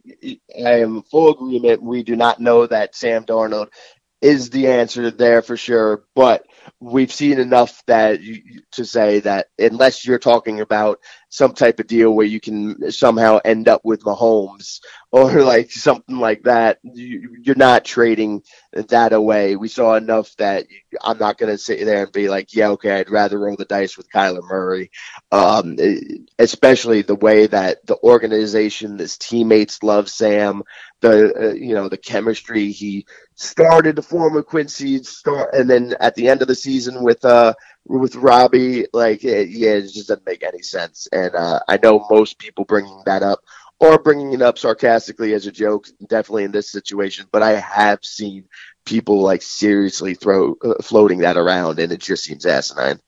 I 0.65 0.79
am 0.79 1.03
full 1.03 1.31
agreement. 1.31 1.83
We 1.83 2.03
do 2.03 2.15
not 2.15 2.39
know 2.39 2.67
that 2.67 2.95
Sam 2.95 3.25
Darnold 3.25 3.67
is 4.21 4.51
the 4.51 4.67
answer 4.67 5.11
there 5.11 5.41
for 5.41 5.57
sure, 5.57 6.05
but 6.15 6.45
we've 6.79 7.11
seen 7.11 7.39
enough 7.39 7.83
that 7.87 8.21
you, 8.21 8.61
to 8.73 8.85
say 8.85 9.19
that 9.21 9.47
unless 9.59 10.05
you're 10.05 10.19
talking 10.19 10.61
about 10.61 10.99
some 11.29 11.53
type 11.53 11.79
of 11.79 11.87
deal 11.87 12.11
where 12.11 12.27
you 12.27 12.39
can 12.39 12.91
somehow 12.91 13.39
end 13.45 13.67
up 13.67 13.81
with 13.83 14.03
Mahomes 14.03 14.79
or 15.11 15.43
like 15.43 15.71
something 15.71 16.17
like 16.17 16.43
that, 16.43 16.79
you, 16.83 17.37
are 17.49 17.55
not 17.55 17.83
trading 17.83 18.43
that 18.73 19.11
away. 19.13 19.55
We 19.57 19.67
saw 19.67 19.95
enough 19.95 20.33
that 20.37 20.67
I'm 21.01 21.17
not 21.17 21.37
going 21.37 21.51
to 21.51 21.57
sit 21.57 21.83
there 21.85 22.03
and 22.03 22.11
be 22.13 22.29
like, 22.29 22.53
yeah, 22.53 22.69
okay, 22.69 22.99
I'd 22.99 23.09
rather 23.09 23.37
roll 23.39 23.57
the 23.57 23.65
dice 23.65 23.97
with 23.97 24.09
Kyler 24.09 24.43
Murray. 24.43 24.89
Um, 25.31 25.77
especially 26.39 27.01
the 27.01 27.15
way 27.15 27.47
that 27.47 27.85
the 27.85 27.97
organization, 28.03 28.97
his 28.97 29.17
teammates 29.17 29.83
love 29.83 30.09
Sam, 30.09 30.63
the 31.01 31.49
uh, 31.49 31.53
you 31.53 31.73
know 31.73 31.89
the 31.89 31.97
chemistry 31.97 32.71
he 32.71 33.05
started 33.35 33.95
to 33.95 34.01
form 34.01 34.33
with 34.35 34.45
Quincy, 34.45 35.03
start, 35.03 35.53
and 35.53 35.69
then 35.69 35.95
at 35.99 36.15
the 36.15 36.27
end 36.29 36.41
of 36.41 36.47
the 36.47 36.55
season 36.55 37.03
with 37.03 37.25
uh 37.25 37.53
with 37.85 38.15
Robbie, 38.15 38.85
like 38.93 39.23
it, 39.23 39.49
yeah, 39.49 39.71
it 39.71 39.81
just 39.83 40.07
doesn't 40.07 40.25
make 40.25 40.43
any 40.43 40.61
sense. 40.61 41.07
And 41.11 41.33
uh, 41.35 41.59
I 41.67 41.79
know 41.81 42.05
most 42.09 42.37
people 42.37 42.63
bringing 42.65 43.01
that 43.05 43.23
up 43.23 43.39
or 43.81 43.97
bringing 43.97 44.31
it 44.31 44.43
up 44.43 44.59
sarcastically 44.59 45.33
as 45.33 45.47
a 45.47 45.51
joke, 45.51 45.87
definitely 46.07 46.43
in 46.43 46.51
this 46.51 46.71
situation. 46.71 47.25
But 47.31 47.41
I 47.41 47.59
have 47.59 48.05
seen 48.05 48.45
people 48.85 49.21
like 49.21 49.41
seriously 49.41 50.13
throw 50.13 50.55
uh, 50.63 50.75
floating 50.83 51.19
that 51.19 51.35
around, 51.35 51.79
and 51.79 51.91
it 51.91 51.99
just 51.99 52.23
seems 52.23 52.45
asinine. 52.45 52.99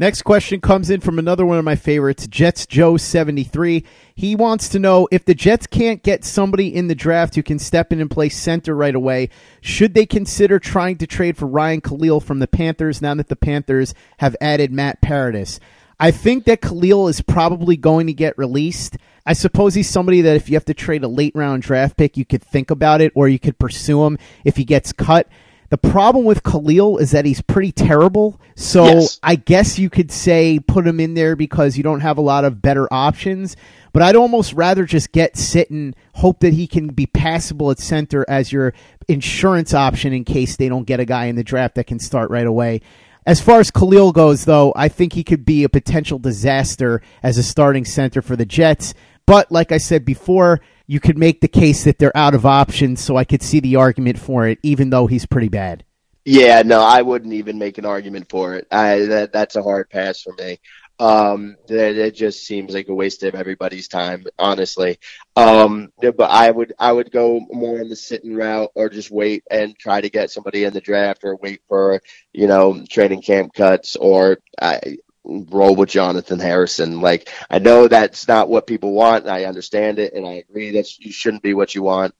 Next 0.00 0.22
question 0.22 0.60
comes 0.60 0.90
in 0.90 1.00
from 1.00 1.18
another 1.18 1.44
one 1.44 1.58
of 1.58 1.64
my 1.64 1.74
favorites, 1.74 2.28
Jets 2.28 2.66
Joe 2.66 2.98
73. 2.98 3.84
He 4.14 4.36
wants 4.36 4.68
to 4.68 4.78
know 4.78 5.08
if 5.10 5.24
the 5.24 5.34
Jets 5.34 5.66
can't 5.66 6.04
get 6.04 6.24
somebody 6.24 6.72
in 6.72 6.86
the 6.86 6.94
draft 6.94 7.34
who 7.34 7.42
can 7.42 7.58
step 7.58 7.92
in 7.92 8.00
and 8.00 8.10
play 8.10 8.28
center 8.28 8.76
right 8.76 8.94
away, 8.94 9.30
should 9.60 9.94
they 9.94 10.06
consider 10.06 10.60
trying 10.60 10.98
to 10.98 11.06
trade 11.06 11.36
for 11.36 11.46
Ryan 11.46 11.80
Kalil 11.80 12.20
from 12.20 12.38
the 12.38 12.46
Panthers 12.46 13.02
now 13.02 13.14
that 13.14 13.28
the 13.28 13.34
Panthers 13.34 13.92
have 14.18 14.36
added 14.40 14.70
Matt 14.70 15.00
Paradis? 15.00 15.58
I 16.00 16.12
think 16.12 16.44
that 16.44 16.60
Kalil 16.60 17.08
is 17.08 17.20
probably 17.22 17.76
going 17.76 18.06
to 18.06 18.12
get 18.12 18.38
released. 18.38 18.98
I 19.28 19.34
suppose 19.34 19.74
he's 19.74 19.90
somebody 19.90 20.22
that 20.22 20.36
if 20.36 20.48
you 20.48 20.56
have 20.56 20.64
to 20.64 20.74
trade 20.74 21.04
a 21.04 21.08
late 21.08 21.34
round 21.34 21.62
draft 21.62 21.98
pick, 21.98 22.16
you 22.16 22.24
could 22.24 22.42
think 22.42 22.70
about 22.70 23.02
it 23.02 23.12
or 23.14 23.28
you 23.28 23.38
could 23.38 23.58
pursue 23.58 24.02
him 24.04 24.16
if 24.42 24.56
he 24.56 24.64
gets 24.64 24.90
cut. 24.90 25.28
The 25.68 25.76
problem 25.76 26.24
with 26.24 26.42
Kalil 26.42 26.96
is 26.96 27.10
that 27.10 27.26
he's 27.26 27.42
pretty 27.42 27.70
terrible. 27.70 28.40
So 28.56 28.86
yes. 28.86 29.20
I 29.22 29.34
guess 29.34 29.78
you 29.78 29.90
could 29.90 30.10
say 30.10 30.58
put 30.58 30.86
him 30.86 30.98
in 30.98 31.12
there 31.12 31.36
because 31.36 31.76
you 31.76 31.82
don't 31.82 32.00
have 32.00 32.16
a 32.16 32.22
lot 32.22 32.46
of 32.46 32.62
better 32.62 32.88
options. 32.90 33.54
But 33.92 34.02
I'd 34.02 34.16
almost 34.16 34.54
rather 34.54 34.86
just 34.86 35.12
get 35.12 35.34
Sitton, 35.34 35.92
hope 36.14 36.40
that 36.40 36.54
he 36.54 36.66
can 36.66 36.88
be 36.88 37.04
passable 37.04 37.70
at 37.70 37.80
center 37.80 38.24
as 38.30 38.50
your 38.50 38.72
insurance 39.08 39.74
option 39.74 40.14
in 40.14 40.24
case 40.24 40.56
they 40.56 40.70
don't 40.70 40.86
get 40.86 41.00
a 41.00 41.04
guy 41.04 41.26
in 41.26 41.36
the 41.36 41.44
draft 41.44 41.74
that 41.74 41.86
can 41.86 41.98
start 41.98 42.30
right 42.30 42.46
away. 42.46 42.80
As 43.26 43.42
far 43.42 43.60
as 43.60 43.70
Kalil 43.70 44.12
goes, 44.12 44.46
though, 44.46 44.72
I 44.74 44.88
think 44.88 45.12
he 45.12 45.22
could 45.22 45.44
be 45.44 45.64
a 45.64 45.68
potential 45.68 46.18
disaster 46.18 47.02
as 47.22 47.36
a 47.36 47.42
starting 47.42 47.84
center 47.84 48.22
for 48.22 48.36
the 48.36 48.46
Jets. 48.46 48.94
But 49.28 49.52
like 49.52 49.72
I 49.72 49.76
said 49.76 50.06
before, 50.06 50.62
you 50.86 51.00
could 51.00 51.18
make 51.18 51.42
the 51.42 51.48
case 51.48 51.84
that 51.84 51.98
they're 51.98 52.16
out 52.16 52.34
of 52.34 52.46
options, 52.46 53.04
so 53.04 53.18
I 53.18 53.24
could 53.24 53.42
see 53.42 53.60
the 53.60 53.76
argument 53.76 54.18
for 54.18 54.48
it, 54.48 54.58
even 54.62 54.88
though 54.88 55.06
he's 55.06 55.26
pretty 55.26 55.50
bad. 55.50 55.84
Yeah, 56.24 56.62
no, 56.62 56.80
I 56.80 57.02
wouldn't 57.02 57.34
even 57.34 57.58
make 57.58 57.76
an 57.76 57.84
argument 57.84 58.30
for 58.30 58.54
it. 58.54 58.66
I 58.70 59.00
that, 59.00 59.32
that's 59.34 59.56
a 59.56 59.62
hard 59.62 59.90
pass 59.90 60.22
for 60.22 60.32
me. 60.32 60.60
Um, 60.98 61.56
that 61.66 61.96
it 61.96 62.14
just 62.14 62.46
seems 62.46 62.72
like 62.72 62.88
a 62.88 62.94
waste 62.94 63.22
of 63.22 63.34
everybody's 63.34 63.86
time, 63.86 64.24
honestly. 64.38 64.98
Um, 65.36 65.92
but 66.00 66.30
I 66.30 66.50
would 66.50 66.72
I 66.78 66.90
would 66.90 67.12
go 67.12 67.38
more 67.50 67.80
in 67.80 67.90
the 67.90 67.96
Sitton 67.96 68.34
route, 68.34 68.70
or 68.74 68.88
just 68.88 69.10
wait 69.10 69.44
and 69.50 69.78
try 69.78 70.00
to 70.00 70.08
get 70.08 70.30
somebody 70.30 70.64
in 70.64 70.72
the 70.72 70.80
draft, 70.80 71.22
or 71.22 71.36
wait 71.36 71.60
for 71.68 72.00
you 72.32 72.46
know 72.46 72.82
training 72.88 73.20
camp 73.20 73.52
cuts, 73.52 73.94
or 73.94 74.38
I 74.58 74.96
roll 75.28 75.76
with 75.76 75.90
Jonathan 75.90 76.38
Harrison. 76.38 77.00
Like 77.00 77.30
I 77.50 77.58
know 77.58 77.88
that's 77.88 78.26
not 78.26 78.48
what 78.48 78.66
people 78.66 78.92
want. 78.92 79.28
I 79.28 79.44
understand 79.44 79.98
it, 79.98 80.14
and 80.14 80.26
I 80.26 80.34
agree 80.34 80.72
that 80.72 80.98
you 80.98 81.12
shouldn't 81.12 81.42
be 81.42 81.54
what 81.54 81.74
you 81.74 81.82
want. 81.82 82.14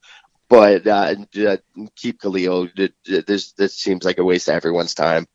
But 0.49 0.87
uh, 0.87 1.15
keep 1.95 2.19
Kalil. 2.21 2.69
This 3.05 3.51
this 3.53 3.75
seems 3.75 4.03
like 4.03 4.17
a 4.19 4.23
waste 4.23 4.47
of 4.47 4.55
everyone's 4.55 4.95
time. 4.95 5.27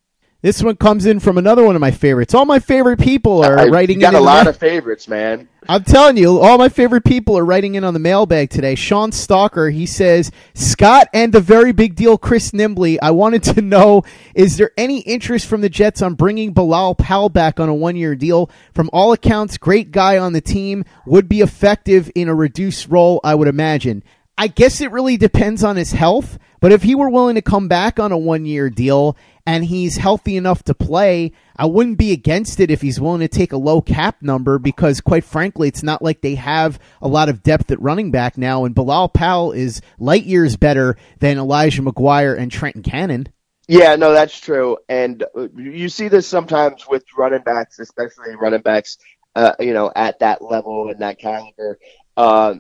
This 0.45 0.63
one 0.63 0.77
comes 0.77 1.07
in 1.07 1.21
from 1.21 1.39
another 1.39 1.65
one 1.65 1.75
of 1.75 1.81
my 1.81 1.91
favorites. 1.91 2.35
All 2.35 2.45
my 2.45 2.59
favorite 2.59 3.01
people 3.01 3.43
are 3.43 3.59
I, 3.59 3.69
writing. 3.69 3.97
You 3.97 4.03
got 4.03 4.13
in 4.13 4.21
a 4.21 4.23
lot 4.23 4.47
of 4.47 4.59
favorites, 4.59 5.09
man. 5.09 5.49
I'm 5.67 5.85
telling 5.85 6.19
you, 6.19 6.39
all 6.39 6.59
my 6.59 6.69
favorite 6.69 7.07
people 7.07 7.39
are 7.39 7.45
writing 7.47 7.77
in 7.77 7.83
on 7.83 7.95
the 7.95 7.99
mailbag 7.99 8.51
today. 8.51 8.75
Sean 8.75 9.11
Stalker, 9.11 9.71
he 9.71 9.87
says, 9.87 10.31
Scott 10.53 11.09
and 11.15 11.33
the 11.33 11.41
very 11.41 11.73
big 11.73 11.95
deal 11.95 12.19
Chris 12.19 12.51
Nimbley. 12.51 12.99
I 13.01 13.13
wanted 13.13 13.43
to 13.55 13.63
know, 13.63 14.03
is 14.35 14.59
there 14.59 14.73
any 14.77 15.01
interest 15.01 15.47
from 15.47 15.63
the 15.63 15.71
Jets 15.71 16.03
on 16.03 16.13
bringing 16.13 16.53
Bilal 16.53 16.97
Powell 16.97 17.31
back 17.31 17.59
on 17.59 17.71
a 17.71 17.75
one 17.75 17.97
year 17.97 18.15
deal? 18.15 18.51
From 18.75 18.91
all 18.93 19.15
accounts, 19.15 19.57
great 19.57 19.93
guy 19.93 20.19
on 20.19 20.35
the 20.35 20.43
team, 20.43 20.85
would 21.07 21.27
be 21.27 21.41
effective 21.41 22.13
in 22.15 22.29
a 22.29 22.35
reduced 22.35 22.89
role, 22.89 23.19
I 23.25 23.35
would 23.35 23.49
imagine. 23.49 24.05
I 24.37 24.49
guess 24.49 24.83
it 24.83 24.93
really 24.93 25.17
depends 25.17 25.65
on 25.65 25.77
his 25.77 25.93
health. 25.93 26.39
But 26.65 26.73
if 26.73 26.83
he 26.83 26.95
were 26.95 27.11
willing 27.11 27.35
to 27.35 27.43
come 27.43 27.69
back 27.69 28.01
on 28.01 28.11
a 28.11 28.17
one 28.17 28.47
year 28.47 28.71
deal 28.71 29.19
and 29.45 29.67
he's 29.67 29.99
healthy 29.99 30.35
enough 30.35 30.63
to 30.63 30.73
play, 30.73 31.33
I 31.55 31.67
wouldn't 31.67 31.99
be 31.99 32.11
against 32.11 32.59
it 32.59 32.71
if 32.71 32.81
he's 32.81 32.99
willing 32.99 33.21
to 33.21 33.29
take 33.29 33.53
a 33.53 33.59
low 33.59 33.83
cap 33.83 34.23
number 34.23 34.59
because, 34.59 35.03
quite 35.03 35.25
frankly, 35.25 35.69
it's 35.69 35.83
not 35.83 36.01
like 36.01 36.23
they 36.23 36.37
have 36.37 36.79
a 37.03 37.07
lot 37.07 37.29
of 37.29 37.43
depth 37.43 37.71
at 37.71 37.83
running 37.83 38.11
back 38.11 38.39
now. 38.39 38.65
And 38.65 38.75
Bilal 38.75 39.11
Powell 39.11 39.53
is 39.53 39.83
light 39.99 40.25
years 40.25 40.57
better 40.57 40.97
than 41.19 41.37
Elijah 41.37 41.83
McGuire 41.83 42.39
and 42.39 42.51
Trenton 42.51 42.83
Cannon. 42.83 43.29
Yeah, 43.69 43.97
no, 43.97 44.15
that's 44.15 44.41
true. 44.41 44.79
And 44.89 45.23
uh, 45.37 45.49
you 45.55 45.91
see 45.91 46.09
this 46.09 46.27
sometimes 46.27 46.89
with 46.89 47.05
running 47.15 47.43
backs, 47.43 47.79
especially 47.79 48.37
running 48.37 48.63
backs, 48.63 48.97
uh, 49.35 49.53
you 49.61 49.75
know, 49.75 49.93
at 49.95 50.21
that 50.21 50.41
level 50.41 50.89
and 50.89 51.01
that 51.01 51.19
caliber. 51.19 51.79
Uh, 52.17 52.55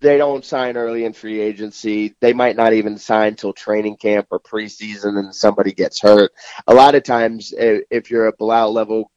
they 0.00 0.16
don't 0.16 0.44
sign 0.44 0.76
early 0.76 1.04
in 1.04 1.12
free 1.12 1.40
agency. 1.40 2.14
They 2.20 2.32
might 2.32 2.56
not 2.56 2.72
even 2.72 2.98
sign 2.98 3.34
till 3.34 3.52
training 3.52 3.96
camp 3.96 4.28
or 4.30 4.38
preseason, 4.38 5.18
and 5.18 5.34
somebody 5.34 5.72
gets 5.72 6.00
hurt. 6.00 6.32
A 6.66 6.74
lot 6.74 6.94
of 6.94 7.02
times, 7.02 7.52
if 7.56 8.10
you're 8.10 8.28
a 8.28 8.32
Bilal 8.32 8.72
level 8.72 9.10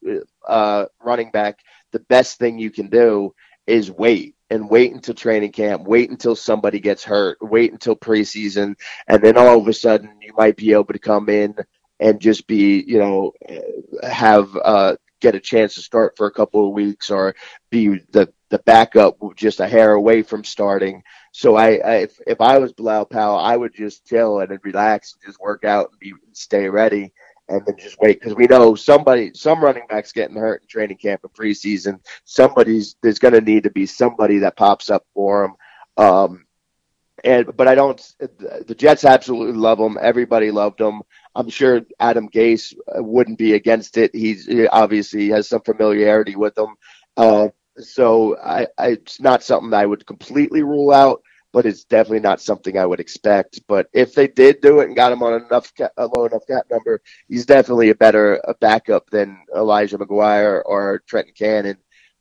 uh, 0.48 0.86
running 1.04 1.32
back, 1.32 1.60
the 1.92 2.00
best 2.00 2.40
thing 2.40 2.58
you 2.58 2.72
can 2.72 2.88
do 2.88 3.34
is 3.68 3.92
wait 3.92 4.36
and 4.50 4.70
wait 4.70 4.92
until 4.94 5.14
training 5.14 5.52
camp, 5.52 5.84
wait 5.84 6.10
until 6.10 6.36
somebody 6.36 6.80
gets 6.80 7.04
hurt, 7.04 7.38
wait 7.42 7.72
until 7.72 7.96
preseason, 7.96 8.76
and 9.08 9.22
then 9.24 9.38
all 9.38 9.60
of 9.60 9.68
a 9.68 9.74
sudden 9.74 10.18
you 10.22 10.34
might 10.36 10.58
be 10.58 10.74
able 10.74 10.86
to 10.86 11.00
come 11.00 11.30
in 11.30 11.56
and 12.00 12.20
just 12.20 12.48
be, 12.48 12.84
you 12.86 12.98
know, 12.98 13.32
have 14.04 14.50
uh, 14.64 14.96
get 15.22 15.36
a 15.36 15.40
chance 15.40 15.76
to 15.76 15.82
start 15.82 16.18
for 16.18 16.26
a 16.26 16.32
couple 16.32 16.68
of 16.68 16.74
weeks 16.74 17.12
or 17.12 17.36
be 17.70 18.00
the 18.12 18.34
the 18.52 18.60
backup 18.60 19.18
just 19.36 19.62
a 19.62 19.68
hair 19.68 19.94
away 19.94 20.22
from 20.22 20.44
starting. 20.44 21.02
So 21.32 21.56
I, 21.56 21.78
I 21.78 21.96
if, 22.04 22.20
if 22.28 22.42
I 22.42 22.60
was 22.60 22.74
Bilal 22.74 23.06
Powell, 23.06 23.40
I 23.40 23.56
would 23.56 23.74
just 23.74 24.06
chill 24.06 24.42
and 24.42 24.60
relax 24.64 25.14
and 25.14 25.24
just 25.26 25.40
work 25.40 25.64
out 25.64 25.90
and 25.92 26.00
be 26.00 26.14
stay 26.34 26.68
ready 26.70 27.14
and 27.48 27.66
then 27.66 27.76
just 27.78 27.98
wait 28.00 28.20
because 28.20 28.36
we 28.36 28.48
know 28.48 28.76
somebody, 28.76 29.32
some 29.34 29.64
running 29.64 29.88
backs 29.90 30.12
getting 30.12 30.36
hurt 30.36 30.62
in 30.62 30.68
training 30.68 30.98
camp 30.98 31.22
and 31.24 31.34
preseason. 31.34 32.00
Somebody's 32.26 32.98
there's 33.02 33.20
going 33.20 33.34
to 33.34 33.42
need 33.42 33.64
to 33.64 33.72
be 33.72 33.86
somebody 33.86 34.40
that 34.40 34.58
pops 34.58 34.90
up 34.90 35.06
for 35.14 35.44
them. 35.98 36.06
Um, 36.06 36.46
and 37.24 37.56
but 37.56 37.70
I 37.70 37.76
don't. 37.76 38.02
The 38.20 38.76
Jets 38.76 39.06
absolutely 39.06 39.58
love 39.58 39.80
him. 39.80 39.98
Everybody 40.02 40.52
loved 40.52 40.82
him. 40.82 41.04
I'm 41.36 41.50
sure 41.50 41.82
Adam 42.00 42.28
Gase 42.30 42.74
wouldn't 42.96 43.38
be 43.38 43.54
against 43.54 43.98
it. 43.98 44.14
He's 44.14 44.46
he 44.46 44.68
obviously 44.68 45.30
has 45.30 45.48
some 45.48 45.62
familiarity 45.62 46.36
with 46.36 46.56
them. 46.56 46.76
Uh, 47.16 47.50
so 47.84 48.38
I, 48.38 48.68
I, 48.78 48.88
it's 48.90 49.20
not 49.20 49.44
something 49.44 49.74
I 49.74 49.86
would 49.86 50.06
completely 50.06 50.64
rule 50.64 50.92
out, 50.92 51.22
but 51.52 51.66
it's 51.66 51.84
definitely 51.84 52.22
not 52.22 52.42
something 52.42 52.78
I 52.78 52.86
would 52.86 53.00
expect. 53.00 53.62
But 53.68 53.88
if 53.94 54.14
they 54.14 54.28
did 54.28 54.62
do 54.62 54.80
it 54.80 54.88
and 54.88 54.96
got 54.96 55.12
him 55.12 55.24
on 55.24 55.46
enough 55.46 55.72
a 55.98 56.08
low 56.08 56.26
enough 56.26 56.48
cap 56.48 56.66
number, 56.70 57.02
he's 57.28 57.46
definitely 57.46 57.90
a 57.90 57.96
better 57.96 58.36
a 58.46 58.54
backup 58.56 59.10
than 59.10 59.44
Elijah 59.56 59.98
McGuire 59.98 60.62
or 60.66 61.04
Trenton 61.08 61.34
Cannon. 61.38 61.78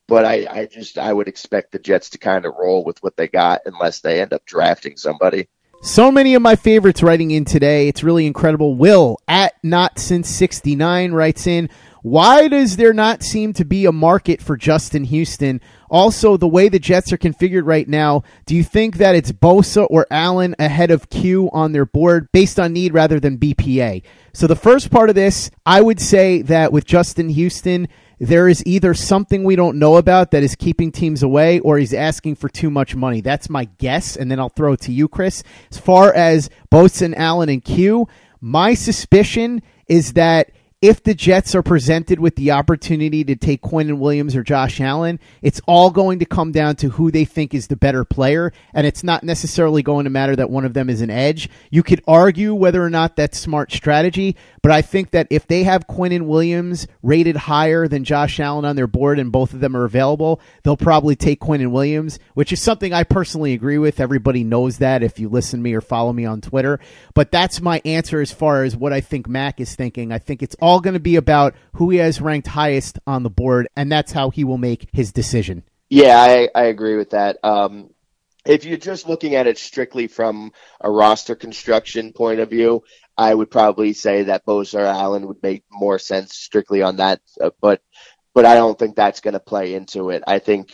But 0.08 0.24
I, 0.24 0.46
I 0.50 0.66
just 0.66 0.98
I 0.98 1.12
would 1.12 1.28
expect 1.28 1.72
the 1.72 1.78
Jets 1.78 2.11
to 2.11 2.18
kind 2.18 2.44
of 2.44 2.54
roll 2.58 2.84
with 2.84 3.02
what 3.02 3.16
they 3.16 3.28
got 3.28 3.61
unless 3.66 4.00
they 4.00 4.20
end 4.20 4.32
up 4.32 4.44
drafting 4.44 4.96
somebody. 4.96 5.48
So 5.82 6.12
many 6.12 6.34
of 6.34 6.42
my 6.42 6.56
favorites 6.56 7.02
writing 7.02 7.30
in 7.30 7.46
today. 7.46 7.88
It's 7.88 8.02
really 8.02 8.26
incredible. 8.26 8.74
Will 8.74 9.18
at 9.26 9.54
not 9.62 9.98
since 9.98 10.28
69 10.28 11.12
writes 11.12 11.46
in, 11.46 11.70
why 12.03 12.48
does 12.48 12.76
there 12.76 12.92
not 12.92 13.22
seem 13.22 13.53
to 13.55 13.64
be 13.64 13.84
a 13.84 13.92
market 13.92 14.40
for 14.40 14.57
Justin 14.57 15.05
Houston? 15.05 15.61
Also, 15.90 16.36
the 16.36 16.48
way 16.48 16.68
the 16.68 16.78
Jets 16.78 17.12
are 17.12 17.18
configured 17.18 17.66
right 17.66 17.88
now, 17.88 18.22
do 18.46 18.55
you 18.55 18.62
think 18.62 18.96
that 18.96 19.14
it's 19.14 19.32
Bosa 19.32 19.86
or 19.90 20.07
Allen 20.11 20.55
ahead 20.59 20.90
of 20.90 21.11
Q 21.11 21.51
on 21.53 21.72
their 21.72 21.84
board 21.84 22.28
based 22.32 22.59
on 22.59 22.72
need 22.72 22.94
rather 22.94 23.20
than 23.20 23.38
BPA? 23.38 24.03
So, 24.32 24.46
the 24.46 24.57
first 24.57 24.90
part 24.90 25.09
of 25.09 25.14
this, 25.14 25.51
I 25.66 25.80
would 25.80 26.01
say 26.01 26.42
that 26.42 26.72
with 26.72 26.86
Justin 26.86 27.28
Houston, 27.28 27.88
there 28.20 28.48
is 28.48 28.62
either 28.66 28.92
something 28.94 29.44
we 29.44 29.57
don't 29.57 29.78
know 29.78 29.96
about 29.96 30.30
that 30.30 30.42
is 30.42 30.55
keeping 30.55 30.92
teams 30.92 31.22
away 31.22 31.59
or 31.61 31.78
he's 31.78 31.94
asking 31.94 32.36
for 32.36 32.51
too 32.51 32.70
much 32.70 32.94
money. 32.94 33.22
That's 33.22 33.48
my 33.48 33.64
guess. 33.78 34.14
And 34.14 34.30
then 34.30 34.38
I'll 34.38 34.51
throw 34.51 34.74
it 34.74 34.80
to 34.82 34.92
you, 34.92 35.09
Chris. 35.09 35.42
As 35.70 35.78
far 35.78 36.12
as 36.12 36.51
Bosa, 36.70 37.07
and 37.07 37.16
Allen, 37.16 37.48
and 37.48 37.64
Q, 37.64 38.09
my 38.40 38.74
suspicion 38.74 39.62
is 39.88 40.12
that 40.12 40.51
if 40.82 41.02
the 41.02 41.12
Jets 41.12 41.54
are 41.54 41.62
presented 41.62 42.18
with 42.20 42.36
the 42.36 42.52
opportunity 42.52 43.22
to 43.24 43.36
take 43.36 43.60
Quinnen 43.60 43.98
Williams 43.98 44.34
or 44.34 44.42
Josh 44.42 44.80
Allen, 44.80 45.20
it's 45.42 45.60
all 45.66 45.90
going 45.90 46.20
to 46.20 46.24
come 46.24 46.52
down 46.52 46.76
to 46.76 46.88
who 46.88 47.10
they 47.10 47.26
think 47.26 47.52
is 47.52 47.66
the 47.66 47.76
better 47.76 48.02
player, 48.02 48.50
and 48.72 48.86
it's 48.86 49.04
not 49.04 49.22
necessarily 49.22 49.82
going 49.82 50.04
to 50.04 50.10
matter 50.10 50.34
that 50.34 50.48
one 50.48 50.64
of 50.64 50.72
them 50.72 50.88
is 50.88 51.02
an 51.02 51.10
edge. 51.10 51.50
You 51.70 51.82
could 51.82 52.02
argue 52.08 52.54
whether 52.54 52.82
or 52.82 52.88
not 52.88 53.14
that's 53.14 53.38
smart 53.38 53.72
strategy, 53.72 54.36
but 54.62 54.72
I 54.72 54.80
think 54.80 55.10
that 55.10 55.26
if 55.28 55.46
they 55.46 55.64
have 55.64 55.86
Quinnen 55.86 56.22
Williams 56.26 56.86
rated 57.02 57.36
higher 57.36 57.86
than 57.86 58.04
Josh 58.04 58.40
Allen 58.40 58.64
on 58.64 58.76
their 58.76 58.86
board 58.86 59.18
and 59.18 59.30
both 59.30 59.52
of 59.52 59.60
them 59.60 59.76
are 59.76 59.84
available, 59.84 60.40
they'll 60.62 60.78
probably 60.78 61.14
take 61.14 61.40
Quinnen 61.40 61.72
Williams, 61.72 62.18
which 62.32 62.54
is 62.54 62.62
something 62.62 62.94
I 62.94 63.04
personally 63.04 63.52
agree 63.52 63.78
with. 63.78 64.00
Everybody 64.00 64.44
knows 64.44 64.78
that 64.78 65.02
if 65.02 65.18
you 65.18 65.28
listen 65.28 65.60
to 65.60 65.64
me 65.64 65.74
or 65.74 65.82
follow 65.82 66.14
me 66.14 66.24
on 66.24 66.40
Twitter. 66.40 66.80
But 67.14 67.30
that's 67.30 67.60
my 67.60 67.82
answer 67.84 68.22
as 68.22 68.32
far 68.32 68.64
as 68.64 68.74
what 68.74 68.94
I 68.94 69.02
think 69.02 69.28
Mac 69.28 69.60
is 69.60 69.74
thinking. 69.74 70.10
I 70.10 70.18
think 70.18 70.42
it's 70.42 70.56
all 70.60 70.69
going 70.78 70.94
to 70.94 71.00
be 71.00 71.16
about 71.16 71.54
who 71.72 71.90
he 71.90 71.98
has 71.98 72.20
ranked 72.20 72.46
highest 72.46 73.00
on 73.06 73.24
the 73.24 73.30
board, 73.30 73.66
and 73.74 73.90
that's 73.90 74.12
how 74.12 74.30
he 74.30 74.44
will 74.44 74.58
make 74.58 74.88
his 74.92 75.12
decision. 75.12 75.64
Yeah, 75.88 76.16
I, 76.20 76.48
I 76.54 76.64
agree 76.66 76.96
with 76.96 77.10
that. 77.10 77.38
Um, 77.42 77.90
if 78.46 78.64
you're 78.64 78.78
just 78.78 79.08
looking 79.08 79.34
at 79.34 79.46
it 79.46 79.58
strictly 79.58 80.06
from 80.06 80.52
a 80.80 80.90
roster 80.90 81.34
construction 81.34 82.12
point 82.12 82.40
of 82.40 82.50
view, 82.50 82.84
I 83.18 83.34
would 83.34 83.50
probably 83.50 83.92
say 83.92 84.24
that 84.24 84.46
Bosa 84.46 84.80
or 84.80 84.86
Allen 84.86 85.26
would 85.26 85.42
make 85.42 85.64
more 85.70 85.98
sense 85.98 86.36
strictly 86.36 86.82
on 86.82 86.96
that. 86.96 87.20
Uh, 87.40 87.50
but 87.60 87.82
but 88.32 88.46
I 88.46 88.54
don't 88.54 88.78
think 88.78 88.94
that's 88.94 89.20
going 89.20 89.34
to 89.34 89.40
play 89.40 89.74
into 89.74 90.10
it. 90.10 90.22
I 90.26 90.38
think 90.38 90.70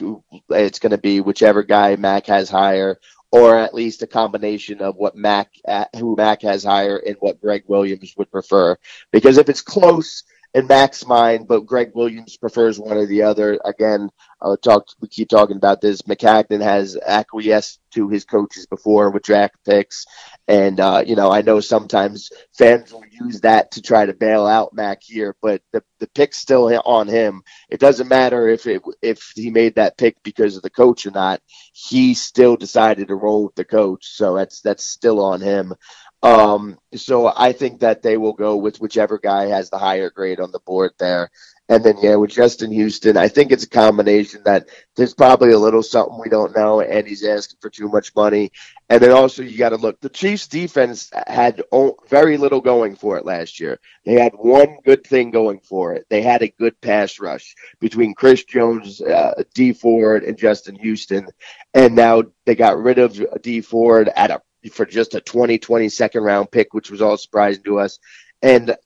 it's 0.51 0.79
going 0.79 0.91
to 0.91 0.99
be 0.99 1.21
whichever 1.21 1.63
guy 1.63 1.97
Mac 1.97 2.27
has 2.27 2.51
higher, 2.51 3.01
or 3.33 3.59
at 3.59 3.75
least 3.75 4.03
a 4.03 4.07
combination 4.07 4.81
of 4.81 4.97
what 4.97 5.17
Mac 5.17 5.53
uh, 5.67 5.87
who 5.97 6.17
Mac 6.17 6.43
has 6.43 6.65
higher 6.65 6.97
and 6.97 7.17
what 7.21 7.41
Gregg 7.41 7.65
Williams 7.67 8.15
would 8.17 8.31
prefer. 8.31 8.77
Because 9.13 9.39
if 9.39 9.49
it's 9.49 9.63
close 9.63 10.25
in 10.57 10.67
Mac's 10.67 11.07
mind, 11.07 11.47
but 11.47 11.67
Gregg 11.67 11.91
Williams 11.95 12.39
prefers 12.39 12.81
one 12.81 12.97
or 12.97 13.05
the 13.05 13.25
other, 13.25 13.61
again, 13.63 14.09
uh, 14.41 14.57
talk, 14.57 14.87
we 15.03 15.09
keep 15.09 15.29
talking 15.29 15.59
about 15.59 15.83
this. 15.83 16.01
Maccagnan 16.03 16.63
has 16.63 16.97
acquiesced 16.97 17.79
to 17.93 18.09
his 18.09 18.25
coaches 18.25 18.67
before 18.67 19.11
with 19.11 19.23
draft 19.23 19.55
picks, 19.67 20.07
and 20.49 20.79
uh, 20.81 21.03
you 21.07 21.17
know 21.17 21.31
I 21.33 21.43
know 21.43 21.61
sometimes 21.61 22.31
fans 22.57 22.93
will 22.93 23.05
use 23.11 23.41
that 23.41 23.73
to 23.73 23.83
try 23.83 24.07
to 24.07 24.13
bail 24.15 24.47
out 24.47 24.75
Mac 24.75 25.03
here, 25.03 25.35
but 25.41 25.63
the 25.73 25.83
the 25.99 26.09
pick's 26.09 26.39
still 26.39 26.71
on 26.85 27.09
him. 27.09 27.43
It 27.71 27.81
doesn't 27.81 28.09
matter 28.09 28.49
if 28.49 28.67
it 28.67 28.83
if 29.03 29.33
he 29.35 29.51
made 29.51 29.77
that 29.77 29.97
pick 29.97 30.23
because 30.23 30.57
of 30.57 30.63
the 30.63 30.71
coach 30.71 31.07
or 31.07 31.11
not. 31.11 31.41
He 31.73 32.15
still 32.15 32.57
decided 32.57 33.09
to 33.09 33.15
roll 33.15 33.45
with 33.47 33.55
the 33.55 33.65
coach, 33.65 34.07
so 34.07 34.37
that's 34.37 34.61
that's 34.61 34.85
still 34.85 35.25
on 35.25 35.41
him. 35.41 35.75
Um, 36.23 36.79
so 36.95 37.33
I 37.35 37.53
think 37.53 37.81
that 37.81 38.03
they 38.03 38.17
will 38.17 38.33
go 38.33 38.57
with 38.57 38.81
whichever 38.81 39.19
guy 39.19 39.47
has 39.47 39.71
the 39.71 39.79
higher 39.79 40.11
grade 40.11 40.41
on 40.41 40.51
the 40.51 40.61
board 40.61 40.93
there. 40.99 41.31
And 41.69 41.83
then, 41.83 41.97
yeah, 42.01 42.15
with 42.15 42.31
Justin 42.31 42.71
Houston, 42.71 43.17
I 43.17 43.27
think 43.27 43.51
it's 43.51 43.65
a 43.65 43.69
combination 43.69 44.43
that 44.45 44.69
there's 44.95 45.15
probably 45.15 45.51
a 45.51 45.59
little 45.59 45.83
something 45.83 46.17
we 46.21 46.29
don't 46.29 46.57
know, 46.57 46.81
and 46.81 47.05
he's 47.07 47.25
asking 47.25 47.59
for 47.61 47.71
too 47.71 47.89
much 47.89 48.15
money. 48.15 48.53
And 48.89 49.03
then 49.03 49.11
also, 49.11 49.43
you 49.43 49.59
got 49.59 49.71
to 49.71 49.77
look, 49.77 50.01
the 50.01 50.09
Chiefs' 50.09 50.47
defense 50.47 51.11
had 51.27 51.61
very 52.09 52.37
little 52.37 52.61
going 52.61 52.95
for 52.95 53.19
it 53.19 53.27
last 53.27 53.59
year. 53.59 53.81
They 54.05 54.13
had 54.13 54.33
one 54.35 54.79
good 54.85 55.05
thing 55.05 55.33
going 55.33 55.59
for 55.59 55.93
it. 55.95 56.07
They 56.09 56.23
had 56.23 56.43
a 56.43 56.55
good 56.57 56.81
pass 56.81 57.19
rush 57.19 57.57
between 57.81 58.15
Chris 58.15 58.45
Jones, 58.45 59.01
uh, 59.01 59.43
Dee 59.53 59.73
Ford, 59.73 60.23
and 60.23 60.39
Justin 60.39 60.77
Houston. 60.77 61.27
And 61.75 61.97
now 61.97 62.23
they 62.45 62.55
got 62.55 62.79
rid 62.79 62.99
of 62.99 63.21
D 63.43 63.61
Ford 63.61 64.09
at 64.15 64.31
a 64.31 64.41
for 64.73 64.87
just 64.87 65.15
a 65.15 65.21
2020 65.21 65.89
second 65.89 66.23
round 66.23 66.51
pick, 66.51 66.75
which 66.75 66.91
was 66.91 67.03
all 67.03 67.17
surprising 67.17 67.63
to 67.65 67.79
us. 67.79 67.99
And 68.43 68.77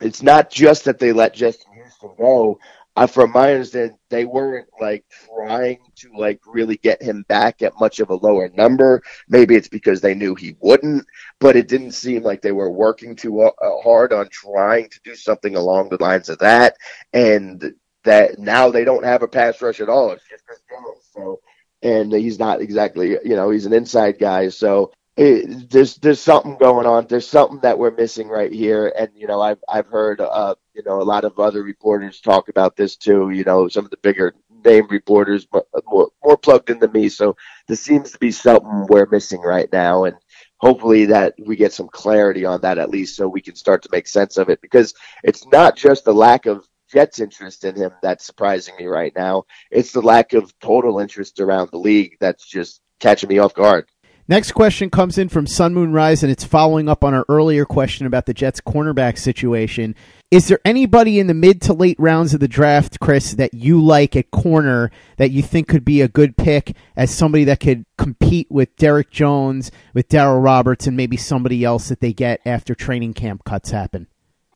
it's 0.00 0.22
not 0.22 0.50
just 0.50 0.84
that 0.84 0.98
they 0.98 1.12
let 1.12 1.34
Justin 1.34 1.72
Houston 1.74 2.10
go, 2.18 2.58
uh, 2.94 3.06
from 3.06 3.32
my 3.32 3.52
understanding, 3.52 3.96
they 4.10 4.26
weren't 4.26 4.68
like 4.80 5.04
trying 5.34 5.78
to 5.96 6.10
like 6.16 6.40
really 6.46 6.76
get 6.76 7.02
him 7.02 7.24
back 7.26 7.62
at 7.62 7.78
much 7.80 8.00
of 8.00 8.10
a 8.10 8.14
lower 8.14 8.50
number. 8.50 9.02
Maybe 9.28 9.54
it's 9.54 9.68
because 9.68 10.00
they 10.00 10.14
knew 10.14 10.34
he 10.34 10.56
wouldn't, 10.60 11.06
but 11.40 11.56
it 11.56 11.68
didn't 11.68 11.92
seem 11.92 12.22
like 12.22 12.42
they 12.42 12.52
were 12.52 12.70
working 12.70 13.16
too 13.16 13.42
uh, 13.42 13.50
hard 13.82 14.12
on 14.12 14.28
trying 14.28 14.90
to 14.90 15.00
do 15.04 15.14
something 15.14 15.56
along 15.56 15.88
the 15.88 16.02
lines 16.02 16.28
of 16.28 16.38
that. 16.40 16.76
And 17.14 17.72
that 18.04 18.38
now 18.38 18.70
they 18.70 18.84
don't 18.84 19.04
have 19.04 19.22
a 19.22 19.28
pass 19.28 19.62
rush 19.62 19.80
at 19.80 19.88
all. 19.88 20.10
It's 20.10 20.28
just 20.28 20.44
Chris 20.44 20.60
Jones. 20.68 21.08
So, 21.14 21.40
and 21.82 22.12
he's 22.12 22.38
not 22.38 22.60
exactly, 22.60 23.10
you 23.24 23.36
know, 23.36 23.50
he's 23.50 23.66
an 23.66 23.72
inside 23.72 24.18
guy. 24.18 24.48
So 24.48 24.92
it, 25.16 25.70
there's 25.70 25.96
there's 25.96 26.20
something 26.20 26.56
going 26.56 26.86
on. 26.86 27.06
There's 27.06 27.28
something 27.28 27.60
that 27.60 27.78
we're 27.78 27.90
missing 27.90 28.28
right 28.28 28.52
here, 28.52 28.92
and 28.98 29.10
you 29.14 29.26
know 29.26 29.40
I've 29.42 29.58
I've 29.68 29.86
heard 29.86 30.20
uh 30.20 30.54
you 30.74 30.82
know 30.86 31.02
a 31.02 31.04
lot 31.04 31.24
of 31.24 31.38
other 31.38 31.62
reporters 31.62 32.20
talk 32.20 32.48
about 32.48 32.76
this 32.76 32.96
too. 32.96 33.30
You 33.30 33.44
know 33.44 33.68
some 33.68 33.84
of 33.84 33.90
the 33.90 33.98
bigger 33.98 34.34
name 34.64 34.86
reporters 34.88 35.46
more 35.86 36.08
more 36.24 36.38
plugged 36.38 36.70
into 36.70 36.88
me. 36.88 37.08
So 37.10 37.36
there 37.68 37.76
seems 37.76 38.12
to 38.12 38.18
be 38.18 38.30
something 38.30 38.86
we're 38.88 39.08
missing 39.10 39.42
right 39.42 39.68
now, 39.70 40.04
and 40.04 40.16
hopefully 40.58 41.04
that 41.06 41.34
we 41.44 41.56
get 41.56 41.74
some 41.74 41.88
clarity 41.88 42.46
on 42.46 42.62
that 42.62 42.78
at 42.78 42.90
least, 42.90 43.16
so 43.16 43.28
we 43.28 43.42
can 43.42 43.54
start 43.54 43.82
to 43.82 43.90
make 43.92 44.06
sense 44.08 44.38
of 44.38 44.48
it. 44.48 44.62
Because 44.62 44.94
it's 45.24 45.46
not 45.48 45.76
just 45.76 46.06
the 46.06 46.14
lack 46.14 46.46
of 46.46 46.66
Jets' 46.92 47.20
interest 47.20 47.64
in 47.64 47.74
him 47.74 47.92
that's 48.02 48.24
surprising 48.24 48.74
me 48.78 48.86
right 48.86 49.12
now. 49.16 49.44
It's 49.70 49.92
the 49.92 50.02
lack 50.02 50.32
of 50.32 50.52
total 50.60 50.98
interest 50.98 51.40
around 51.40 51.70
the 51.70 51.78
league 51.78 52.16
that's 52.20 52.46
just 52.46 52.80
catching 53.00 53.28
me 53.28 53.38
off 53.38 53.54
guard. 53.54 53.86
Next 54.28 54.52
question 54.52 54.88
comes 54.88 55.18
in 55.18 55.28
from 55.28 55.48
Sun 55.48 55.74
Moon 55.74 55.92
Rise, 55.92 56.22
and 56.22 56.30
it's 56.30 56.44
following 56.44 56.88
up 56.88 57.02
on 57.02 57.12
our 57.12 57.24
earlier 57.28 57.64
question 57.64 58.06
about 58.06 58.26
the 58.26 58.32
Jets' 58.32 58.60
cornerback 58.60 59.18
situation. 59.18 59.96
Is 60.30 60.46
there 60.46 60.60
anybody 60.64 61.18
in 61.18 61.26
the 61.26 61.34
mid 61.34 61.60
to 61.62 61.72
late 61.72 61.98
rounds 61.98 62.32
of 62.32 62.40
the 62.40 62.46
draft, 62.46 63.00
Chris, 63.00 63.32
that 63.32 63.52
you 63.52 63.82
like 63.82 64.14
at 64.14 64.30
corner 64.30 64.92
that 65.16 65.32
you 65.32 65.42
think 65.42 65.66
could 65.66 65.84
be 65.84 66.00
a 66.00 66.08
good 66.08 66.36
pick 66.36 66.76
as 66.96 67.12
somebody 67.12 67.44
that 67.44 67.58
could 67.58 67.84
compete 67.98 68.48
with 68.48 68.74
Derrick 68.76 69.10
Jones, 69.10 69.72
with 69.92 70.08
Darryl 70.08 70.42
Roberts, 70.42 70.86
and 70.86 70.96
maybe 70.96 71.16
somebody 71.16 71.64
else 71.64 71.88
that 71.88 72.00
they 72.00 72.12
get 72.12 72.40
after 72.46 72.76
training 72.76 73.14
camp 73.14 73.44
cuts 73.44 73.72
happen? 73.72 74.06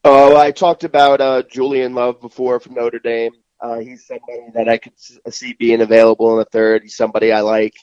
Oh, 0.08 0.36
I 0.36 0.52
talked 0.52 0.84
about 0.84 1.20
uh, 1.20 1.42
Julian 1.50 1.92
Love 1.92 2.20
before 2.20 2.60
from 2.60 2.74
Notre 2.74 3.00
Dame. 3.00 3.32
Uh, 3.60 3.80
he's 3.80 4.06
somebody 4.06 4.52
that 4.54 4.68
I 4.68 4.78
could 4.78 4.92
see 5.34 5.54
being 5.54 5.80
available 5.80 6.30
in 6.30 6.38
the 6.38 6.44
third. 6.44 6.84
He's 6.84 6.96
somebody 6.96 7.32
I 7.32 7.40
like. 7.40 7.74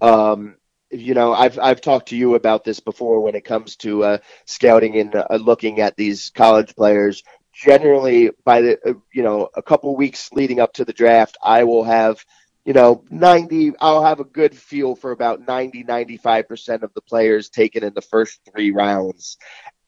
Um, 0.00 0.56
you 0.90 1.14
know, 1.14 1.32
I've 1.32 1.56
I've 1.56 1.80
talked 1.80 2.08
to 2.08 2.16
you 2.16 2.34
about 2.34 2.64
this 2.64 2.80
before 2.80 3.20
when 3.20 3.36
it 3.36 3.44
comes 3.44 3.76
to 3.76 4.02
uh, 4.02 4.18
scouting 4.44 4.98
and 4.98 5.14
uh, 5.14 5.38
looking 5.40 5.78
at 5.78 5.94
these 5.96 6.30
college 6.30 6.74
players. 6.74 7.22
Generally, 7.52 8.30
by 8.44 8.60
the 8.60 8.78
uh, 8.84 8.94
you 9.14 9.22
know 9.22 9.48
a 9.54 9.62
couple 9.62 9.94
weeks 9.94 10.32
leading 10.32 10.58
up 10.58 10.72
to 10.72 10.84
the 10.84 10.92
draft, 10.92 11.36
I 11.40 11.62
will 11.62 11.84
have 11.84 12.24
you 12.64 12.72
know 12.72 13.04
90 13.08 13.74
I'll 13.80 14.02
have 14.02 14.18
a 14.18 14.24
good 14.24 14.56
feel 14.56 14.96
for 14.96 15.12
about 15.12 15.46
90 15.46 15.84
95% 15.84 16.82
of 16.82 16.92
the 16.94 17.02
players 17.02 17.50
taken 17.50 17.84
in 17.84 17.94
the 17.94 18.02
first 18.02 18.40
3 18.52 18.72
rounds. 18.72 19.38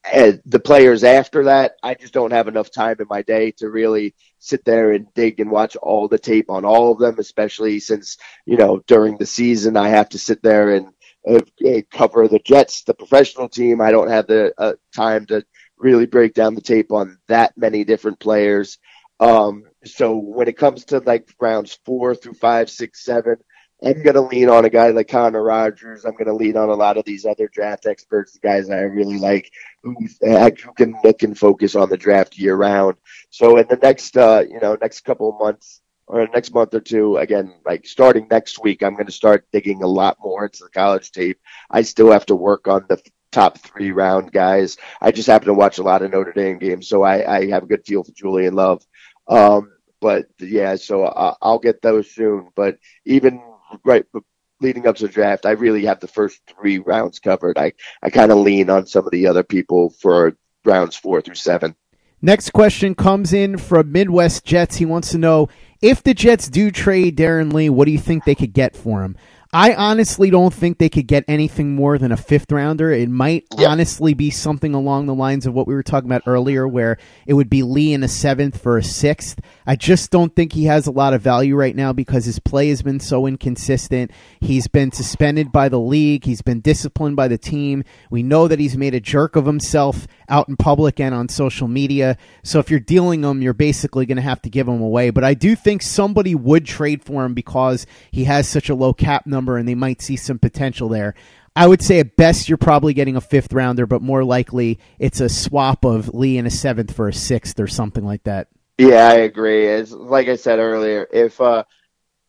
The 0.03 0.61
players 0.63 1.03
after 1.03 1.45
that, 1.45 1.73
I 1.83 1.93
just 1.93 2.13
don't 2.13 2.31
have 2.31 2.47
enough 2.47 2.71
time 2.71 2.97
in 2.99 3.07
my 3.09 3.21
day 3.21 3.51
to 3.57 3.69
really 3.69 4.15
sit 4.39 4.65
there 4.65 4.91
and 4.91 5.13
dig 5.13 5.39
and 5.39 5.51
watch 5.51 5.75
all 5.75 6.07
the 6.07 6.17
tape 6.17 6.49
on 6.49 6.65
all 6.65 6.91
of 6.91 6.99
them, 6.99 7.15
especially 7.19 7.79
since, 7.79 8.17
you 8.45 8.57
know, 8.57 8.81
during 8.87 9.17
the 9.17 9.25
season, 9.25 9.77
I 9.77 9.89
have 9.89 10.09
to 10.09 10.17
sit 10.17 10.41
there 10.41 10.75
and 10.75 10.87
uh, 11.27 11.81
cover 11.91 12.27
the 12.27 12.39
Jets, 12.39 12.83
the 12.83 12.95
professional 12.95 13.47
team. 13.47 13.79
I 13.79 13.91
don't 13.91 14.09
have 14.09 14.27
the 14.27 14.53
uh, 14.57 14.73
time 14.95 15.27
to 15.27 15.45
really 15.77 16.07
break 16.07 16.33
down 16.33 16.55
the 16.55 16.61
tape 16.61 16.91
on 16.91 17.19
that 17.27 17.55
many 17.57 17.83
different 17.83 18.19
players. 18.19 18.79
Um, 19.19 19.65
so 19.85 20.15
when 20.17 20.47
it 20.47 20.57
comes 20.57 20.85
to 20.85 20.97
like 20.99 21.29
rounds 21.39 21.77
four 21.85 22.15
through 22.15 22.33
five, 22.33 22.71
six, 22.71 23.05
seven, 23.05 23.37
I'm 23.83 24.03
going 24.03 24.13
to 24.15 24.21
lean 24.21 24.49
on 24.49 24.65
a 24.65 24.69
guy 24.69 24.89
like 24.91 25.07
Connor 25.07 25.41
Rogers. 25.41 26.05
I'm 26.05 26.11
going 26.13 26.27
to 26.27 26.33
lean 26.33 26.55
on 26.55 26.69
a 26.69 26.75
lot 26.75 26.97
of 26.97 27.05
these 27.05 27.25
other 27.25 27.47
draft 27.47 27.87
experts, 27.87 28.33
the 28.33 28.39
guys 28.39 28.69
I 28.69 28.81
really 28.81 29.17
like, 29.17 29.51
who, 29.81 29.95
who 30.21 30.73
can 30.77 30.95
look 31.03 31.23
and 31.23 31.37
focus 31.37 31.75
on 31.75 31.89
the 31.89 31.97
draft 31.97 32.37
year 32.37 32.55
round. 32.55 32.97
So 33.31 33.57
in 33.57 33.67
the 33.67 33.77
next, 33.77 34.17
uh, 34.17 34.43
you 34.47 34.59
know, 34.59 34.77
next 34.79 35.01
couple 35.01 35.29
of 35.29 35.39
months 35.39 35.81
or 36.05 36.27
next 36.27 36.53
month 36.53 36.75
or 36.75 36.79
two, 36.79 37.17
again, 37.17 37.55
like 37.65 37.87
starting 37.87 38.27
next 38.29 38.61
week, 38.61 38.83
I'm 38.83 38.93
going 38.93 39.07
to 39.07 39.11
start 39.11 39.47
digging 39.51 39.81
a 39.81 39.87
lot 39.87 40.17
more 40.21 40.45
into 40.45 40.63
the 40.63 40.69
college 40.69 41.11
tape. 41.11 41.39
I 41.69 41.81
still 41.81 42.11
have 42.11 42.27
to 42.27 42.35
work 42.35 42.67
on 42.67 42.85
the 42.87 43.01
top 43.31 43.57
three 43.57 43.91
round 43.91 44.31
guys. 44.31 44.77
I 45.01 45.11
just 45.11 45.27
happen 45.27 45.47
to 45.47 45.53
watch 45.55 45.79
a 45.79 45.83
lot 45.83 46.03
of 46.03 46.11
Notre 46.11 46.33
Dame 46.33 46.59
games, 46.59 46.87
so 46.87 47.01
I, 47.01 47.37
I 47.37 47.49
have 47.49 47.63
a 47.63 47.67
good 47.67 47.85
feel 47.85 48.03
for 48.03 48.11
Julian 48.11 48.53
Love. 48.53 48.85
Um, 49.27 49.71
but 50.01 50.25
yeah, 50.39 50.75
so 50.75 51.05
I'll 51.41 51.59
get 51.59 51.81
those 51.81 52.11
soon. 52.11 52.49
But 52.55 52.77
even 53.05 53.41
right 53.83 54.05
but 54.13 54.23
leading 54.61 54.87
up 54.87 54.95
to 54.97 55.07
the 55.07 55.13
draft, 55.13 55.45
I 55.45 55.51
really 55.51 55.85
have 55.85 55.99
the 55.99 56.07
first 56.07 56.39
three 56.47 56.79
rounds 56.79 57.19
covered. 57.19 57.57
I, 57.57 57.73
I 58.01 58.09
kind 58.09 58.31
of 58.31 58.37
lean 58.37 58.69
on 58.69 58.85
some 58.85 59.05
of 59.05 59.11
the 59.11 59.27
other 59.27 59.43
people 59.43 59.89
for 59.89 60.37
rounds 60.63 60.95
four 60.95 61.21
through 61.21 61.35
seven. 61.35 61.75
Next 62.21 62.51
question 62.51 62.93
comes 62.93 63.33
in 63.33 63.57
from 63.57 63.91
Midwest 63.91 64.45
Jets. 64.45 64.75
He 64.75 64.85
wants 64.85 65.09
to 65.11 65.17
know 65.17 65.49
if 65.81 66.03
the 66.03 66.13
Jets 66.13 66.47
do 66.49 66.69
trade 66.69 67.17
Darron 67.17 67.51
Lee, 67.51 67.69
what 67.69 67.85
do 67.85 67.91
you 67.91 67.97
think 67.97 68.23
they 68.23 68.35
could 68.35 68.53
get 68.53 68.75
for 68.75 69.01
him? 69.01 69.17
I 69.53 69.73
honestly 69.73 70.29
don't 70.29 70.53
think 70.53 70.77
they 70.77 70.87
could 70.87 71.07
get 71.07 71.25
anything 71.27 71.75
more 71.75 71.97
than 71.97 72.13
a 72.13 72.17
fifth 72.17 72.49
rounder. 72.53 72.89
It 72.91 73.09
might 73.09 73.47
yep. 73.57 73.69
honestly 73.69 74.13
be 74.13 74.29
something 74.29 74.73
along 74.73 75.07
the 75.07 75.13
lines 75.13 75.45
of 75.45 75.53
what 75.53 75.67
we 75.67 75.73
were 75.73 75.83
talking 75.83 76.09
about 76.09 76.23
earlier, 76.25 76.65
where 76.65 76.97
it 77.27 77.33
would 77.33 77.49
be 77.49 77.61
Lee 77.61 77.93
in 77.93 78.01
a 78.01 78.07
seventh 78.07 78.61
for 78.61 78.77
a 78.77 78.83
sixth. 78.83 79.41
I 79.67 79.75
just 79.75 80.09
don't 80.09 80.33
think 80.33 80.53
he 80.53 80.65
has 80.65 80.87
a 80.87 80.91
lot 80.91 81.13
of 81.13 81.21
value 81.21 81.57
right 81.57 81.75
now 81.75 81.91
because 81.91 82.23
his 82.23 82.39
play 82.39 82.69
has 82.69 82.81
been 82.81 83.01
so 83.01 83.27
inconsistent. 83.27 84.11
He's 84.39 84.69
been 84.69 84.93
suspended 84.93 85.51
by 85.51 85.67
the 85.67 85.79
league, 85.79 86.23
he's 86.23 86.41
been 86.41 86.61
disciplined 86.61 87.17
by 87.17 87.27
the 87.27 87.37
team. 87.37 87.83
We 88.09 88.23
know 88.23 88.47
that 88.47 88.59
he's 88.59 88.77
made 88.77 88.95
a 88.95 89.01
jerk 89.01 89.35
of 89.35 89.45
himself 89.45 90.07
out 90.31 90.49
in 90.49 90.55
public 90.55 90.99
and 90.99 91.13
on 91.13 91.29
social 91.29 91.67
media. 91.67 92.17
So 92.43 92.59
if 92.59 92.71
you're 92.71 92.79
dealing 92.79 93.23
him, 93.23 93.41
you're 93.41 93.53
basically 93.53 94.07
going 94.07 94.15
to 94.15 94.21
have 94.23 94.41
to 94.43 94.49
give 94.49 94.67
him 94.67 94.81
away. 94.81 95.11
But 95.11 95.23
I 95.23 95.35
do 95.35 95.55
think 95.55 95.83
somebody 95.83 96.33
would 96.33 96.65
trade 96.65 97.03
for 97.03 97.25
him 97.25 97.35
because 97.35 97.85
he 98.09 98.23
has 98.23 98.47
such 98.47 98.69
a 98.69 98.75
low 98.75 98.93
cap 98.93 99.27
number 99.27 99.57
and 99.57 99.67
they 99.67 99.75
might 99.75 100.01
see 100.01 100.15
some 100.15 100.39
potential 100.39 100.89
there. 100.89 101.13
I 101.55 101.67
would 101.67 101.81
say 101.81 101.99
at 101.99 102.15
best 102.15 102.47
you're 102.47 102.57
probably 102.57 102.93
getting 102.93 103.17
a 103.17 103.21
fifth 103.21 103.51
rounder, 103.51 103.85
but 103.85 104.01
more 104.01 104.23
likely 104.23 104.79
it's 104.99 105.19
a 105.19 105.27
swap 105.27 105.83
of 105.83 106.13
Lee 106.13 106.37
and 106.37 106.47
a 106.47 106.51
seventh 106.51 106.93
for 106.93 107.09
a 107.09 107.13
sixth 107.13 107.59
or 107.59 107.67
something 107.67 108.05
like 108.05 108.23
that. 108.23 108.47
Yeah, 108.77 109.09
I 109.09 109.15
agree. 109.15 109.67
As 109.67 109.91
like 109.91 110.29
I 110.29 110.37
said 110.37 110.59
earlier, 110.59 111.05
if 111.11 111.39
uh, 111.41 111.65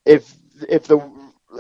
if 0.05 0.35
if 0.69 0.89
the 0.89 1.09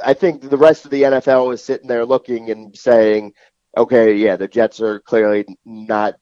I 0.04 0.14
think 0.14 0.48
the 0.48 0.56
rest 0.56 0.84
of 0.84 0.90
the 0.90 1.02
NFL 1.02 1.54
is 1.54 1.62
sitting 1.62 1.86
there 1.86 2.04
looking 2.04 2.50
and 2.50 2.76
saying 2.76 3.32
okay, 3.76 4.14
yeah, 4.14 4.36
the 4.36 4.48
Jets 4.48 4.80
are 4.80 5.00
clearly 5.00 5.44
not 5.64 6.14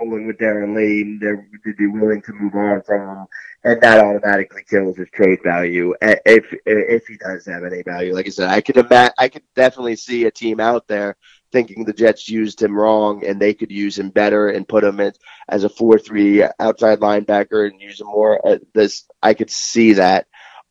rolling 0.00 0.26
with 0.26 0.38
Darron 0.38 0.76
Lee. 0.76 1.18
They're 1.20 1.48
to 1.64 1.74
be 1.74 1.86
willing 1.86 2.22
to 2.22 2.32
move 2.32 2.54
on 2.54 2.82
from 2.82 3.08
him, 3.08 3.26
and 3.64 3.80
that 3.80 3.98
automatically 4.04 4.62
kills 4.68 4.96
his 4.96 5.08
trade 5.10 5.40
value 5.44 5.94
if 6.00 6.44
if 6.66 7.06
he 7.06 7.16
does 7.16 7.46
have 7.46 7.64
any 7.64 7.82
value. 7.82 8.14
Like 8.14 8.26
I 8.26 8.30
said, 8.30 8.50
I 8.50 8.60
could 8.60 8.76
imagine, 8.76 9.14
I 9.18 9.28
could 9.28 9.42
definitely 9.54 9.96
see 9.96 10.24
a 10.24 10.30
team 10.30 10.60
out 10.60 10.86
there 10.86 11.16
thinking 11.50 11.84
the 11.84 11.92
Jets 11.92 12.28
used 12.28 12.62
him 12.62 12.76
wrong 12.76 13.24
and 13.24 13.40
they 13.40 13.54
could 13.54 13.70
use 13.70 13.98
him 13.98 14.10
better 14.10 14.50
and 14.50 14.68
put 14.68 14.84
him 14.84 15.00
in, 15.00 15.12
as 15.48 15.64
a 15.64 15.68
four-three 15.68 16.44
outside 16.60 17.00
linebacker 17.00 17.68
and 17.70 17.80
use 17.80 18.00
him 18.00 18.08
more. 18.08 18.40
This 18.74 19.04
I 19.22 19.34
could 19.34 19.50
see 19.50 19.94
that, 19.94 20.26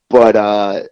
but 0.09 0.36
uh 0.36 0.84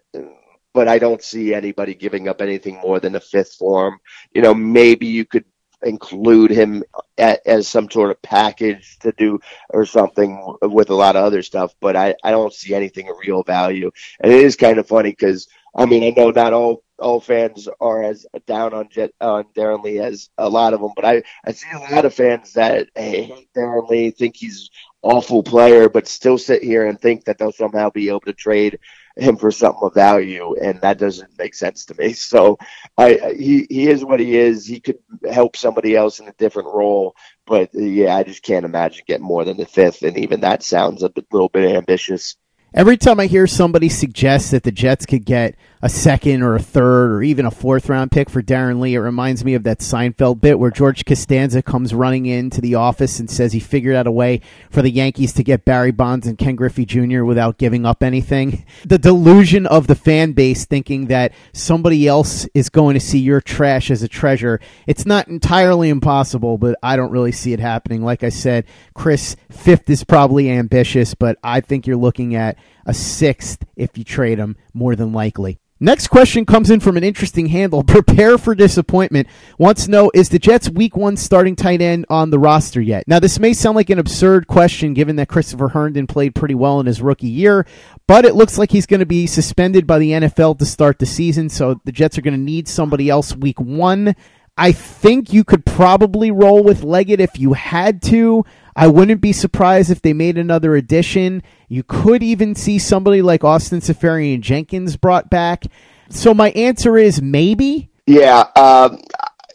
but 0.76 0.90
I 0.90 1.00
don't 1.00 1.24
see 1.24 1.54
anybody 1.54 1.96
giving 1.96 2.28
up 2.28 2.42
anything 2.42 2.76
more 2.76 3.00
than 3.00 3.16
a 3.16 3.22
fifth 3.22 3.54
for 3.54 3.88
him. 3.88 4.00
You 4.34 4.42
know, 4.42 4.54
maybe 4.54 5.08
you 5.08 5.26
could 5.26 5.46
include 5.82 6.52
him 6.52 6.84
at, 7.18 7.40
as 7.46 7.68
some 7.68 7.90
sort 7.90 8.12
of 8.12 8.22
package 8.22 8.98
to 9.00 9.14
do 9.18 9.40
or 9.70 9.86
something 9.86 10.56
with 10.62 10.90
a 10.90 10.96
lot 10.96 11.16
of 11.16 11.24
other 11.24 11.42
stuff, 11.42 11.74
but 11.80 11.96
I, 11.96 12.16
I 12.24 12.32
don't 12.32 12.54
see 12.54 12.74
anything 12.74 13.08
of 13.10 13.16
real 13.26 13.44
value. 13.44 13.90
And 14.20 14.34
it 14.34 14.44
is 14.44 14.58
kind 14.58 14.78
of 14.78 14.88
funny 14.88 15.12
because 15.12 15.48
I 15.74 15.86
mean 15.86 16.04
I 16.04 16.14
know 16.20 16.32
not 16.32 16.54
all 16.54 16.84
all 16.98 17.20
fans 17.20 17.68
are 17.82 18.04
as 18.04 18.26
down 18.48 18.74
on 18.74 18.90
Jet 18.90 19.12
on 19.22 19.46
Darron 19.56 19.84
Lee 19.84 20.00
as 20.00 20.30
a 20.38 20.50
lot 20.50 20.74
of 20.74 20.82
them, 20.82 20.92
but 20.96 21.06
I 21.06 21.24
I 21.46 21.54
see 21.54 21.68
a 21.74 21.94
lot 21.94 22.06
of 22.06 22.14
fans 22.14 22.54
that 22.54 22.90
hate 22.96 23.48
Darron 23.56 23.90
Lee, 23.90 24.12
think 24.12 24.36
he's 24.36 24.70
awful 25.02 25.44
player, 25.44 25.88
but 25.88 26.08
still 26.08 26.38
sit 26.38 26.64
here 26.64 26.86
and 26.88 27.00
think 27.00 27.26
that 27.26 27.38
they'll 27.38 27.52
somehow 27.52 27.90
be 27.90 28.10
able 28.10 28.22
to 28.22 28.34
trade 28.34 28.80
him 29.18 29.38
for 29.38 29.52
something 29.52 29.82
of 29.84 29.94
value, 29.94 30.56
and 30.62 30.82
that 30.82 30.98
doesn't 30.98 31.38
make 31.38 31.54
sense 31.54 31.86
to 31.86 31.96
me. 31.96 32.14
So, 32.26 32.58
I 32.98 33.36
he 33.38 33.68
he 33.70 33.88
is 33.88 34.04
what 34.04 34.20
he 34.20 34.36
is. 34.38 34.66
He 34.66 34.80
could 34.80 35.00
help 35.32 35.56
somebody 35.56 35.96
else 35.96 36.20
in 36.20 36.28
a 36.28 36.34
different 36.34 36.70
role, 36.74 37.16
but 37.46 37.70
uh, 37.76 37.80
yeah, 37.80 38.16
I 38.16 38.24
just 38.24 38.44
can't 38.44 38.66
imagine 38.66 39.04
getting 39.08 39.26
more 39.26 39.46
than 39.46 39.58
the 39.58 39.66
fifth, 39.66 40.02
and 40.02 40.18
even 40.18 40.42
that 40.42 40.64
sounds 40.64 41.04
a 41.04 41.12
little 41.32 41.50
bit 41.50 41.76
ambitious. 41.76 42.36
Every 42.74 42.98
time 42.98 43.22
I 43.22 43.28
hear 43.28 43.48
somebody 43.48 43.88
suggest 43.88 44.52
that 44.52 44.64
the 44.64 44.72
Jets 44.72 45.06
could 45.06 45.24
get 45.24 45.56
a 45.86 45.90
second 45.90 46.42
or 46.42 46.56
a 46.56 46.60
third 46.60 47.12
or 47.12 47.22
even 47.22 47.46
a 47.46 47.52
fourth 47.52 47.90
round 47.90 48.12
pick 48.12 48.28
for 48.28 48.42
Darron 48.42 48.80
Lee. 48.80 48.96
It 48.96 49.00
reminds 49.00 49.46
me 49.46 49.54
of 49.54 49.62
that 49.66 49.82
Seinfeld 49.82 50.42
bit 50.42 50.58
where 50.58 50.72
George 50.72 51.06
Costanza 51.06 51.62
comes 51.62 51.94
running 51.94 52.26
into 52.26 52.60
the 52.60 52.74
office 52.74 53.20
and 53.20 53.30
says 53.30 53.54
he 53.54 53.60
figured 53.60 53.96
out 53.96 54.08
a 54.08 54.12
way 54.12 54.42
for 54.72 54.82
the 54.82 54.90
Yankees 54.90 55.32
to 55.34 55.44
get 55.44 55.64
Barry 55.64 55.92
Bonds 55.92 56.26
and 56.26 56.40
Ken 56.40 56.56
Griffey 56.56 56.88
Jr. 56.88 57.24
without 57.24 57.60
giving 57.60 57.86
up 57.86 58.02
anything. 58.02 58.66
The 58.86 58.98
delusion 59.00 59.66
of 59.66 59.88
the 59.88 59.96
fan 59.96 60.34
base 60.34 60.66
thinking 60.66 61.08
that 61.08 61.34
somebody 61.54 62.08
else 62.08 62.48
is 62.54 62.70
going 62.70 62.94
to 62.94 63.00
see 63.00 63.20
your 63.20 63.42
trash 63.42 63.92
as 63.92 64.04
a 64.04 64.08
treasure. 64.08 64.60
It's 64.88 65.06
not 65.06 65.28
entirely 65.28 65.90
impossible, 65.90 66.58
but 66.58 66.78
I 66.82 66.96
don't 66.96 67.12
really 67.12 67.32
see 67.32 67.52
it 67.52 67.60
happening. 67.60 68.04
Like 68.04 68.24
I 68.24 68.30
said, 68.30 68.66
Chris, 68.94 69.36
fifth 69.52 69.90
is 69.90 70.04
probably 70.04 70.50
ambitious, 70.52 71.14
but 71.14 71.38
I 71.44 71.62
think 71.62 71.88
you're 71.88 71.98
looking 71.98 72.36
at 72.36 72.58
a 72.86 72.94
sixth 72.94 73.66
if 73.76 73.98
you 73.98 74.04
trade 74.04 74.40
him, 74.40 74.56
more 74.74 74.96
than 74.96 75.14
likely. 75.14 75.60
Next 75.80 76.08
question 76.08 76.46
comes 76.46 76.72
in 76.72 76.80
from 76.80 76.96
an 76.96 77.04
interesting 77.04 77.48
handle. 77.48 77.84
Prepare 77.88 78.38
for 78.38 78.56
disappointment. 78.56 79.28
Wants 79.60 79.86
to 79.86 79.92
know 79.92 80.10
is 80.14 80.30
the 80.30 80.40
Jets' 80.40 80.70
Week 80.70 80.96
One 80.96 81.18
starting 81.18 81.58
tight 81.58 81.82
end 81.82 82.06
on 82.10 82.30
the 82.30 82.40
roster 82.40 82.80
yet? 82.80 83.06
Now, 83.08 83.20
this 83.20 83.40
may 83.40 83.52
sound 83.52 83.76
like 83.76 83.90
an 83.90 84.00
absurd 84.00 84.48
question, 84.48 84.94
given 84.94 85.18
that 85.18 85.28
Christopher 85.28 85.68
Herndon 85.68 86.08
played 86.08 86.34
pretty 86.34 86.56
well 86.56 86.80
in 86.80 86.86
his 86.86 87.02
rookie 87.02 87.28
year, 87.28 87.68
but 88.08 88.24
it 88.24 88.36
looks 88.36 88.58
like 88.58 88.72
he's 88.72 88.86
going 88.86 89.02
to 89.02 89.06
be 89.06 89.28
suspended 89.28 89.86
by 89.86 90.00
the 90.00 90.12
NFL 90.12 90.60
to 90.60 90.66
start 90.66 90.98
the 90.98 91.06
season. 91.06 91.50
So 91.50 91.82
the 91.84 91.92
Jets 91.92 92.18
are 92.18 92.22
going 92.22 92.34
to 92.36 92.40
need 92.40 92.70
somebody 92.70 93.10
else 93.10 93.36
Week 93.36 93.60
One. 93.60 94.16
I 94.58 94.72
think 94.72 95.34
you 95.34 95.44
could 95.44 95.66
probably 95.66 96.32
roll 96.32 96.64
with 96.64 96.84
Leggett 96.84 97.20
if 97.20 97.38
you 97.38 97.52
had 97.52 98.02
to. 98.04 98.46
I 98.76 98.88
wouldn't 98.88 99.22
be 99.22 99.32
surprised 99.32 99.90
if 99.90 100.02
they 100.02 100.14
made 100.14 100.38
another 100.38 100.76
addition. 100.76 101.44
You 101.70 101.84
could 101.84 102.22
even 102.22 102.56
see 102.56 102.78
somebody 102.78 103.22
like 103.22 103.44
Austin 103.44 103.80
Seferian 103.80 104.42
Jenkins 104.42 104.98
brought 104.98 105.30
back. 105.30 105.64
So 106.10 106.34
my 106.34 106.52
answer 106.52 106.98
is 106.98 107.22
maybe. 107.22 107.90
Yeah, 108.06 108.42
um, 108.56 109.02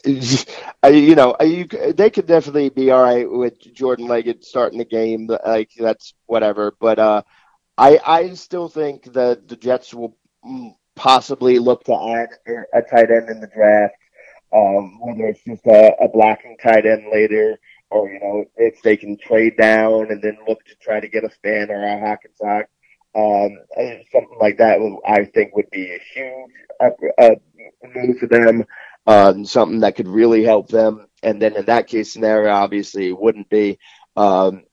you 0.03 1.15
know, 1.15 1.35
you, 1.39 1.65
they 1.65 2.09
could 2.09 2.25
definitely 2.25 2.69
be 2.69 2.91
all 2.91 3.03
right 3.03 3.29
with 3.29 3.59
Jordan 3.73 4.07
Leggett 4.07 4.43
starting 4.43 4.79
the 4.79 4.85
game. 4.85 5.27
Like 5.27 5.69
that's 5.77 6.13
whatever. 6.25 6.73
But 6.79 6.99
uh, 6.99 7.21
I 7.77 7.99
I 8.05 8.33
still 8.33 8.67
think 8.67 9.13
that 9.13 9.47
the 9.47 9.55
Jets 9.55 9.93
will 9.93 10.17
possibly 10.95 11.59
look 11.59 11.83
to 11.85 11.93
add 11.93 12.29
a 12.73 12.81
tight 12.81 13.11
end 13.11 13.29
in 13.29 13.39
the 13.39 13.47
draft 13.47 13.95
um, 14.53 14.99
whether 14.99 15.27
it's 15.27 15.43
just 15.43 15.65
a, 15.65 15.93
a 16.01 16.09
blocking 16.09 16.57
tight 16.61 16.85
end 16.85 17.05
later, 17.11 17.59
or 17.91 18.09
you 18.09 18.19
know 18.19 18.45
if 18.57 18.81
they 18.81 18.97
can 18.97 19.17
trade 19.17 19.57
down 19.57 20.11
and 20.11 20.21
then 20.21 20.37
look 20.47 20.63
to 20.65 20.75
try 20.81 20.99
to 20.99 21.07
get 21.07 21.23
a 21.23 21.29
Fant 21.43 21.69
or 21.69 21.83
a 21.83 21.97
Hockenson, 21.99 22.65
um, 23.15 23.57
something 24.11 24.37
like 24.39 24.57
that. 24.57 24.79
I 25.05 25.25
think 25.25 25.55
would 25.55 25.69
be 25.71 25.91
a 25.91 25.99
huge 26.13 26.51
up, 26.79 26.97
uh, 27.17 27.35
move 27.95 28.17
for 28.17 28.27
them. 28.27 28.65
Um, 29.07 29.45
something 29.45 29.79
that 29.79 29.95
could 29.95 30.07
really 30.07 30.43
help 30.43 30.67
them. 30.67 31.07
And 31.23 31.41
then 31.41 31.55
in 31.55 31.65
that 31.65 31.87
case 31.87 32.13
scenario, 32.13 32.51
obviously 32.51 33.07
it 33.07 33.19
wouldn't 33.19 33.49
be. 33.49 33.79
Um, 34.15 34.63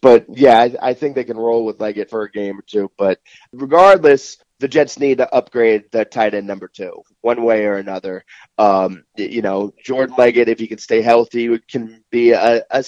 but 0.00 0.26
yeah, 0.30 0.58
I, 0.58 0.74
I, 0.80 0.94
think 0.94 1.14
they 1.14 1.24
can 1.24 1.36
roll 1.36 1.66
with 1.66 1.80
Leggett 1.80 2.08
for 2.08 2.22
a 2.22 2.30
game 2.30 2.58
or 2.58 2.62
two. 2.62 2.90
But 2.96 3.20
regardless, 3.52 4.38
the 4.58 4.68
Jets 4.68 4.98
need 4.98 5.18
to 5.18 5.34
upgrade 5.34 5.84
the 5.92 6.04
tight 6.04 6.34
end 6.34 6.46
number 6.46 6.68
two, 6.68 7.02
one 7.20 7.42
way 7.42 7.66
or 7.66 7.76
another. 7.76 8.24
Um, 8.58 9.04
you 9.16 9.42
know, 9.42 9.74
Jordan 9.84 10.16
Leggett, 10.16 10.48
if 10.48 10.58
he 10.58 10.66
can 10.66 10.78
stay 10.78 11.02
healthy, 11.02 11.58
can 11.68 12.02
be 12.10 12.30
a, 12.32 12.64
a 12.70 12.84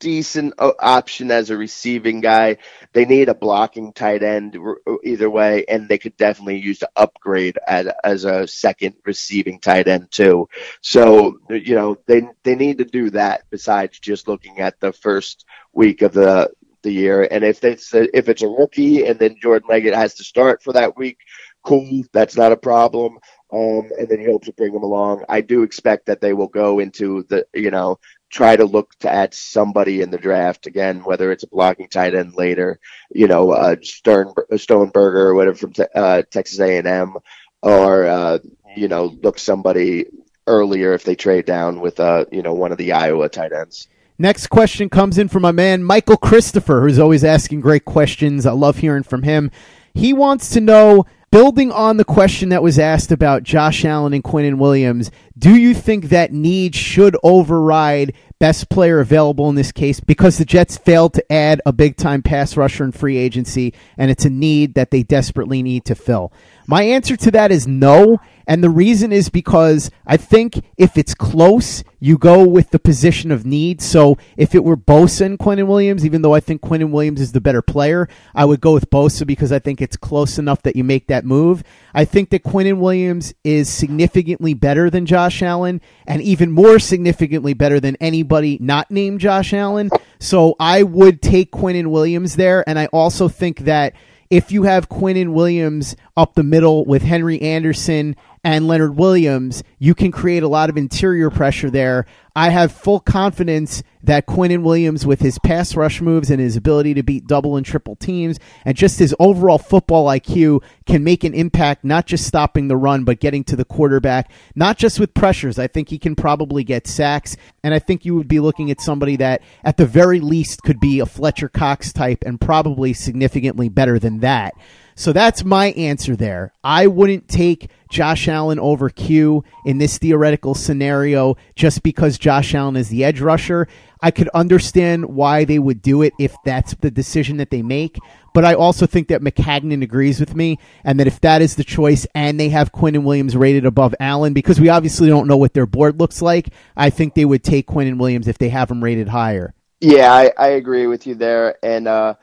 decent 0.00 0.54
uh, 0.58 0.72
option 0.78 1.30
as 1.30 1.50
a 1.50 1.56
receiving 1.56 2.20
guy. 2.20 2.56
They 2.92 3.04
need 3.04 3.28
a 3.28 3.34
blocking 3.34 3.92
tight 3.92 4.22
end 4.22 4.56
either 5.04 5.30
way, 5.30 5.64
and 5.68 5.88
they 5.88 5.98
could 5.98 6.16
definitely 6.16 6.58
use 6.58 6.78
to 6.80 6.90
upgrade 6.96 7.58
as, 7.66 7.88
as 8.04 8.24
a 8.24 8.46
second 8.46 8.94
receiving 9.04 9.60
tight 9.60 9.88
end 9.88 10.10
too. 10.10 10.48
So 10.80 11.38
you 11.50 11.74
know 11.74 11.96
they 12.06 12.22
they 12.42 12.54
need 12.54 12.78
to 12.78 12.84
do 12.84 13.10
that 13.10 13.44
besides 13.50 13.98
just 13.98 14.28
looking 14.28 14.60
at 14.60 14.78
the 14.80 14.92
first 14.92 15.44
week 15.72 16.02
of 16.02 16.12
the 16.12 16.50
the 16.82 16.92
year. 16.92 17.28
And 17.30 17.44
if 17.44 17.64
it's 17.64 17.92
a, 17.94 18.16
if 18.16 18.28
it's 18.28 18.42
a 18.42 18.48
rookie 18.48 19.06
and 19.06 19.18
then 19.18 19.36
Jordan 19.40 19.68
Leggett 19.68 19.94
has 19.94 20.14
to 20.14 20.24
start 20.24 20.62
for 20.62 20.72
that 20.74 20.96
week, 20.96 21.18
cool, 21.64 22.02
that's 22.12 22.36
not 22.36 22.52
a 22.52 22.56
problem. 22.56 23.18
Um, 23.52 23.90
and 23.98 24.08
then 24.08 24.20
he 24.20 24.26
hopes 24.26 24.46
to 24.46 24.52
bring 24.52 24.74
him 24.74 24.82
along. 24.82 25.24
I 25.28 25.40
do 25.40 25.62
expect 25.62 26.06
that 26.06 26.20
they 26.20 26.34
will 26.34 26.48
go 26.48 26.80
into 26.80 27.24
the 27.30 27.46
you 27.54 27.70
know 27.70 27.98
try 28.30 28.56
to 28.56 28.64
look 28.64 28.94
to 29.00 29.10
add 29.10 29.32
somebody 29.32 30.02
in 30.02 30.10
the 30.10 30.18
draft 30.18 30.66
again, 30.66 31.02
whether 31.04 31.32
it's 31.32 31.44
a 31.44 31.48
blocking 31.48 31.88
tight 31.88 32.14
end 32.14 32.34
later, 32.34 32.78
you 33.10 33.26
know, 33.26 33.52
uh, 33.52 33.76
Stern 33.82 34.28
Stoneberger 34.52 35.14
or 35.16 35.34
whatever 35.34 35.56
from 35.56 35.72
uh, 35.94 36.22
Texas 36.30 36.60
A&M, 36.60 37.14
or 37.62 38.06
uh, 38.06 38.38
you 38.76 38.88
know, 38.88 39.06
look 39.22 39.38
somebody 39.38 40.06
earlier 40.46 40.92
if 40.92 41.04
they 41.04 41.14
trade 41.14 41.46
down 41.46 41.80
with 41.80 42.00
uh, 42.00 42.24
you 42.30 42.42
know, 42.42 42.54
one 42.54 42.72
of 42.72 42.78
the 42.78 42.92
Iowa 42.92 43.28
tight 43.28 43.52
ends. 43.52 43.88
Next 44.20 44.48
question 44.48 44.88
comes 44.88 45.16
in 45.16 45.28
from 45.28 45.42
my 45.42 45.52
man 45.52 45.84
Michael 45.84 46.16
Christopher, 46.16 46.80
who's 46.80 46.98
always 46.98 47.22
asking 47.22 47.60
great 47.60 47.84
questions. 47.84 48.46
I 48.46 48.52
love 48.52 48.78
hearing 48.78 49.04
from 49.04 49.22
him. 49.22 49.52
He 49.94 50.12
wants 50.12 50.50
to 50.50 50.60
know, 50.60 51.06
building 51.30 51.70
on 51.70 51.98
the 51.98 52.04
question 52.04 52.48
that 52.48 52.62
was 52.62 52.80
asked 52.80 53.12
about 53.12 53.44
Josh 53.44 53.84
Allen 53.84 54.12
and 54.12 54.24
Quinnen 54.24 54.58
Williams, 54.58 55.12
do 55.38 55.54
you 55.54 55.72
think 55.72 56.06
that 56.06 56.32
need 56.32 56.74
should 56.74 57.16
override 57.22 58.12
best 58.40 58.68
player 58.68 58.98
available 58.98 59.48
in 59.48 59.54
this 59.54 59.70
case 59.70 60.00
because 60.00 60.38
the 60.38 60.44
Jets 60.44 60.76
failed 60.76 61.14
to 61.14 61.32
add 61.32 61.60
a 61.64 61.72
big 61.72 61.96
time 61.96 62.22
pass 62.22 62.56
rusher 62.56 62.82
in 62.82 62.92
free 62.92 63.16
agency 63.16 63.72
and 63.96 64.10
it's 64.10 64.24
a 64.24 64.30
need 64.30 64.74
that 64.74 64.90
they 64.90 65.04
desperately 65.04 65.62
need 65.62 65.84
to 65.84 65.94
fill? 65.94 66.32
My 66.66 66.82
answer 66.82 67.16
to 67.16 67.30
that 67.30 67.52
is 67.52 67.68
no. 67.68 68.18
And 68.48 68.64
the 68.64 68.70
reason 68.70 69.12
is 69.12 69.28
because 69.28 69.90
I 70.06 70.16
think 70.16 70.64
if 70.78 70.96
it's 70.96 71.12
close, 71.12 71.84
you 72.00 72.16
go 72.16 72.48
with 72.48 72.70
the 72.70 72.78
position 72.78 73.30
of 73.30 73.44
need. 73.44 73.82
So 73.82 74.16
if 74.38 74.54
it 74.54 74.64
were 74.64 74.76
Bosa 74.76 75.26
and 75.26 75.38
Quinnen 75.38 75.66
Williams, 75.66 76.06
even 76.06 76.22
though 76.22 76.34
I 76.34 76.40
think 76.40 76.62
Quinnen 76.62 76.90
Williams 76.90 77.20
is 77.20 77.32
the 77.32 77.42
better 77.42 77.60
player, 77.60 78.08
I 78.34 78.46
would 78.46 78.62
go 78.62 78.72
with 78.72 78.88
Bosa 78.88 79.26
because 79.26 79.52
I 79.52 79.58
think 79.58 79.82
it's 79.82 79.98
close 79.98 80.38
enough 80.38 80.62
that 80.62 80.76
you 80.76 80.82
make 80.82 81.08
that 81.08 81.26
move. 81.26 81.62
I 81.92 82.06
think 82.06 82.30
that 82.30 82.42
Quinnen 82.42 82.78
Williams 82.78 83.34
is 83.44 83.68
significantly 83.68 84.54
better 84.54 84.88
than 84.88 85.04
Josh 85.04 85.42
Allen 85.42 85.82
and 86.06 86.22
even 86.22 86.50
more 86.50 86.78
significantly 86.78 87.52
better 87.52 87.80
than 87.80 87.96
anybody 88.00 88.56
not 88.62 88.90
named 88.90 89.20
Josh 89.20 89.52
Allen. 89.52 89.90
So 90.20 90.56
I 90.58 90.84
would 90.84 91.20
take 91.20 91.52
Quinnen 91.52 91.88
Williams 91.88 92.36
there. 92.36 92.66
And 92.66 92.78
I 92.78 92.86
also 92.86 93.28
think 93.28 93.60
that 93.60 93.92
if 94.30 94.52
you 94.52 94.64
have 94.64 94.88
Quinnen 94.88 95.32
Williams 95.32 95.96
up 96.18 96.34
the 96.34 96.42
middle 96.42 96.84
with 96.84 97.02
Henry 97.02 97.40
Anderson 97.40 98.16
and 98.42 98.66
Leonard 98.66 98.96
Williams, 98.96 99.62
you 99.78 99.94
can 99.94 100.10
create 100.10 100.42
a 100.42 100.48
lot 100.48 100.68
of 100.68 100.76
interior 100.76 101.30
pressure 101.30 101.70
there. 101.70 102.06
I 102.34 102.50
have 102.50 102.72
full 102.72 102.98
confidence 102.98 103.84
that 104.02 104.26
Quinnen 104.26 104.62
Williams, 104.62 105.06
with 105.06 105.20
his 105.20 105.38
pass 105.40 105.76
rush 105.76 106.00
moves 106.00 106.30
and 106.30 106.40
his 106.40 106.56
ability 106.56 106.94
to 106.94 107.02
beat 107.04 107.26
double 107.26 107.56
and 107.56 107.64
triple 107.64 107.94
teams, 107.94 108.38
and 108.64 108.76
just 108.76 108.98
his 108.98 109.14
overall 109.20 109.58
football 109.58 110.06
IQ, 110.06 110.62
can 110.86 111.04
make 111.04 111.22
an 111.22 111.34
impact, 111.34 111.84
not 111.84 112.06
just 112.06 112.26
stopping 112.26 112.66
the 112.66 112.76
run, 112.76 113.04
but 113.04 113.20
getting 113.20 113.44
to 113.44 113.56
the 113.56 113.64
quarterback, 113.64 114.30
not 114.56 114.76
just 114.76 114.98
with 114.98 115.14
pressures. 115.14 115.58
I 115.58 115.68
think 115.68 115.88
he 115.88 115.98
can 115.98 116.16
probably 116.16 116.64
get 116.64 116.88
sacks, 116.88 117.36
and 117.62 117.74
I 117.74 117.78
think 117.78 118.04
you 118.04 118.16
would 118.16 118.28
be 118.28 118.40
looking 118.40 118.72
at 118.72 118.80
somebody 118.80 119.16
that, 119.16 119.42
at 119.64 119.76
the 119.76 119.86
very 119.86 120.18
least, 120.18 120.62
could 120.62 120.80
be 120.80 120.98
a 120.98 121.06
Fletcher 121.06 121.48
Cox 121.48 121.92
type 121.92 122.24
and 122.26 122.40
probably 122.40 122.92
significantly 122.92 123.68
better 123.68 123.98
than 123.98 124.20
that. 124.20 124.54
So 124.98 125.12
that's 125.12 125.44
my 125.44 125.66
answer 125.66 126.16
there. 126.16 126.52
I 126.64 126.88
wouldn't 126.88 127.28
take 127.28 127.70
Josh 127.88 128.26
Allen 128.26 128.58
over 128.58 128.90
Q 128.90 129.44
in 129.64 129.78
this 129.78 129.96
theoretical 129.96 130.56
scenario 130.56 131.36
just 131.54 131.84
because 131.84 132.18
Josh 132.18 132.52
Allen 132.52 132.74
is 132.74 132.88
the 132.88 133.04
edge 133.04 133.20
rusher. 133.20 133.68
I 134.02 134.10
could 134.10 134.28
understand 134.30 135.06
why 135.06 135.44
they 135.44 135.60
would 135.60 135.82
do 135.82 136.02
it 136.02 136.14
if 136.18 136.34
that's 136.44 136.74
the 136.74 136.90
decision 136.90 137.36
that 137.36 137.50
they 137.50 137.62
make. 137.62 137.96
But 138.34 138.44
I 138.44 138.54
also 138.54 138.86
think 138.86 139.06
that 139.06 139.22
Maccagnan 139.22 139.84
agrees 139.84 140.18
with 140.18 140.34
me, 140.34 140.58
and 140.82 140.98
that 140.98 141.06
if 141.06 141.20
that 141.20 141.42
is 141.42 141.54
the 141.54 141.62
choice 141.62 142.04
and 142.12 142.38
they 142.38 142.48
have 142.48 142.72
Quinnen 142.72 143.04
Williams 143.04 143.36
rated 143.36 143.66
above 143.66 143.94
Allen, 144.00 144.32
because 144.32 144.60
we 144.60 144.68
obviously 144.68 145.06
don't 145.06 145.28
know 145.28 145.36
what 145.36 145.54
their 145.54 145.66
board 145.66 146.00
looks 146.00 146.20
like, 146.20 146.48
I 146.76 146.90
think 146.90 147.14
they 147.14 147.24
would 147.24 147.44
take 147.44 147.68
Quinnen 147.68 147.98
Williams 147.98 148.26
if 148.26 148.38
they 148.38 148.48
have 148.48 148.68
him 148.68 148.82
rated 148.82 149.08
higher. 149.08 149.54
Yeah, 149.78 150.12
I, 150.12 150.32
I 150.36 150.48
agree 150.48 150.88
with 150.88 151.06
you 151.06 151.14
there. 151.14 151.56
And 151.62 151.86
uh, 151.86 152.14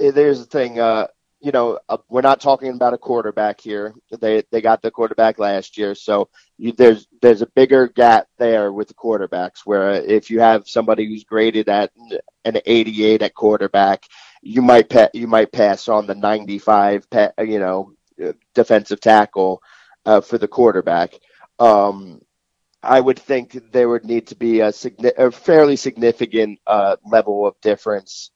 there's 0.00 0.40
the 0.40 0.46
thing. 0.46 0.80
Uh, 0.80 1.06
you 1.40 1.52
know, 1.52 1.78
uh, 1.88 1.96
we're 2.08 2.20
not 2.20 2.40
talking 2.40 2.68
about 2.70 2.92
a 2.92 2.98
quarterback 2.98 3.60
here. 3.60 3.94
They 4.20 4.42
they 4.50 4.60
got 4.60 4.82
the 4.82 4.90
quarterback 4.90 5.38
last 5.38 5.78
year, 5.78 5.94
so 5.94 6.28
you, 6.58 6.72
there's 6.72 7.06
there's 7.22 7.42
a 7.42 7.46
bigger 7.46 7.88
gap 7.88 8.26
there 8.38 8.72
with 8.72 8.88
the 8.88 8.94
quarterbacks. 8.94 9.60
Where 9.64 9.92
if 9.92 10.30
you 10.30 10.40
have 10.40 10.68
somebody 10.68 11.06
who's 11.06 11.24
graded 11.24 11.68
at 11.68 11.92
an 12.44 12.58
88 12.66 13.22
at 13.22 13.34
quarterback, 13.34 14.04
you 14.42 14.60
might 14.60 14.90
pa- 14.90 15.08
you 15.14 15.26
might 15.26 15.50
pass 15.52 15.88
on 15.88 16.06
the 16.06 16.14
95, 16.14 17.08
pa- 17.08 17.32
you 17.38 17.58
know, 17.58 17.92
defensive 18.54 19.00
tackle 19.00 19.62
uh, 20.04 20.20
for 20.20 20.36
the 20.36 20.48
quarterback. 20.48 21.18
Um, 21.58 22.20
I 22.82 23.00
would 23.00 23.18
think 23.18 23.72
there 23.72 23.88
would 23.88 24.04
need 24.04 24.28
to 24.28 24.36
be 24.36 24.60
a, 24.60 24.68
signi- 24.68 25.18
a 25.18 25.30
fairly 25.30 25.76
significant 25.76 26.58
uh, 26.66 26.96
level 27.04 27.46
of 27.46 27.60
difference 27.60 28.30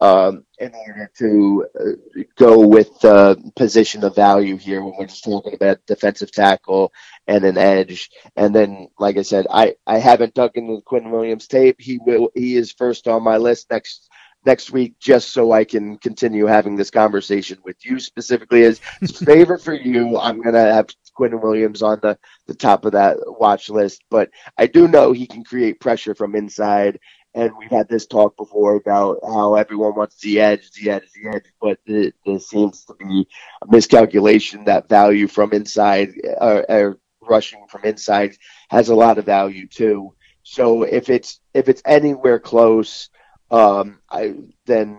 um, 0.00 0.44
in 0.58 0.72
order 0.74 1.10
to 1.18 1.66
uh, 1.78 2.22
go 2.36 2.66
with 2.66 2.98
the 3.00 3.52
position 3.56 4.04
of 4.04 4.14
value 4.14 4.56
here 4.56 4.82
when 4.82 4.94
we're 4.98 5.06
just 5.06 5.24
talking 5.24 5.54
about 5.54 5.84
defensive 5.86 6.30
tackle 6.30 6.92
and 7.26 7.44
an 7.44 7.58
edge. 7.58 8.10
And 8.36 8.54
then, 8.54 8.88
like 8.98 9.16
I 9.16 9.22
said, 9.22 9.46
I, 9.50 9.74
I 9.86 9.98
haven't 9.98 10.34
dug 10.34 10.52
into 10.56 10.76
the 10.76 10.82
Quinn 10.82 11.10
Williams 11.10 11.48
tape. 11.48 11.76
He 11.80 11.98
will 11.98 12.30
he 12.34 12.56
is 12.56 12.72
first 12.72 13.08
on 13.08 13.22
my 13.22 13.36
list 13.36 13.70
next 13.70 14.08
next 14.46 14.70
week 14.70 14.98
just 15.00 15.32
so 15.32 15.52
I 15.52 15.64
can 15.64 15.98
continue 15.98 16.46
having 16.46 16.76
this 16.76 16.90
conversation 16.90 17.58
with 17.64 17.84
you 17.84 17.98
specifically 17.98 18.62
as 18.64 18.78
favor 19.24 19.58
for 19.58 19.74
you. 19.74 20.18
I'm 20.18 20.40
gonna 20.40 20.72
have 20.72 20.88
Quinn 21.14 21.40
Williams 21.40 21.82
on 21.82 21.98
the, 22.00 22.16
the 22.46 22.54
top 22.54 22.84
of 22.84 22.92
that 22.92 23.16
watch 23.26 23.68
list, 23.68 24.02
but 24.08 24.30
I 24.56 24.66
do 24.66 24.86
know 24.86 25.12
he 25.12 25.26
can 25.26 25.42
create 25.42 25.80
pressure 25.80 26.14
from 26.14 26.36
inside 26.36 27.00
and 27.34 27.52
we've 27.58 27.70
had 27.70 27.88
this 27.88 28.06
talk 28.06 28.36
before 28.36 28.76
about 28.76 29.18
how 29.24 29.54
everyone 29.54 29.94
wants 29.94 30.20
the 30.20 30.40
edge, 30.40 30.70
the 30.72 30.90
edge, 30.90 31.04
the 31.14 31.30
edge, 31.36 31.44
but 31.60 31.78
there 31.86 32.38
seems 32.38 32.84
to 32.86 32.94
be 32.94 33.26
a 33.62 33.66
miscalculation 33.70 34.64
that 34.64 34.88
value 34.88 35.28
from 35.28 35.52
inside, 35.52 36.10
or, 36.40 36.70
uh, 36.70 36.92
rushing 37.20 37.66
from 37.68 37.84
inside, 37.84 38.36
has 38.70 38.88
a 38.88 38.94
lot 38.94 39.18
of 39.18 39.26
value 39.26 39.66
too. 39.66 40.14
So 40.42 40.82
if 40.82 41.10
it's 41.10 41.40
if 41.52 41.68
it's 41.68 41.82
anywhere 41.84 42.38
close, 42.38 43.10
um, 43.50 44.00
I 44.10 44.34
then 44.64 44.98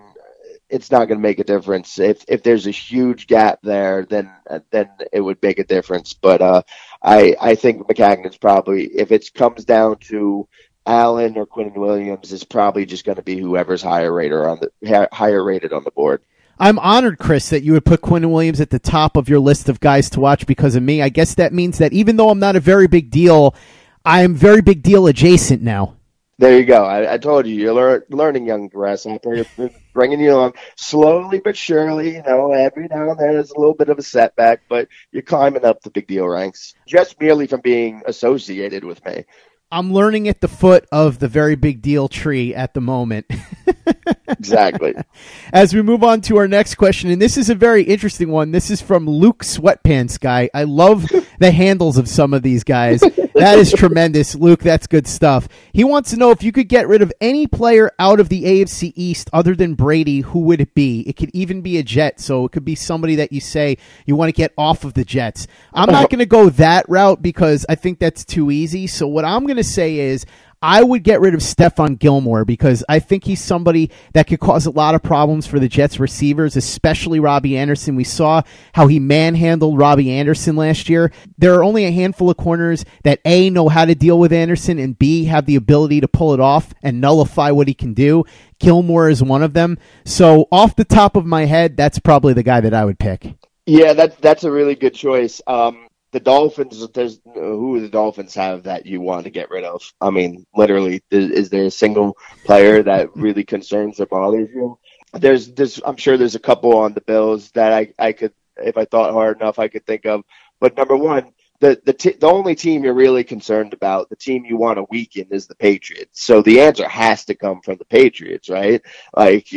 it's 0.69 0.91
not 0.91 1.07
going 1.07 1.17
to 1.17 1.27
make 1.27 1.39
a 1.39 1.43
difference. 1.43 1.97
If 1.97 2.23
if 2.27 2.43
there's 2.43 2.67
a 2.67 2.71
huge 2.71 3.27
gap 3.27 3.59
there, 3.63 4.05
then 4.05 4.31
then 4.71 4.89
it 5.11 5.21
would 5.21 5.41
make 5.41 5.59
a 5.59 5.63
difference. 5.63 6.13
But 6.13 6.41
uh, 6.41 6.61
I 7.01 7.35
I 7.41 7.55
think 7.55 7.87
Maccagnan's 7.87 8.37
probably 8.37 8.85
if 8.85 9.11
it 9.11 9.33
comes 9.33 9.65
down 9.65 9.97
to 10.09 10.47
Allen 10.85 11.37
or 11.37 11.45
Quinn 11.45 11.73
Williams 11.73 12.31
is 12.31 12.43
probably 12.43 12.85
just 12.85 13.05
going 13.05 13.17
to 13.17 13.21
be 13.21 13.37
whoever's 13.37 13.81
higher 13.81 14.11
rated 14.11 14.39
on 14.39 14.59
the 14.59 15.09
higher 15.11 15.43
rated 15.43 15.73
on 15.73 15.83
the 15.83 15.91
board. 15.91 16.21
I'm 16.61 16.79
honored, 16.79 17.19
Chris, 17.19 17.49
that 17.49 17.63
you 17.63 17.71
would 17.73 17.85
put 17.85 18.01
Quinn 18.01 18.29
Williams 18.29 18.59
at 18.59 18.69
the 18.69 18.79
top 18.79 19.15
of 19.15 19.29
your 19.29 19.39
list 19.39 19.69
of 19.69 19.79
guys 19.79 20.09
to 20.11 20.19
watch 20.19 20.45
because 20.45 20.75
of 20.75 20.83
me. 20.83 21.01
I 21.01 21.07
guess 21.07 21.35
that 21.35 21.53
means 21.53 21.77
that 21.77 21.93
even 21.93 22.17
though 22.17 22.29
I'm 22.29 22.39
not 22.39 22.57
a 22.57 22.59
very 22.59 22.87
big 22.87 23.09
deal, 23.11 23.55
I 24.03 24.23
am 24.23 24.35
very 24.35 24.61
big 24.61 24.83
deal 24.83 25.07
adjacent 25.07 25.61
now. 25.61 25.95
There 26.37 26.57
you 26.57 26.65
go. 26.65 26.85
I, 26.85 27.13
I 27.13 27.17
told 27.17 27.47
you, 27.47 27.55
you're 27.55 27.73
lear- 27.73 28.05
learning, 28.09 28.47
young 28.47 28.69
grasshopper. 28.69 29.35
You're 29.35 29.71
bringing 29.93 30.21
you 30.21 30.33
along 30.33 30.53
slowly 30.77 31.39
but 31.39 31.57
surely. 31.57 32.15
You 32.15 32.23
know, 32.23 32.53
every 32.53 32.87
now 32.87 33.11
and 33.11 33.19
then 33.19 33.33
there's 33.33 33.51
a 33.51 33.59
little 33.59 33.73
bit 33.73 33.89
of 33.89 33.99
a 33.99 34.03
setback, 34.03 34.61
but 34.69 34.87
you're 35.11 35.21
climbing 35.21 35.65
up 35.65 35.81
the 35.81 35.89
big 35.89 36.07
deal 36.07 36.27
ranks 36.27 36.75
just 36.87 37.19
merely 37.19 37.45
from 37.45 37.59
being 37.59 38.03
associated 38.05 38.85
with 38.85 39.03
me. 39.05 39.25
I'm 39.71 39.93
learning 39.93 40.27
at 40.27 40.41
the 40.41 40.47
foot 40.47 40.87
of 40.91 41.19
the 41.19 41.27
very 41.27 41.55
big 41.55 41.81
deal 41.81 42.07
tree 42.07 42.55
at 42.55 42.73
the 42.73 42.81
moment. 42.81 43.27
exactly. 44.29 44.95
As 45.53 45.73
we 45.73 45.81
move 45.81 46.03
on 46.03 46.21
to 46.21 46.37
our 46.37 46.47
next 46.47 46.75
question, 46.75 47.09
and 47.09 47.21
this 47.21 47.37
is 47.37 47.49
a 47.49 47.55
very 47.55 47.83
interesting 47.83 48.29
one. 48.29 48.51
This 48.51 48.69
is 48.69 48.81
from 48.81 49.09
Luke 49.09 49.43
Sweatpants 49.43 50.19
Guy. 50.19 50.49
I 50.53 50.63
love 50.63 51.05
the 51.39 51.51
handles 51.51 51.97
of 51.97 52.07
some 52.07 52.33
of 52.33 52.43
these 52.43 52.63
guys. 52.63 53.01
That 53.35 53.57
is 53.57 53.71
tremendous, 53.71 54.35
Luke. 54.35 54.61
That's 54.61 54.87
good 54.87 55.07
stuff. 55.07 55.47
He 55.73 55.83
wants 55.83 56.11
to 56.11 56.17
know 56.17 56.31
if 56.31 56.43
you 56.43 56.51
could 56.51 56.67
get 56.67 56.87
rid 56.87 57.01
of 57.01 57.13
any 57.21 57.47
player 57.47 57.91
out 57.97 58.19
of 58.19 58.29
the 58.29 58.43
AFC 58.43 58.91
East 58.95 59.29
other 59.31 59.55
than 59.55 59.75
Brady, 59.75 60.21
who 60.21 60.39
would 60.41 60.61
it 60.61 60.73
be? 60.73 61.01
It 61.01 61.13
could 61.13 61.31
even 61.33 61.61
be 61.61 61.77
a 61.77 61.83
Jet, 61.83 62.19
so 62.19 62.45
it 62.45 62.51
could 62.51 62.65
be 62.65 62.75
somebody 62.75 63.15
that 63.15 63.31
you 63.31 63.39
say 63.39 63.77
you 64.05 64.15
want 64.15 64.29
to 64.29 64.33
get 64.33 64.53
off 64.57 64.83
of 64.83 64.93
the 64.93 65.05
Jets. 65.05 65.47
I'm 65.73 65.87
not 65.87 65.95
uh-huh. 65.95 66.07
going 66.07 66.19
to 66.19 66.25
go 66.25 66.49
that 66.49 66.87
route 66.89 67.21
because 67.21 67.65
I 67.69 67.75
think 67.75 67.99
that's 67.99 68.25
too 68.25 68.51
easy. 68.51 68.87
So 68.87 69.07
what 69.07 69.25
I'm 69.25 69.45
going 69.45 69.57
to 69.57 69.63
say 69.63 69.99
is 69.99 70.25
I 70.61 70.83
would 70.83 71.03
get 71.03 71.21
rid 71.21 71.33
of 71.33 71.39
Stephon 71.39 71.97
Gilmore 71.97 72.43
because 72.43 72.83
I 72.89 72.99
think 72.99 73.23
he's 73.23 73.41
somebody 73.41 73.91
that 74.13 74.27
could 74.27 74.41
cause 74.41 74.65
a 74.65 74.71
lot 74.71 74.93
of 74.93 75.01
problems 75.01 75.47
for 75.47 75.57
the 75.57 75.69
Jets 75.69 75.99
receivers, 75.99 76.57
especially 76.57 77.21
Robbie 77.21 77.57
Anderson. 77.57 77.95
We 77.95 78.03
saw 78.03 78.41
how 78.73 78.87
he 78.87 78.99
manhandled 78.99 79.77
Robbie 79.77 80.11
Anderson 80.11 80.57
last 80.57 80.89
year. 80.89 81.13
There 81.37 81.53
are 81.53 81.63
only 81.63 81.85
a 81.85 81.91
handful 81.91 82.29
of 82.29 82.35
corners 82.35 82.83
that 83.03 83.21
A, 83.23 83.49
know 83.49 83.69
how 83.69 83.85
to 83.85 83.95
deal 83.95 84.19
with 84.19 84.33
Anderson, 84.33 84.79
and 84.79 84.99
B, 84.99 85.25
have 85.25 85.45
the 85.45 85.55
ability 85.55 86.01
to 86.01 86.09
pull 86.09 86.33
it 86.33 86.41
off 86.41 86.73
and 86.83 86.99
nullify 86.99 87.51
what 87.51 87.69
he 87.69 87.73
can 87.73 87.93
do. 87.93 88.25
Gilmore 88.59 89.09
is 89.09 89.23
one 89.23 89.43
of 89.43 89.53
them. 89.53 89.77
So, 90.03 90.49
off 90.51 90.75
the 90.75 90.83
top 90.83 91.15
of 91.15 91.25
my 91.25 91.45
head, 91.45 91.77
that's 91.77 91.99
probably 91.99 92.33
the 92.33 92.43
guy 92.43 92.59
that 92.59 92.73
I 92.73 92.83
would 92.83 92.99
pick. 92.99 93.33
Yeah, 93.65 93.93
that's 93.93 94.15
that's 94.17 94.43
a 94.43 94.51
really 94.51 94.75
good 94.75 94.93
choice. 94.93 95.41
Um, 95.47 95.88
the 96.11 96.19
Dolphins, 96.19 96.87
there's 96.93 97.19
who 97.33 97.79
the 97.79 97.89
Dolphins 97.89 98.33
have 98.35 98.63
that 98.63 98.85
you 98.85 99.01
want 99.01 99.25
to 99.25 99.29
get 99.29 99.49
rid 99.49 99.63
of. 99.63 99.81
I 100.01 100.09
mean, 100.09 100.45
literally, 100.55 101.03
is, 101.11 101.29
is 101.31 101.49
there 101.49 101.65
a 101.65 101.71
single 101.71 102.17
player 102.45 102.81
that 102.83 103.15
really 103.15 103.43
concerns 103.43 103.99
or 103.99 104.07
bothers 104.07 104.49
you? 104.53 104.79
There's, 105.13 105.51
there's, 105.53 105.79
I'm 105.85 105.97
sure 105.97 106.17
there's 106.17 106.35
a 106.35 106.39
couple 106.39 106.77
on 106.77 106.93
the 106.93 107.01
Bills 107.01 107.51
that 107.51 107.73
I, 107.73 107.93
I 107.99 108.11
could, 108.11 108.33
if 108.57 108.77
I 108.77 108.85
thought 108.85 109.13
hard 109.13 109.39
enough, 109.39 109.59
I 109.59 109.67
could 109.67 109.85
think 109.85 110.05
of. 110.05 110.23
But 110.59 110.75
number 110.75 110.95
one, 110.95 111.33
the 111.59 111.81
the 111.85 111.93
t- 111.93 112.15
the 112.19 112.27
only 112.27 112.55
team 112.55 112.83
you're 112.83 112.93
really 112.93 113.23
concerned 113.23 113.73
about, 113.73 114.09
the 114.09 114.15
team 114.15 114.45
you 114.45 114.57
want 114.57 114.77
to 114.77 114.85
weaken, 114.89 115.27
is 115.31 115.45
the 115.45 115.55
Patriots. 115.55 116.23
So 116.23 116.41
the 116.41 116.61
answer 116.61 116.87
has 116.87 117.25
to 117.25 117.35
come 117.35 117.61
from 117.61 117.77
the 117.77 117.85
Patriots, 117.85 118.49
right? 118.49 118.81
Like 119.15 119.47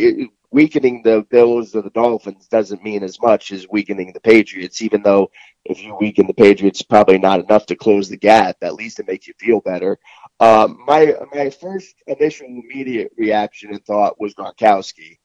weakening 0.50 1.02
the 1.02 1.26
Bills 1.30 1.74
or 1.74 1.82
the 1.82 1.90
Dolphins 1.90 2.46
doesn't 2.48 2.82
mean 2.82 3.02
as 3.02 3.20
much 3.20 3.52
as 3.52 3.68
weakening 3.68 4.12
the 4.12 4.20
Patriots, 4.20 4.82
even 4.82 5.02
though 5.02 5.30
if 5.64 5.82
you 5.82 5.96
weaken 6.00 6.26
the 6.26 6.34
Patriots, 6.34 6.82
probably 6.82 7.18
not 7.18 7.40
enough 7.40 7.66
to 7.66 7.76
close 7.76 8.08
the 8.08 8.16
gap. 8.16 8.56
At 8.62 8.74
least 8.74 8.98
it 8.98 9.06
makes 9.06 9.26
you 9.26 9.34
feel 9.38 9.60
better. 9.60 9.98
Um, 10.40 10.78
my 10.86 11.14
my 11.32 11.50
first 11.50 11.94
initial 12.06 12.46
immediate 12.46 13.12
reaction 13.16 13.70
and 13.70 13.84
thought 13.84 14.20
was 14.20 14.34
Gronkowski. 14.34 15.18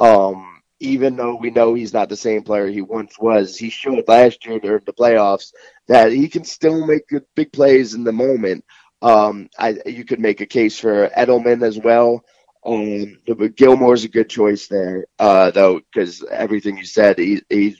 Um, 0.00 0.60
even 0.80 1.16
though 1.16 1.36
we 1.36 1.50
know 1.50 1.74
he's 1.74 1.94
not 1.94 2.08
the 2.08 2.16
same 2.16 2.42
player 2.42 2.68
he 2.68 2.82
once 2.82 3.18
was, 3.18 3.56
he 3.56 3.70
showed 3.70 4.06
last 4.08 4.44
year 4.44 4.58
during 4.58 4.84
the 4.84 4.92
playoffs 4.92 5.52
that 5.88 6.12
he 6.12 6.28
can 6.28 6.44
still 6.44 6.86
make 6.86 7.08
good, 7.08 7.24
big 7.34 7.52
plays 7.52 7.94
in 7.94 8.04
the 8.04 8.12
moment. 8.12 8.64
Um, 9.00 9.48
I, 9.58 9.78
you 9.86 10.04
could 10.04 10.20
make 10.20 10.40
a 10.40 10.46
case 10.46 10.78
for 10.78 11.08
Edelman 11.08 11.62
as 11.62 11.78
well. 11.78 12.24
Um, 12.64 13.18
Gilmore's 13.54 14.04
a 14.04 14.08
good 14.08 14.28
choice 14.28 14.66
there, 14.66 15.06
uh, 15.18 15.50
though, 15.52 15.80
because 15.80 16.24
everything 16.24 16.76
you 16.76 16.84
said, 16.84 17.18
he, 17.18 17.40
he's 17.48 17.78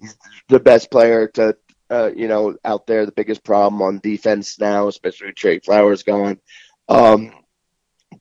he's 0.00 0.16
the 0.48 0.60
best 0.60 0.90
player 0.90 1.28
to, 1.28 1.56
uh, 1.90 2.10
you 2.14 2.28
know, 2.28 2.56
out 2.64 2.86
there. 2.86 3.06
The 3.06 3.12
biggest 3.12 3.44
problem 3.44 3.82
on 3.82 3.98
defense 3.98 4.58
now, 4.58 4.88
especially 4.88 5.28
with 5.28 5.36
Trey 5.36 5.58
Flowers 5.60 6.02
gone. 6.02 6.38
Um, 6.88 7.32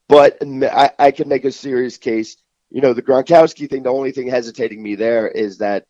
but 0.10 0.38
I, 0.42 0.92
I 0.98 1.12
can 1.12 1.30
make 1.30 1.46
a 1.46 1.52
serious 1.52 1.98
case. 1.98 2.38
You 2.70 2.82
know, 2.82 2.94
the 2.94 3.02
Gronkowski 3.02 3.70
thing. 3.70 3.84
The 3.84 3.90
only 3.90 4.12
thing 4.12 4.28
hesitating 4.28 4.82
me 4.82 4.96
there 4.96 5.28
is 5.28 5.60
that 5.60 5.86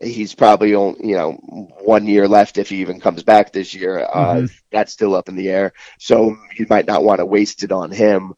he's 0.00 0.34
probably 0.34 0.74
only 0.74 1.08
you 1.08 1.16
know 1.16 1.32
one 1.80 2.06
year 2.06 2.28
left 2.28 2.58
if 2.58 2.68
he 2.68 2.80
even 2.80 3.00
comes 3.00 3.22
back 3.22 3.52
this 3.52 3.74
year. 3.74 4.00
Uh, 4.00 4.34
mm-hmm. 4.34 4.46
That's 4.72 4.92
still 4.92 5.14
up 5.14 5.28
in 5.28 5.36
the 5.36 5.48
air, 5.48 5.72
so 5.98 6.36
you 6.56 6.66
might 6.68 6.86
not 6.86 7.04
want 7.04 7.18
to 7.18 7.26
waste 7.26 7.62
it 7.62 7.72
on 7.72 7.90
him. 7.90 8.34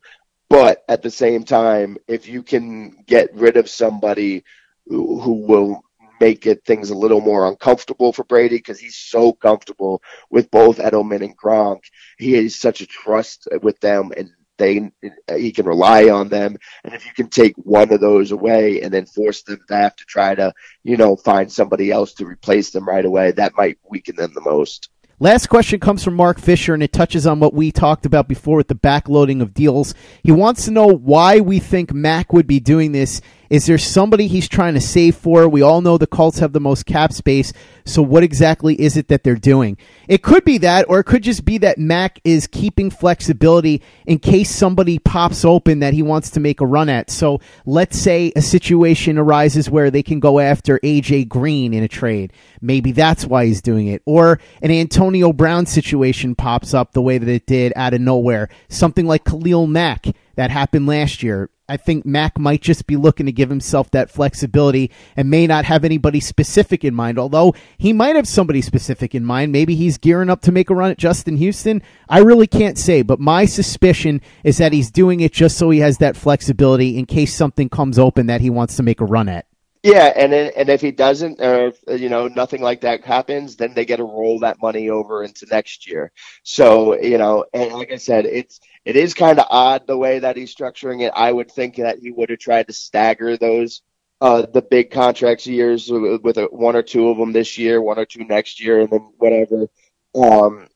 But 0.49 0.85
at 0.89 1.03
the 1.03 1.11
same 1.11 1.45
time, 1.45 1.97
if 2.09 2.29
you 2.29 2.43
can 2.43 3.05
get 3.07 3.35
rid 3.35 3.57
of 3.57 3.71
somebody 3.71 4.45
who, 4.87 5.21
who 5.21 5.47
will 5.47 5.85
make 6.21 6.47
it 6.47 6.65
things 6.65 6.91
a 6.91 6.95
little 6.95 7.21
more 7.21 7.49
uncomfortable 7.49 8.13
for 8.13 8.25
Brady 8.25 8.57
because 8.57 8.79
he's 8.79 8.97
so 8.97 9.33
comfortable 9.33 10.03
with 10.31 10.51
both 10.51 10.79
Edelman 10.79 11.25
and 11.25 11.37
Gronk. 11.37 11.81
He 12.19 12.33
has 12.35 12.55
such 12.55 12.83
a 12.83 12.87
trust 12.87 13.49
with 13.63 13.81
them 13.81 14.13
and 14.17 14.31
they 14.59 14.91
he 15.37 15.51
can 15.53 15.67
rely 15.67 16.11
on 16.11 16.29
them. 16.29 16.57
And 16.85 16.95
if 16.95 17.07
you 17.07 17.13
can 17.15 17.29
take 17.29 17.57
one 17.57 17.93
of 17.93 18.01
those 18.01 18.31
away 18.31 18.83
and 18.83 18.93
then 18.93 19.07
force 19.07 19.43
them 19.43 19.59
to 19.67 19.75
have 19.75 19.97
to 19.97 20.05
try 20.05 20.35
to, 20.35 20.53
you 20.85 20.97
know, 20.97 21.17
find 21.17 21.51
somebody 21.51 21.91
else 21.91 22.13
to 22.15 22.27
replace 22.27 22.71
them 22.71 22.87
right 22.87 23.05
away, 23.05 23.33
that 23.33 23.57
might 23.57 23.79
weaken 23.89 24.17
them 24.17 24.33
the 24.35 24.43
most. 24.43 24.91
Last 25.23 25.49
question 25.49 25.81
comes 25.81 26.03
from 26.03 26.15
Mark 26.15 26.39
Fisher, 26.39 26.73
and 26.73 26.83
it 26.83 26.95
touches 26.95 27.27
on 27.27 27.41
what 27.41 27.53
we 27.53 27.71
talked 27.73 28.07
about 28.07 28.27
before 28.27 28.57
with 28.57 28.69
the 28.69 28.75
backloading 28.75 29.43
of 29.43 29.53
deals. 29.53 29.95
He 30.23 30.33
wants 30.33 30.65
to 30.65 30.71
know 30.71 30.87
why 30.87 31.41
we 31.41 31.59
think 31.59 31.93
Mac 31.93 32.33
would 32.33 32.47
be 32.47 32.59
doing 32.59 32.93
this 32.93 33.21
is 33.51 33.67
there 33.67 33.79
somebody 33.79 34.29
he's 34.29 34.49
trying 34.49 34.75
to 34.75 34.81
save 34.81 35.17
for? 35.17 35.49
We 35.49 35.61
all 35.61 35.81
know 35.81 35.99
the 35.99 36.07
Colts 36.07 36.39
have 36.39 36.53
the 36.53 36.61
most 36.61 36.87
cap 36.87 37.13
space. 37.13 37.53
So 37.85 38.01
what 38.01 38.23
exactly 38.23 38.81
is 38.81 38.97
it 38.97 39.09
that 39.09 39.25
they're 39.25 39.35
doing? 39.35 39.77
It 40.07 40.23
could 40.23 40.45
be 40.45 40.59
that, 40.59 40.89
or 40.89 41.01
it 41.01 41.05
could 41.05 41.25
just 41.25 41.45
be 41.45 41.59
that 41.59 41.77
Mac 41.77 42.21
is 42.23 42.47
keeping 42.47 42.91
flexibility 42.91 43.83
in 44.07 44.21
case 44.21 44.55
somebody 44.55 45.01
pops 45.01 45.45
open 45.45 45.81
that 45.81 45.95
he 45.95 46.03
wants 46.03 46.31
to 46.31 46.41
make 46.41 46.61
a 46.61 46.67
run 46.67 46.89
at. 46.89 47.11
So 47.11 47.41
let's 47.67 47.99
say 47.99 48.33
a 48.37 48.43
situation 48.43 49.19
arises 49.19 49.69
where 49.69 49.91
they 49.91 50.05
can 50.05 50.21
go 50.21 50.39
after 50.39 50.79
AJ 50.85 51.29
Green 51.29 51.75
in 51.75 51.83
a 51.83 51.89
trade. 51.89 52.33
Maybe 52.61 52.93
that's 52.93 53.27
why 53.27 53.47
he's 53.47 53.63
doing 53.63 53.89
it. 53.89 54.01
Or 54.07 54.39
an 54.63 54.71
Antonio 54.71 55.33
Brown 55.33 55.67
situation 55.67 56.37
pops 56.37 56.73
up 56.73 56.93
the 56.93 57.03
way 57.03 57.19
that 57.19 57.29
it 57.29 57.47
did 57.47 57.73
out 57.75 57.95
of 57.95 58.01
nowhere. 58.01 58.49
Something 58.69 59.07
like 59.07 59.25
Khalil 59.25 59.67
Mack 59.67 60.07
that 60.37 60.53
happened 60.53 60.87
last 60.87 61.25
year 61.25 61.51
I 61.71 61.77
think 61.77 62.05
Mac 62.05 62.37
might 62.37 62.63
just 62.63 62.89
be 62.89 62.97
looking 62.97 63.27
to 63.27 63.33
give 63.33 63.49
himself 63.49 63.93
that 63.93 64.11
flexibility 64.11 64.91
and 65.17 65.31
may 65.31 65.47
not 65.47 65.65
have 65.67 65.85
anybody 65.85 66.19
specific 66.19 66.85
in 66.85 66.97
mind. 66.97 67.17
Although 67.17 67.55
he 67.79 67.93
might 67.93 68.17
have 68.17 68.27
somebody 68.27 68.61
specific 68.61 69.15
in 69.15 69.25
mind. 69.25 69.53
Maybe 69.53 69.77
he's 69.77 69.97
gearing 69.97 70.31
up 70.31 70.41
to 70.43 70.53
make 70.53 70.69
a 70.69 70.75
run 70.75 70.91
at 70.91 70.99
Justin 70.99 71.37
Houston. 71.37 71.81
I 72.09 72.19
really 72.19 72.49
can't 72.49 72.77
say, 72.77 73.03
but 73.03 73.21
my 73.21 73.45
suspicion 73.45 74.21
is 74.43 74.59
that 74.59 74.73
he's 74.73 74.91
doing 74.91 75.21
it 75.21 75.33
just 75.33 75.57
so 75.57 75.71
he 75.71 75.79
has 75.79 75.99
that 75.99 76.17
flexibility 76.17 76.99
in 76.99 77.07
case 77.07 77.33
something 77.33 77.69
comes 77.69 78.01
open 78.01 78.27
that 78.27 78.41
he 78.41 78.51
wants 78.51 78.75
to 78.77 78.83
make 78.83 79.01
a 79.01 79.05
run 79.05 79.29
at. 79.29 79.47
Yeah, 79.83 80.13
and 80.15 80.35
and 80.35 80.69
if 80.69 80.83
he 80.83 80.91
doesn't, 80.91 81.41
or 81.41 81.69
if, 81.69 82.01
you 82.01 82.11
know 82.11 82.29
nothing 82.29 82.61
like 82.61 82.83
that 82.83 83.03
happens, 83.03 83.57
then 83.57 83.73
they 83.73 83.87
get 83.87 83.97
to 83.97 84.05
roll 84.05 84.41
that 84.41 84.61
money 84.61 84.91
over 84.91 85.25
into 85.25 85.47
next 85.51 85.89
year. 85.89 86.13
So 86.43 87.01
you 87.01 87.17
know, 87.17 87.47
and 87.55 87.73
like 87.73 87.91
I 87.91 87.97
said, 87.97 88.27
it's 88.27 88.61
it 88.85 88.97
is 88.97 89.15
kind 89.15 89.39
of 89.39 89.47
odd 89.51 89.87
the 89.87 89.97
way 89.97 90.21
that 90.21 90.37
he's 90.37 90.55
structuring 90.55 91.03
it. 91.03 91.13
I 91.15 91.31
would 91.31 91.51
think 91.51 91.77
that 91.77 91.99
he 91.99 92.11
would 92.11 92.31
have 92.31 92.39
tried 92.39 92.67
to 92.69 92.73
stagger 92.73 93.37
those 93.37 93.83
uh, 94.21 94.47
the 94.53 94.63
big 94.63 94.91
contracts 94.91 95.47
years 95.47 95.91
with, 95.91 96.23
with 96.23 96.37
a, 96.39 96.45
one 96.45 96.77
or 96.77 96.83
two 96.83 97.09
of 97.09 97.17
them 97.17 97.33
this 97.33 97.57
year, 97.57 97.81
one 97.81 97.99
or 97.99 98.05
two 98.05 98.25
next 98.25 98.61
year, 98.61 98.81
and 98.81 98.91
then 98.91 99.13
whatever. 99.19 99.67
Um, 100.15 100.69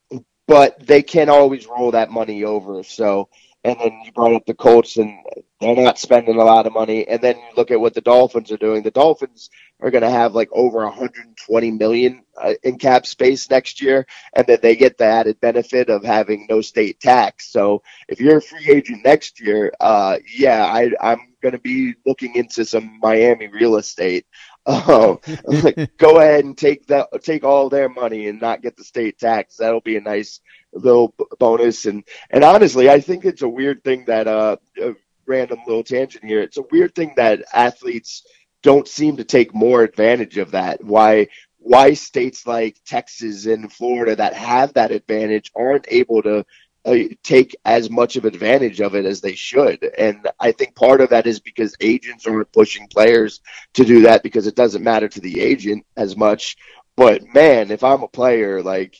but 0.47 0.79
they 0.87 1.03
can 1.03 1.29
always 1.29 1.67
roll 1.67 1.91
that 1.93 2.11
money 2.11 2.45
over. 2.45 2.83
So 2.83 3.29
and 3.65 3.79
then 3.81 4.03
you 4.05 4.13
brought 4.13 4.35
up 4.35 4.45
the 4.47 4.55
Colts, 4.55 4.99
and 4.99 5.19
they're 5.61 5.75
not 5.75 5.99
spending 5.99 6.37
a 6.37 6.45
lot 6.45 6.67
of 6.67 6.75
money. 6.75 7.09
And 7.09 7.21
then 7.23 7.37
you 7.37 7.57
look 7.57 7.71
at 7.71 7.81
what 7.81 7.95
the 7.95 8.03
Dolphins 8.03 8.53
are 8.53 8.59
doing. 8.59 8.83
The 8.83 8.91
Dolphins 8.91 9.49
are 9.81 9.91
going 9.91 10.03
to 10.03 10.11
have 10.11 10.35
like 10.35 10.51
over 10.53 10.85
120 10.85 11.71
million 11.71 12.23
uh, 12.37 12.55
in 12.63 12.79
cap 12.79 13.07
space 13.07 13.49
next 13.49 13.81
year, 13.81 14.07
and 14.35 14.47
then 14.47 14.59
they 14.63 14.77
get 14.77 14.99
the 14.99 15.05
added 15.05 15.41
benefit 15.41 15.89
of 15.89 16.05
having 16.05 16.47
no 16.49 16.61
state 16.61 17.01
tax. 17.01 17.51
So 17.51 17.83
if 18.09 18.21
you're 18.21 18.39
a 18.39 18.43
free 18.43 18.69
agent 18.71 19.03
next 19.05 19.41
year, 19.41 19.73
uh, 19.81 20.19
yeah, 20.31 20.65
I, 20.67 20.91
I'm 21.01 21.35
going 21.43 21.53
to 21.53 21.59
be 21.59 21.95
looking 22.05 22.35
into 22.35 22.65
some 22.65 22.99
Miami 23.01 23.49
real 23.49 23.77
estate. 23.77 24.27
Um, 24.67 25.19
go 25.99 26.21
ahead 26.21 26.47
and 26.47 26.57
take 26.57 26.87
that, 26.87 27.09
take 27.23 27.45
all 27.45 27.69
their 27.69 27.91
money 27.91 28.29
and 28.29 28.41
not 28.41 28.63
get 28.63 28.79
the 28.79 28.83
state 28.83 29.19
tax. 29.19 29.59
That'll 29.59 29.83
be 29.83 29.99
a 29.99 30.01
nice 30.01 30.41
little 30.75 31.15
bonus. 31.39 31.87
And 31.87 32.05
and 32.31 32.45
honestly, 32.45 32.91
I 32.91 33.01
think 33.01 33.25
it's 33.25 33.43
a 33.43 33.49
weird 33.49 33.83
thing 33.85 34.05
that 34.07 34.27
uh, 34.27 34.57
a 34.81 34.95
random 35.27 35.61
little 35.67 35.85
tangent 35.85 36.25
here. 36.25 36.41
It's 36.41 36.59
a 36.59 36.65
weird 36.71 36.95
thing 36.95 37.15
that 37.17 37.45
athletes 37.53 38.27
don't 38.63 38.89
seem 38.89 39.17
to 39.19 39.25
take 39.25 39.55
more 39.55 39.83
advantage 39.83 40.39
of 40.39 40.53
that. 40.53 40.83
Why 40.83 41.29
why 41.59 41.95
states 41.95 42.47
like 42.47 42.77
Texas 42.85 43.47
and 43.47 43.73
Florida 43.73 44.17
that 44.17 44.35
have 44.35 44.75
that 44.75 44.91
advantage 44.91 45.51
aren't 45.57 45.87
able 45.89 46.23
to 46.23 46.45
uh, 46.85 46.97
take 47.23 47.57
as 47.65 47.89
much 47.89 48.17
of 48.17 48.27
advantage 48.27 48.83
of 48.83 48.95
it 48.95 49.07
as 49.07 49.23
they 49.23 49.35
should. 49.35 49.83
And 49.97 50.29
I 50.39 50.53
think 50.53 50.75
part 50.75 51.01
of 51.01 51.09
that 51.09 51.27
is 51.27 51.41
because 51.41 51.75
agents 51.81 52.27
aren't 52.27 52.53
pushing 52.53 52.87
players 52.89 53.41
to 53.73 53.85
do 53.85 54.03
that 54.03 54.23
because 54.23 54.47
it 54.47 54.55
doesn't 54.55 54.85
matter 54.85 55.09
to 55.09 55.21
the 55.21 55.41
agent 55.41 55.87
as 55.97 56.15
much. 56.15 56.59
But 56.97 57.23
man, 57.33 57.71
if 57.71 57.83
I'm 57.83 58.03
a 58.03 58.09
player, 58.09 58.63
like 58.63 58.99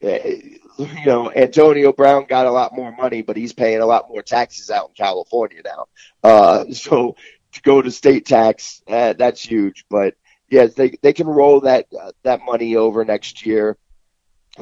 eh, 0.00 0.58
you 0.78 1.06
know, 1.06 1.30
Antonio 1.32 1.92
Brown 1.92 2.26
got 2.26 2.46
a 2.46 2.50
lot 2.50 2.74
more 2.74 2.92
money, 2.92 3.22
but 3.22 3.36
he's 3.36 3.52
paying 3.52 3.80
a 3.80 3.86
lot 3.86 4.08
more 4.08 4.22
taxes 4.22 4.70
out 4.70 4.88
in 4.88 4.94
California 4.94 5.62
now. 5.64 5.86
Uh, 6.22 6.64
so 6.72 7.16
to 7.52 7.62
go 7.62 7.80
to 7.80 7.90
state 7.90 8.26
tax, 8.26 8.82
uh, 8.88 9.12
that's 9.14 9.42
huge. 9.42 9.84
But 9.88 10.14
yes, 10.48 10.74
they 10.74 10.90
they 11.02 11.12
can 11.12 11.26
roll 11.26 11.60
that 11.60 11.86
uh, 11.98 12.12
that 12.22 12.44
money 12.44 12.76
over 12.76 13.04
next 13.04 13.46
year, 13.46 13.76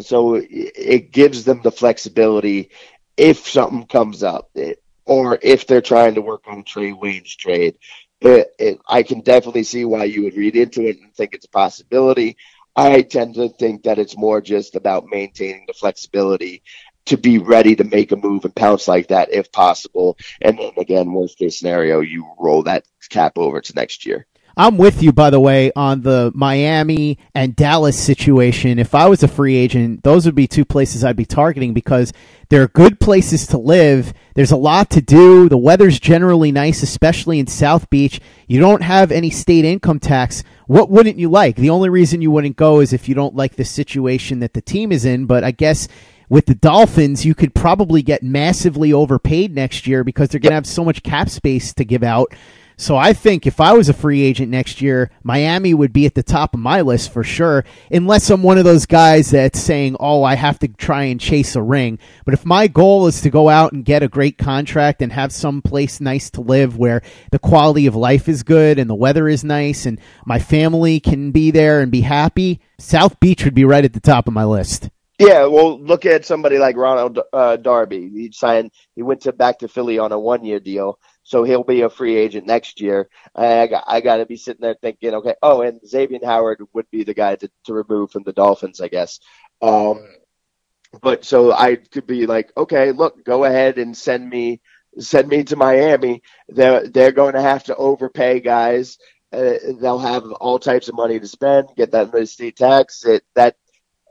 so 0.00 0.34
it, 0.34 0.48
it 0.50 1.12
gives 1.12 1.44
them 1.44 1.62
the 1.62 1.72
flexibility 1.72 2.70
if 3.16 3.48
something 3.48 3.86
comes 3.86 4.22
up, 4.22 4.50
it, 4.54 4.82
or 5.04 5.38
if 5.42 5.66
they're 5.66 5.80
trying 5.80 6.14
to 6.14 6.22
work 6.22 6.44
on 6.46 6.64
Trae 6.64 6.98
Waynes 6.98 7.36
trade. 7.36 7.76
It, 8.24 8.78
I 8.86 9.02
can 9.02 9.20
definitely 9.20 9.64
see 9.64 9.84
why 9.84 10.04
you 10.04 10.22
would 10.22 10.36
read 10.36 10.54
into 10.54 10.86
it 10.86 11.00
and 11.00 11.12
think 11.12 11.34
it's 11.34 11.46
a 11.46 11.50
possibility. 11.50 12.36
I 12.74 13.02
tend 13.02 13.34
to 13.34 13.48
think 13.48 13.82
that 13.82 13.98
it's 13.98 14.16
more 14.16 14.40
just 14.40 14.76
about 14.76 15.06
maintaining 15.06 15.64
the 15.66 15.74
flexibility 15.74 16.62
to 17.06 17.16
be 17.16 17.38
ready 17.38 17.74
to 17.76 17.84
make 17.84 18.12
a 18.12 18.16
move 18.16 18.44
and 18.44 18.54
pounce 18.54 18.88
like 18.88 19.08
that 19.08 19.32
if 19.32 19.50
possible. 19.52 20.16
And 20.40 20.58
then 20.58 20.72
again, 20.76 21.12
worst 21.12 21.38
case 21.38 21.58
scenario, 21.58 22.00
you 22.00 22.32
roll 22.38 22.62
that 22.64 22.84
cap 23.10 23.36
over 23.36 23.60
to 23.60 23.74
next 23.74 24.06
year. 24.06 24.26
I'm 24.57 24.76
with 24.76 25.03
you, 25.03 25.12
by 25.12 25.30
the 25.30 25.40
way, 25.40 25.72
on 25.74 26.03
the 26.03 26.30
Miami 26.34 27.18
and 27.34 27.57
Dallas 27.57 27.98
situation. 27.98 28.78
If 28.78 28.94
I 28.94 29.09
was 29.09 29.22
a 29.22 29.28
free 29.28 29.57
agent, 29.57 30.03
those 30.03 30.26
would 30.26 30.34
be 30.34 30.46
two 30.46 30.64
places 30.64 31.05
I'd 31.05 31.16
be 31.16 31.24
targeting 31.24 31.72
because 31.72 32.12
they're 32.50 32.68
good 32.68 33.00
places 33.00 33.46
to 33.48 33.59
live. 33.59 34.12
There's 34.34 34.53
a 34.53 34.57
lot 34.57 34.90
to 34.90 35.00
do. 35.00 35.48
The 35.48 35.57
weather's 35.57 35.98
generally 35.98 36.53
nice, 36.53 36.82
especially 36.82 37.38
in 37.38 37.46
South 37.46 37.88
Beach. 37.88 38.20
You 38.46 38.61
don't 38.61 38.82
have 38.82 39.11
any 39.11 39.30
state 39.30 39.64
income 39.64 39.98
tax. 39.98 40.44
What 40.66 40.90
wouldn't 40.90 41.18
you 41.18 41.30
like? 41.30 41.57
The 41.57 41.70
only 41.70 41.88
reason 41.88 42.20
you 42.20 42.30
wouldn't 42.30 42.57
go 42.57 42.80
is 42.80 42.92
if 42.92 43.09
you 43.09 43.14
don't 43.14 43.34
like 43.34 43.57
the 43.57 43.64
situation 43.64 44.40
that 44.40 44.53
the 44.53 44.61
team 44.61 44.92
is 44.92 45.07
in. 45.07 45.24
But 45.24 45.44
I 45.44 45.50
guess 45.50 45.88
with 46.28 46.46
the 46.46 46.55
Dolphins, 46.55 47.24
you 47.24 47.34
could 47.34 47.55
probably 47.55 48.03
get 48.03 48.22
massively 48.22 48.92
overpaid 48.92 49.55
next 49.55 49.86
year 49.86 50.05
because 50.05 50.28
they're 50.28 50.40
going 50.40 50.50
to 50.50 50.57
have 50.57 50.66
so 50.66 50.84
much 50.84 51.03
cap 51.03 51.28
space 51.28 51.72
to 51.74 51.84
give 51.84 52.03
out. 52.03 52.34
So 52.76 52.96
I 52.96 53.12
think 53.12 53.46
if 53.46 53.60
I 53.60 53.72
was 53.72 53.88
a 53.88 53.94
free 53.94 54.22
agent 54.22 54.50
next 54.50 54.80
year, 54.80 55.10
Miami 55.22 55.74
would 55.74 55.92
be 55.92 56.06
at 56.06 56.14
the 56.14 56.22
top 56.22 56.54
of 56.54 56.60
my 56.60 56.80
list 56.80 57.12
for 57.12 57.22
sure, 57.22 57.64
unless 57.90 58.30
I'm 58.30 58.42
one 58.42 58.58
of 58.58 58.64
those 58.64 58.86
guys 58.86 59.30
that's 59.30 59.60
saying, 59.60 59.96
oh, 60.00 60.22
I 60.24 60.34
have 60.34 60.58
to 60.60 60.68
try 60.68 61.04
and 61.04 61.20
chase 61.20 61.54
a 61.56 61.62
ring. 61.62 61.98
But 62.24 62.34
if 62.34 62.44
my 62.44 62.66
goal 62.66 63.06
is 63.06 63.20
to 63.22 63.30
go 63.30 63.48
out 63.48 63.72
and 63.72 63.84
get 63.84 64.02
a 64.02 64.08
great 64.08 64.38
contract 64.38 65.02
and 65.02 65.12
have 65.12 65.32
some 65.32 65.62
place 65.62 66.00
nice 66.00 66.30
to 66.30 66.40
live 66.40 66.76
where 66.76 67.02
the 67.30 67.38
quality 67.38 67.86
of 67.86 67.94
life 67.94 68.28
is 68.28 68.42
good 68.42 68.78
and 68.78 68.88
the 68.88 68.94
weather 68.94 69.28
is 69.28 69.44
nice 69.44 69.86
and 69.86 70.00
my 70.26 70.38
family 70.38 71.00
can 71.00 71.30
be 71.30 71.50
there 71.50 71.80
and 71.80 71.92
be 71.92 72.00
happy, 72.00 72.60
South 72.78 73.20
Beach 73.20 73.44
would 73.44 73.54
be 73.54 73.64
right 73.64 73.84
at 73.84 73.92
the 73.92 74.00
top 74.00 74.26
of 74.26 74.34
my 74.34 74.44
list. 74.44 74.88
Yeah, 75.18 75.46
well, 75.46 75.80
look 75.80 76.04
at 76.04 76.24
somebody 76.24 76.58
like 76.58 76.76
Ronald 76.76 77.20
uh, 77.32 77.56
Darby. 77.56 78.08
He 78.08 78.32
signed. 78.32 78.72
He 78.96 79.02
went 79.02 79.20
to 79.20 79.32
back 79.32 79.60
to 79.60 79.68
Philly 79.68 79.98
on 79.98 80.10
a 80.10 80.18
one-year 80.18 80.58
deal, 80.58 80.98
so 81.22 81.44
he'll 81.44 81.64
be 81.64 81.82
a 81.82 81.90
free 81.90 82.16
agent 82.16 82.46
next 82.46 82.80
year. 82.80 83.08
I 83.34 83.66
got, 83.66 83.84
I 83.86 84.00
got 84.00 84.16
to 84.16 84.26
be 84.26 84.36
sitting 84.36 84.60
there 84.60 84.76
thinking, 84.80 85.14
okay, 85.14 85.34
oh, 85.42 85.62
and 85.62 85.80
Xavier 85.86 86.18
Howard 86.24 86.60
would 86.72 86.90
be 86.90 87.04
the 87.04 87.14
guy 87.14 87.36
to, 87.36 87.50
to 87.64 87.72
remove 87.74 88.10
from 88.10 88.24
the 88.24 88.32
Dolphins, 88.32 88.80
I 88.80 88.88
guess. 88.88 89.20
Um, 89.60 90.06
but 91.00 91.24
so 91.24 91.52
I 91.52 91.76
could 91.76 92.06
be 92.06 92.26
like, 92.26 92.52
okay, 92.56 92.92
look, 92.92 93.24
go 93.24 93.44
ahead 93.44 93.78
and 93.78 93.96
send 93.96 94.28
me 94.28 94.60
send 94.98 95.28
me 95.28 95.44
to 95.44 95.56
Miami. 95.56 96.22
They're 96.48 96.86
they're 96.86 97.12
going 97.12 97.34
to 97.34 97.42
have 97.42 97.64
to 97.64 97.76
overpay 97.76 98.40
guys. 98.40 98.98
Uh, 99.32 99.54
they'll 99.80 99.98
have 99.98 100.24
all 100.32 100.58
types 100.58 100.88
of 100.88 100.94
money 100.94 101.18
to 101.18 101.26
spend. 101.26 101.68
Get 101.76 101.92
that 101.92 102.28
state 102.28 102.56
tax. 102.56 103.04
It 103.06 103.24
that 103.34 103.56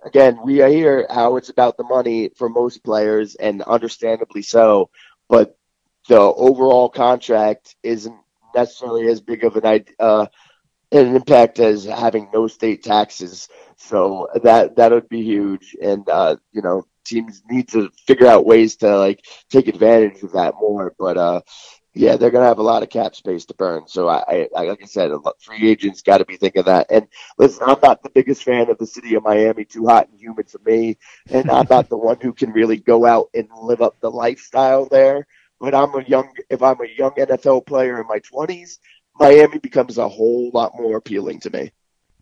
again, 0.04 0.40
we 0.44 0.62
are 0.62 0.70
here 0.70 1.06
how 1.10 1.36
it's 1.36 1.50
about 1.50 1.78
the 1.78 1.84
money 1.84 2.30
for 2.36 2.50
most 2.50 2.84
players, 2.84 3.36
and 3.36 3.62
understandably 3.62 4.42
so. 4.42 4.90
But 5.30 5.56
the 6.12 6.20
overall 6.20 6.90
contract 6.90 7.78
isn't 7.84 8.18
necessarily 8.54 9.08
as 9.08 9.22
big 9.22 9.46
of 9.46 9.56
an 9.56 9.86
uh, 9.98 10.26
an 10.92 11.16
impact 11.16 11.58
as 11.60 11.86
having 11.86 12.28
no 12.34 12.48
state 12.48 12.84
taxes. 12.84 13.48
So 13.78 14.28
that 14.44 14.76
that 14.76 14.92
would 14.92 15.08
be 15.08 15.24
huge, 15.24 15.74
and 15.82 16.08
uh, 16.10 16.36
you 16.52 16.62
know 16.62 16.86
teams 17.06 17.42
need 17.50 17.70
to 17.70 17.90
figure 18.06 18.28
out 18.28 18.46
ways 18.46 18.76
to 18.78 18.98
like 18.98 19.24
take 19.50 19.70
advantage 19.70 20.22
of 20.22 20.34
that 20.34 20.56
more. 20.60 20.94
But 21.00 21.18
uh, 21.18 21.42
yeah, 21.94 22.18
they're 22.18 22.30
to 22.30 22.42
have 22.42 22.60
a 22.60 22.62
lot 22.62 22.84
of 22.84 22.90
cap 22.90 23.16
space 23.16 23.46
to 23.46 23.54
burn. 23.54 23.88
So 23.88 24.10
I, 24.10 24.50
I 24.54 24.64
like 24.66 24.84
I 24.84 24.88
said, 24.88 25.12
free 25.40 25.70
agents 25.70 26.02
got 26.02 26.18
to 26.18 26.26
be 26.26 26.36
thinking 26.36 26.64
that. 26.64 26.88
And 26.90 27.08
listen, 27.38 27.64
I'm 27.66 27.80
not 27.82 28.04
the 28.04 28.10
biggest 28.10 28.44
fan 28.44 28.70
of 28.70 28.78
the 28.78 28.86
city 28.86 29.16
of 29.16 29.24
Miami. 29.24 29.64
Too 29.64 29.88
hot 29.88 30.10
and 30.10 30.20
humid 30.20 30.50
for 30.50 30.60
me, 30.66 30.98
and 31.30 31.50
I'm 31.50 31.68
not 31.70 31.88
the 31.88 31.98
one 31.98 32.18
who 32.20 32.34
can 32.34 32.52
really 32.52 32.76
go 32.76 33.06
out 33.06 33.30
and 33.34 33.48
live 33.62 33.82
up 33.82 34.02
the 34.02 34.12
lifestyle 34.12 34.88
there 34.88 35.26
but 35.62 35.76
I'm 35.76 35.94
a 35.94 36.04
young 36.04 36.30
if 36.50 36.62
I'm 36.62 36.82
a 36.82 36.88
young 36.98 37.12
NFL 37.12 37.66
player 37.68 38.02
in 38.02 38.08
my 38.08 38.20
20s, 38.20 38.80
Miami 39.20 39.60
becomes 39.60 39.98
a 39.98 40.10
whole 40.10 40.50
lot 40.54 40.74
more 40.76 40.98
appealing 40.98 41.40
to 41.42 41.52
me. 41.52 41.72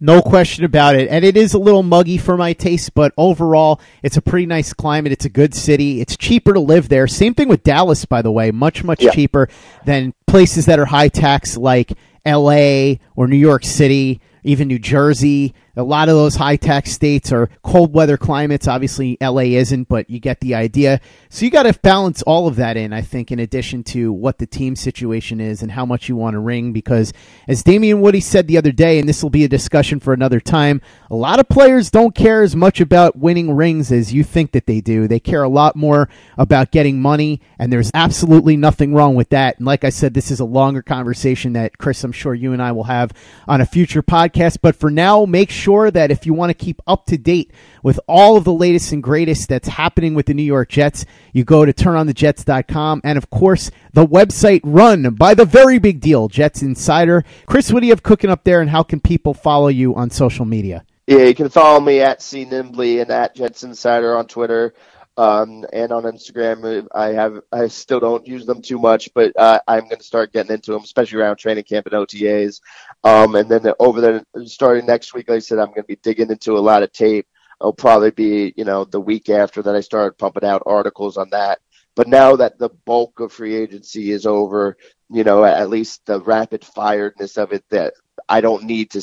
No 0.01 0.21
question 0.21 0.63
about 0.63 0.95
it. 0.95 1.09
And 1.09 1.25
it 1.25 1.35
is 1.35 1.53
a 1.53 1.59
little 1.59 1.83
muggy 1.83 2.17
for 2.17 2.37
my 2.37 2.53
taste, 2.53 2.93
but 2.93 3.13
overall, 3.17 3.81
it's 4.01 4.15
a 4.15 4.21
pretty 4.21 4.45
nice 4.45 4.71
climate. 4.71 5.11
It's 5.11 5.25
a 5.25 5.29
good 5.29 5.53
city. 5.53 5.99
It's 5.99 6.15
cheaper 6.15 6.53
to 6.53 6.59
live 6.59 6.87
there. 6.87 7.05
Same 7.05 7.33
thing 7.33 7.49
with 7.49 7.63
Dallas, 7.63 8.05
by 8.05 8.21
the 8.21 8.31
way. 8.31 8.51
Much, 8.51 8.83
much 8.83 9.03
yeah. 9.03 9.11
cheaper 9.11 9.49
than 9.85 10.13
places 10.25 10.67
that 10.67 10.79
are 10.79 10.85
high 10.85 11.09
tax 11.09 11.57
like 11.57 11.91
LA 12.25 12.93
or 13.15 13.27
New 13.27 13.35
York 13.35 13.65
City, 13.65 14.21
even 14.43 14.69
New 14.69 14.79
Jersey. 14.79 15.53
A 15.80 15.84
lot 15.84 16.09
of 16.09 16.15
those 16.15 16.36
high 16.36 16.57
tax 16.57 16.91
states 16.91 17.32
are 17.32 17.49
cold 17.63 17.93
weather 17.93 18.17
climates. 18.17 18.67
Obviously, 18.67 19.17
LA 19.21 19.43
isn't, 19.57 19.88
but 19.88 20.09
you 20.09 20.19
get 20.19 20.41
the 20.41 20.55
idea. 20.55 20.99
So 21.30 21.45
you 21.45 21.51
got 21.51 21.63
to 21.63 21.80
balance 21.80 22.21
all 22.23 22.47
of 22.47 22.57
that 22.57 22.75
in, 22.75 22.91
I 22.91 23.01
think, 23.01 23.32
in 23.32 23.39
addition 23.39 23.84
to 23.86 24.11
what 24.11 24.39
the 24.39 24.45
team 24.45 24.75
situation 24.75 25.39
is 25.39 25.61
and 25.61 25.71
how 25.71 25.86
much 25.86 26.09
you 26.09 26.17
want 26.17 26.34
to 26.34 26.39
ring. 26.39 26.73
Because 26.73 27.13
as 27.47 27.63
Damien 27.63 28.01
Woody 28.01 28.19
said 28.19 28.47
the 28.47 28.57
other 28.57 28.73
day, 28.73 28.99
and 28.99 29.07
this 29.07 29.23
will 29.23 29.30
be 29.30 29.45
a 29.45 29.47
discussion 29.47 30.01
for 30.01 30.13
another 30.13 30.41
time, 30.41 30.82
a 31.09 31.15
lot 31.15 31.39
of 31.39 31.47
players 31.47 31.89
don't 31.89 32.13
care 32.13 32.41
as 32.43 32.57
much 32.57 32.82
about 32.82 33.15
winning 33.15 33.55
rings 33.55 33.89
as 33.89 34.13
you 34.13 34.25
think 34.25 34.51
that 34.51 34.65
they 34.65 34.82
do. 34.82 35.07
They 35.07 35.21
care 35.21 35.43
a 35.43 35.49
lot 35.49 35.77
more 35.77 36.09
about 36.38 36.71
getting 36.71 37.01
money, 37.01 37.39
and 37.57 37.71
there's 37.71 37.89
absolutely 37.93 38.57
nothing 38.57 38.93
wrong 38.93 39.15
with 39.15 39.30
that. 39.30 39.57
And 39.57 39.65
like 39.65 39.86
I 39.86 39.89
said, 39.89 40.13
this 40.13 40.30
is 40.30 40.41
a 40.41 40.45
longer 40.45 40.82
conversation 40.82 41.53
that 41.53 41.77
Chris, 41.77 42.03
I'm 42.03 42.11
sure 42.11 42.34
you 42.34 42.51
and 42.51 42.61
I 42.61 42.73
will 42.73 42.84
have 42.84 43.13
on 43.47 43.61
a 43.61 43.65
future 43.65 44.03
podcast. 44.03 44.57
But 44.61 44.75
for 44.75 44.91
now, 44.91 45.25
make 45.25 45.49
sure 45.49 45.68
that 45.91 46.11
if 46.11 46.26
you 46.26 46.34
want 46.34 46.49
to 46.49 46.53
keep 46.53 46.82
up 46.88 47.05
to 47.05 47.17
date 47.17 47.51
with 47.84 47.99
all 48.07 48.38
of 48.38 48.43
the 48.43 48.53
latest 48.53 48.91
and 48.91 49.03
greatest 49.03 49.47
that's 49.49 49.67
happening 49.67 50.13
with 50.15 50.26
the 50.26 50.34
New 50.34 50.43
York 50.43 50.70
Jets, 50.70 51.05
you 51.34 51.43
go 51.43 51.65
to 51.65 51.72
turnonthejets.com. 51.72 53.01
And 53.03 53.17
of 53.17 53.30
course, 53.30 53.72
the 53.93 54.05
website 54.05 54.61
run 54.63 55.13
by 55.15 55.34
the 55.34 55.45
very 55.45 55.80
big 55.80 55.99
deal, 55.99 56.28
Jets 56.28 56.61
Insider. 56.61 57.24
Chris, 57.45 57.72
what 57.72 57.82
do 57.82 57.86
you 57.86 57.91
have 57.91 58.03
cooking 58.03 58.30
up 58.30 58.43
there, 58.43 58.61
and 58.61 58.70
how 58.70 58.84
can 58.84 58.99
people 58.99 59.34
follow 59.34 59.67
you 59.67 59.95
on 59.95 60.09
social 60.09 60.45
media? 60.45 60.84
Yeah, 61.07 61.24
you 61.24 61.36
can 61.36 61.49
follow 61.49 61.80
me 61.80 62.01
at 62.01 62.22
C 62.22 62.45
Nimbley 62.45 63.01
and 63.01 63.09
at 63.09 63.36
Jets 63.36 63.63
Insider 63.63 64.15
on 64.15 64.28
Twitter. 64.28 64.74
Um, 65.20 65.65
and 65.74 65.91
on 65.91 66.03
Instagram, 66.03 66.88
I 66.95 67.07
have 67.07 67.41
I 67.51 67.67
still 67.67 67.99
don't 67.99 68.26
use 68.26 68.45
them 68.45 68.61
too 68.61 68.80
much, 68.80 69.09
but 69.13 69.38
uh, 69.38 69.59
I'm 69.67 69.82
going 69.82 69.97
to 69.97 70.03
start 70.03 70.32
getting 70.32 70.53
into 70.53 70.72
them, 70.72 70.84
especially 70.84 71.20
around 71.20 71.36
training 71.36 71.65
camp 71.65 71.88
and 71.88 71.95
OTAs. 71.95 72.61
Um, 73.04 73.36
and 73.36 73.50
then 73.50 73.62
over 73.80 74.02
there, 74.02 74.24
starting 74.45 74.86
next 74.86 75.14
week, 75.14 75.30
like 75.30 75.38
I 75.38 75.39
said, 75.39 75.60
I'm 75.60 75.68
going 75.68 75.82
to 75.82 75.84
be 75.84 75.95
digging 75.97 76.30
into 76.30 76.58
a 76.58 76.60
lot 76.60 76.84
of 76.84 76.91
tape. 76.91 77.28
It'll 77.62 77.74
probably 77.74 78.12
be 78.12 78.54
you 78.56 78.64
know 78.64 78.86
the 78.86 79.02
week 79.02 79.30
after 79.30 79.62
that 79.62 79.76
I 79.76 79.82
start 79.82 80.18
pumping 80.18 80.45
out 80.45 80.64
articles 80.66 81.18
on 81.18 81.30
that. 81.32 81.60
But 81.95 82.08
now 82.08 82.36
that 82.38 82.58
the 82.58 82.70
bulk 82.86 83.20
of 83.20 83.34
free 83.34 83.56
agency 83.56 84.12
is 84.12 84.26
over, 84.26 84.78
you 85.10 85.24
know, 85.24 85.43
at 85.43 85.70
least 85.70 86.06
the 86.06 86.22
rapid 86.22 86.62
firedness 86.62 87.38
of 87.38 87.52
it, 87.52 87.66
that 87.70 87.93
I 88.28 88.41
don't 88.41 88.64
need 88.64 88.91
to. 88.91 89.02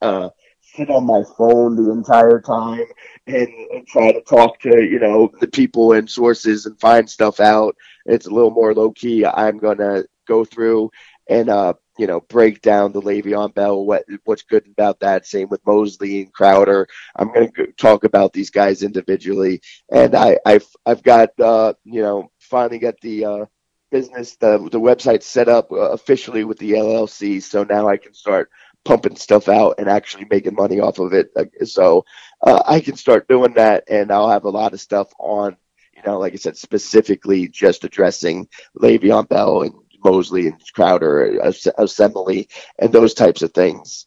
Uh, 0.00 0.28
sit 0.60 0.90
on 0.90 1.04
my 1.06 1.22
phone 1.38 1.74
the 1.74 1.90
entire 1.90 2.40
time 2.40 2.84
and, 3.26 3.48
and, 3.72 3.86
try 3.86 4.12
to 4.12 4.20
talk 4.20 4.60
to 4.60 4.84
you 4.84 5.00
know 5.00 5.32
the 5.40 5.48
people 5.48 5.92
and 5.92 6.08
sources 6.08 6.66
and 6.66 6.78
find 6.78 7.08
stuff 7.08 7.40
out. 7.40 7.74
It's 8.04 8.26
a 8.26 8.30
little 8.30 8.50
more 8.50 8.74
low 8.74 8.92
key. 8.92 9.24
I'm 9.24 9.58
gonna 9.58 10.04
go 10.26 10.44
through 10.44 10.90
and 11.28 11.48
uh, 11.48 11.74
you 11.98 12.06
know 12.06 12.20
break 12.20 12.62
down 12.62 12.92
the 12.92 13.02
Le'Veon 13.02 13.54
Bell. 13.54 13.84
What 13.84 14.04
what's 14.24 14.42
good 14.42 14.66
about 14.66 15.00
that? 15.00 15.26
Same 15.26 15.48
with 15.48 15.66
Mosley 15.66 16.22
and 16.22 16.32
Crowder. 16.32 16.86
I'm 17.14 17.32
gonna 17.32 17.50
talk 17.76 18.04
about 18.04 18.32
these 18.32 18.50
guys 18.50 18.82
individually, 18.82 19.60
and 19.90 20.14
I 20.14 20.38
I've 20.44 20.66
I've 20.84 21.02
got 21.02 21.30
uh, 21.40 21.74
you 21.84 22.02
know 22.02 22.30
finally 22.40 22.78
got 22.78 23.00
the. 23.00 23.24
Uh, 23.24 23.44
business 23.92 24.34
the 24.40 24.58
the 24.72 24.80
website 24.80 25.22
set 25.22 25.48
up 25.48 25.70
uh, 25.70 25.76
officially 25.92 26.42
with 26.42 26.58
the 26.58 26.72
LLC 26.72 27.40
so 27.40 27.62
now 27.62 27.86
I 27.86 27.96
can 27.96 28.12
start 28.14 28.50
pumping 28.86 29.16
stuff 29.16 29.48
out 29.48 29.74
and 29.78 29.88
actually 29.88 30.26
making 30.30 30.54
money 30.54 30.80
off 30.80 30.98
of 30.98 31.12
it. 31.12 31.30
So 31.68 32.04
uh, 32.40 32.62
I 32.66 32.80
can 32.80 32.96
start 32.96 33.28
doing 33.28 33.54
that, 33.54 33.84
and 33.88 34.10
I'll 34.10 34.30
have 34.30 34.44
a 34.44 34.50
lot 34.50 34.72
of 34.72 34.80
stuff 34.80 35.12
on. 35.18 35.56
You 35.94 36.02
know, 36.06 36.18
like 36.18 36.34
I 36.34 36.36
said, 36.36 36.58
specifically 36.58 37.48
just 37.48 37.84
addressing 37.84 38.48
Le'Veon 38.78 39.28
Bell 39.28 39.62
and 39.62 39.72
Mosley 40.06 40.46
and 40.46 40.60
Crowder, 40.72 41.40
Assembly, 41.78 42.48
and 42.78 42.92
those 42.92 43.14
types 43.14 43.42
of 43.42 43.52
things. 43.52 44.06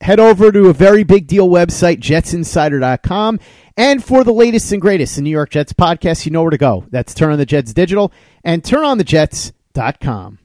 Head 0.00 0.20
over 0.20 0.52
to 0.52 0.68
a 0.68 0.72
very 0.72 1.02
big 1.02 1.26
deal 1.26 1.48
website, 1.48 1.98
jetsinsider.com. 1.98 3.40
And 3.76 4.04
for 4.04 4.22
the 4.22 4.32
latest 4.32 4.70
and 4.72 4.80
greatest 4.80 5.18
in 5.18 5.24
New 5.24 5.30
York 5.30 5.50
Jets 5.50 5.72
podcast, 5.72 6.24
you 6.24 6.30
know 6.30 6.42
where 6.42 6.50
to 6.50 6.58
go. 6.58 6.84
That's 6.90 7.14
Turn 7.14 7.32
on 7.32 7.38
the 7.38 7.46
Jets 7.46 7.72
Digital 7.72 8.12
and 8.44 8.62
turnonthejets.com. 8.62 10.38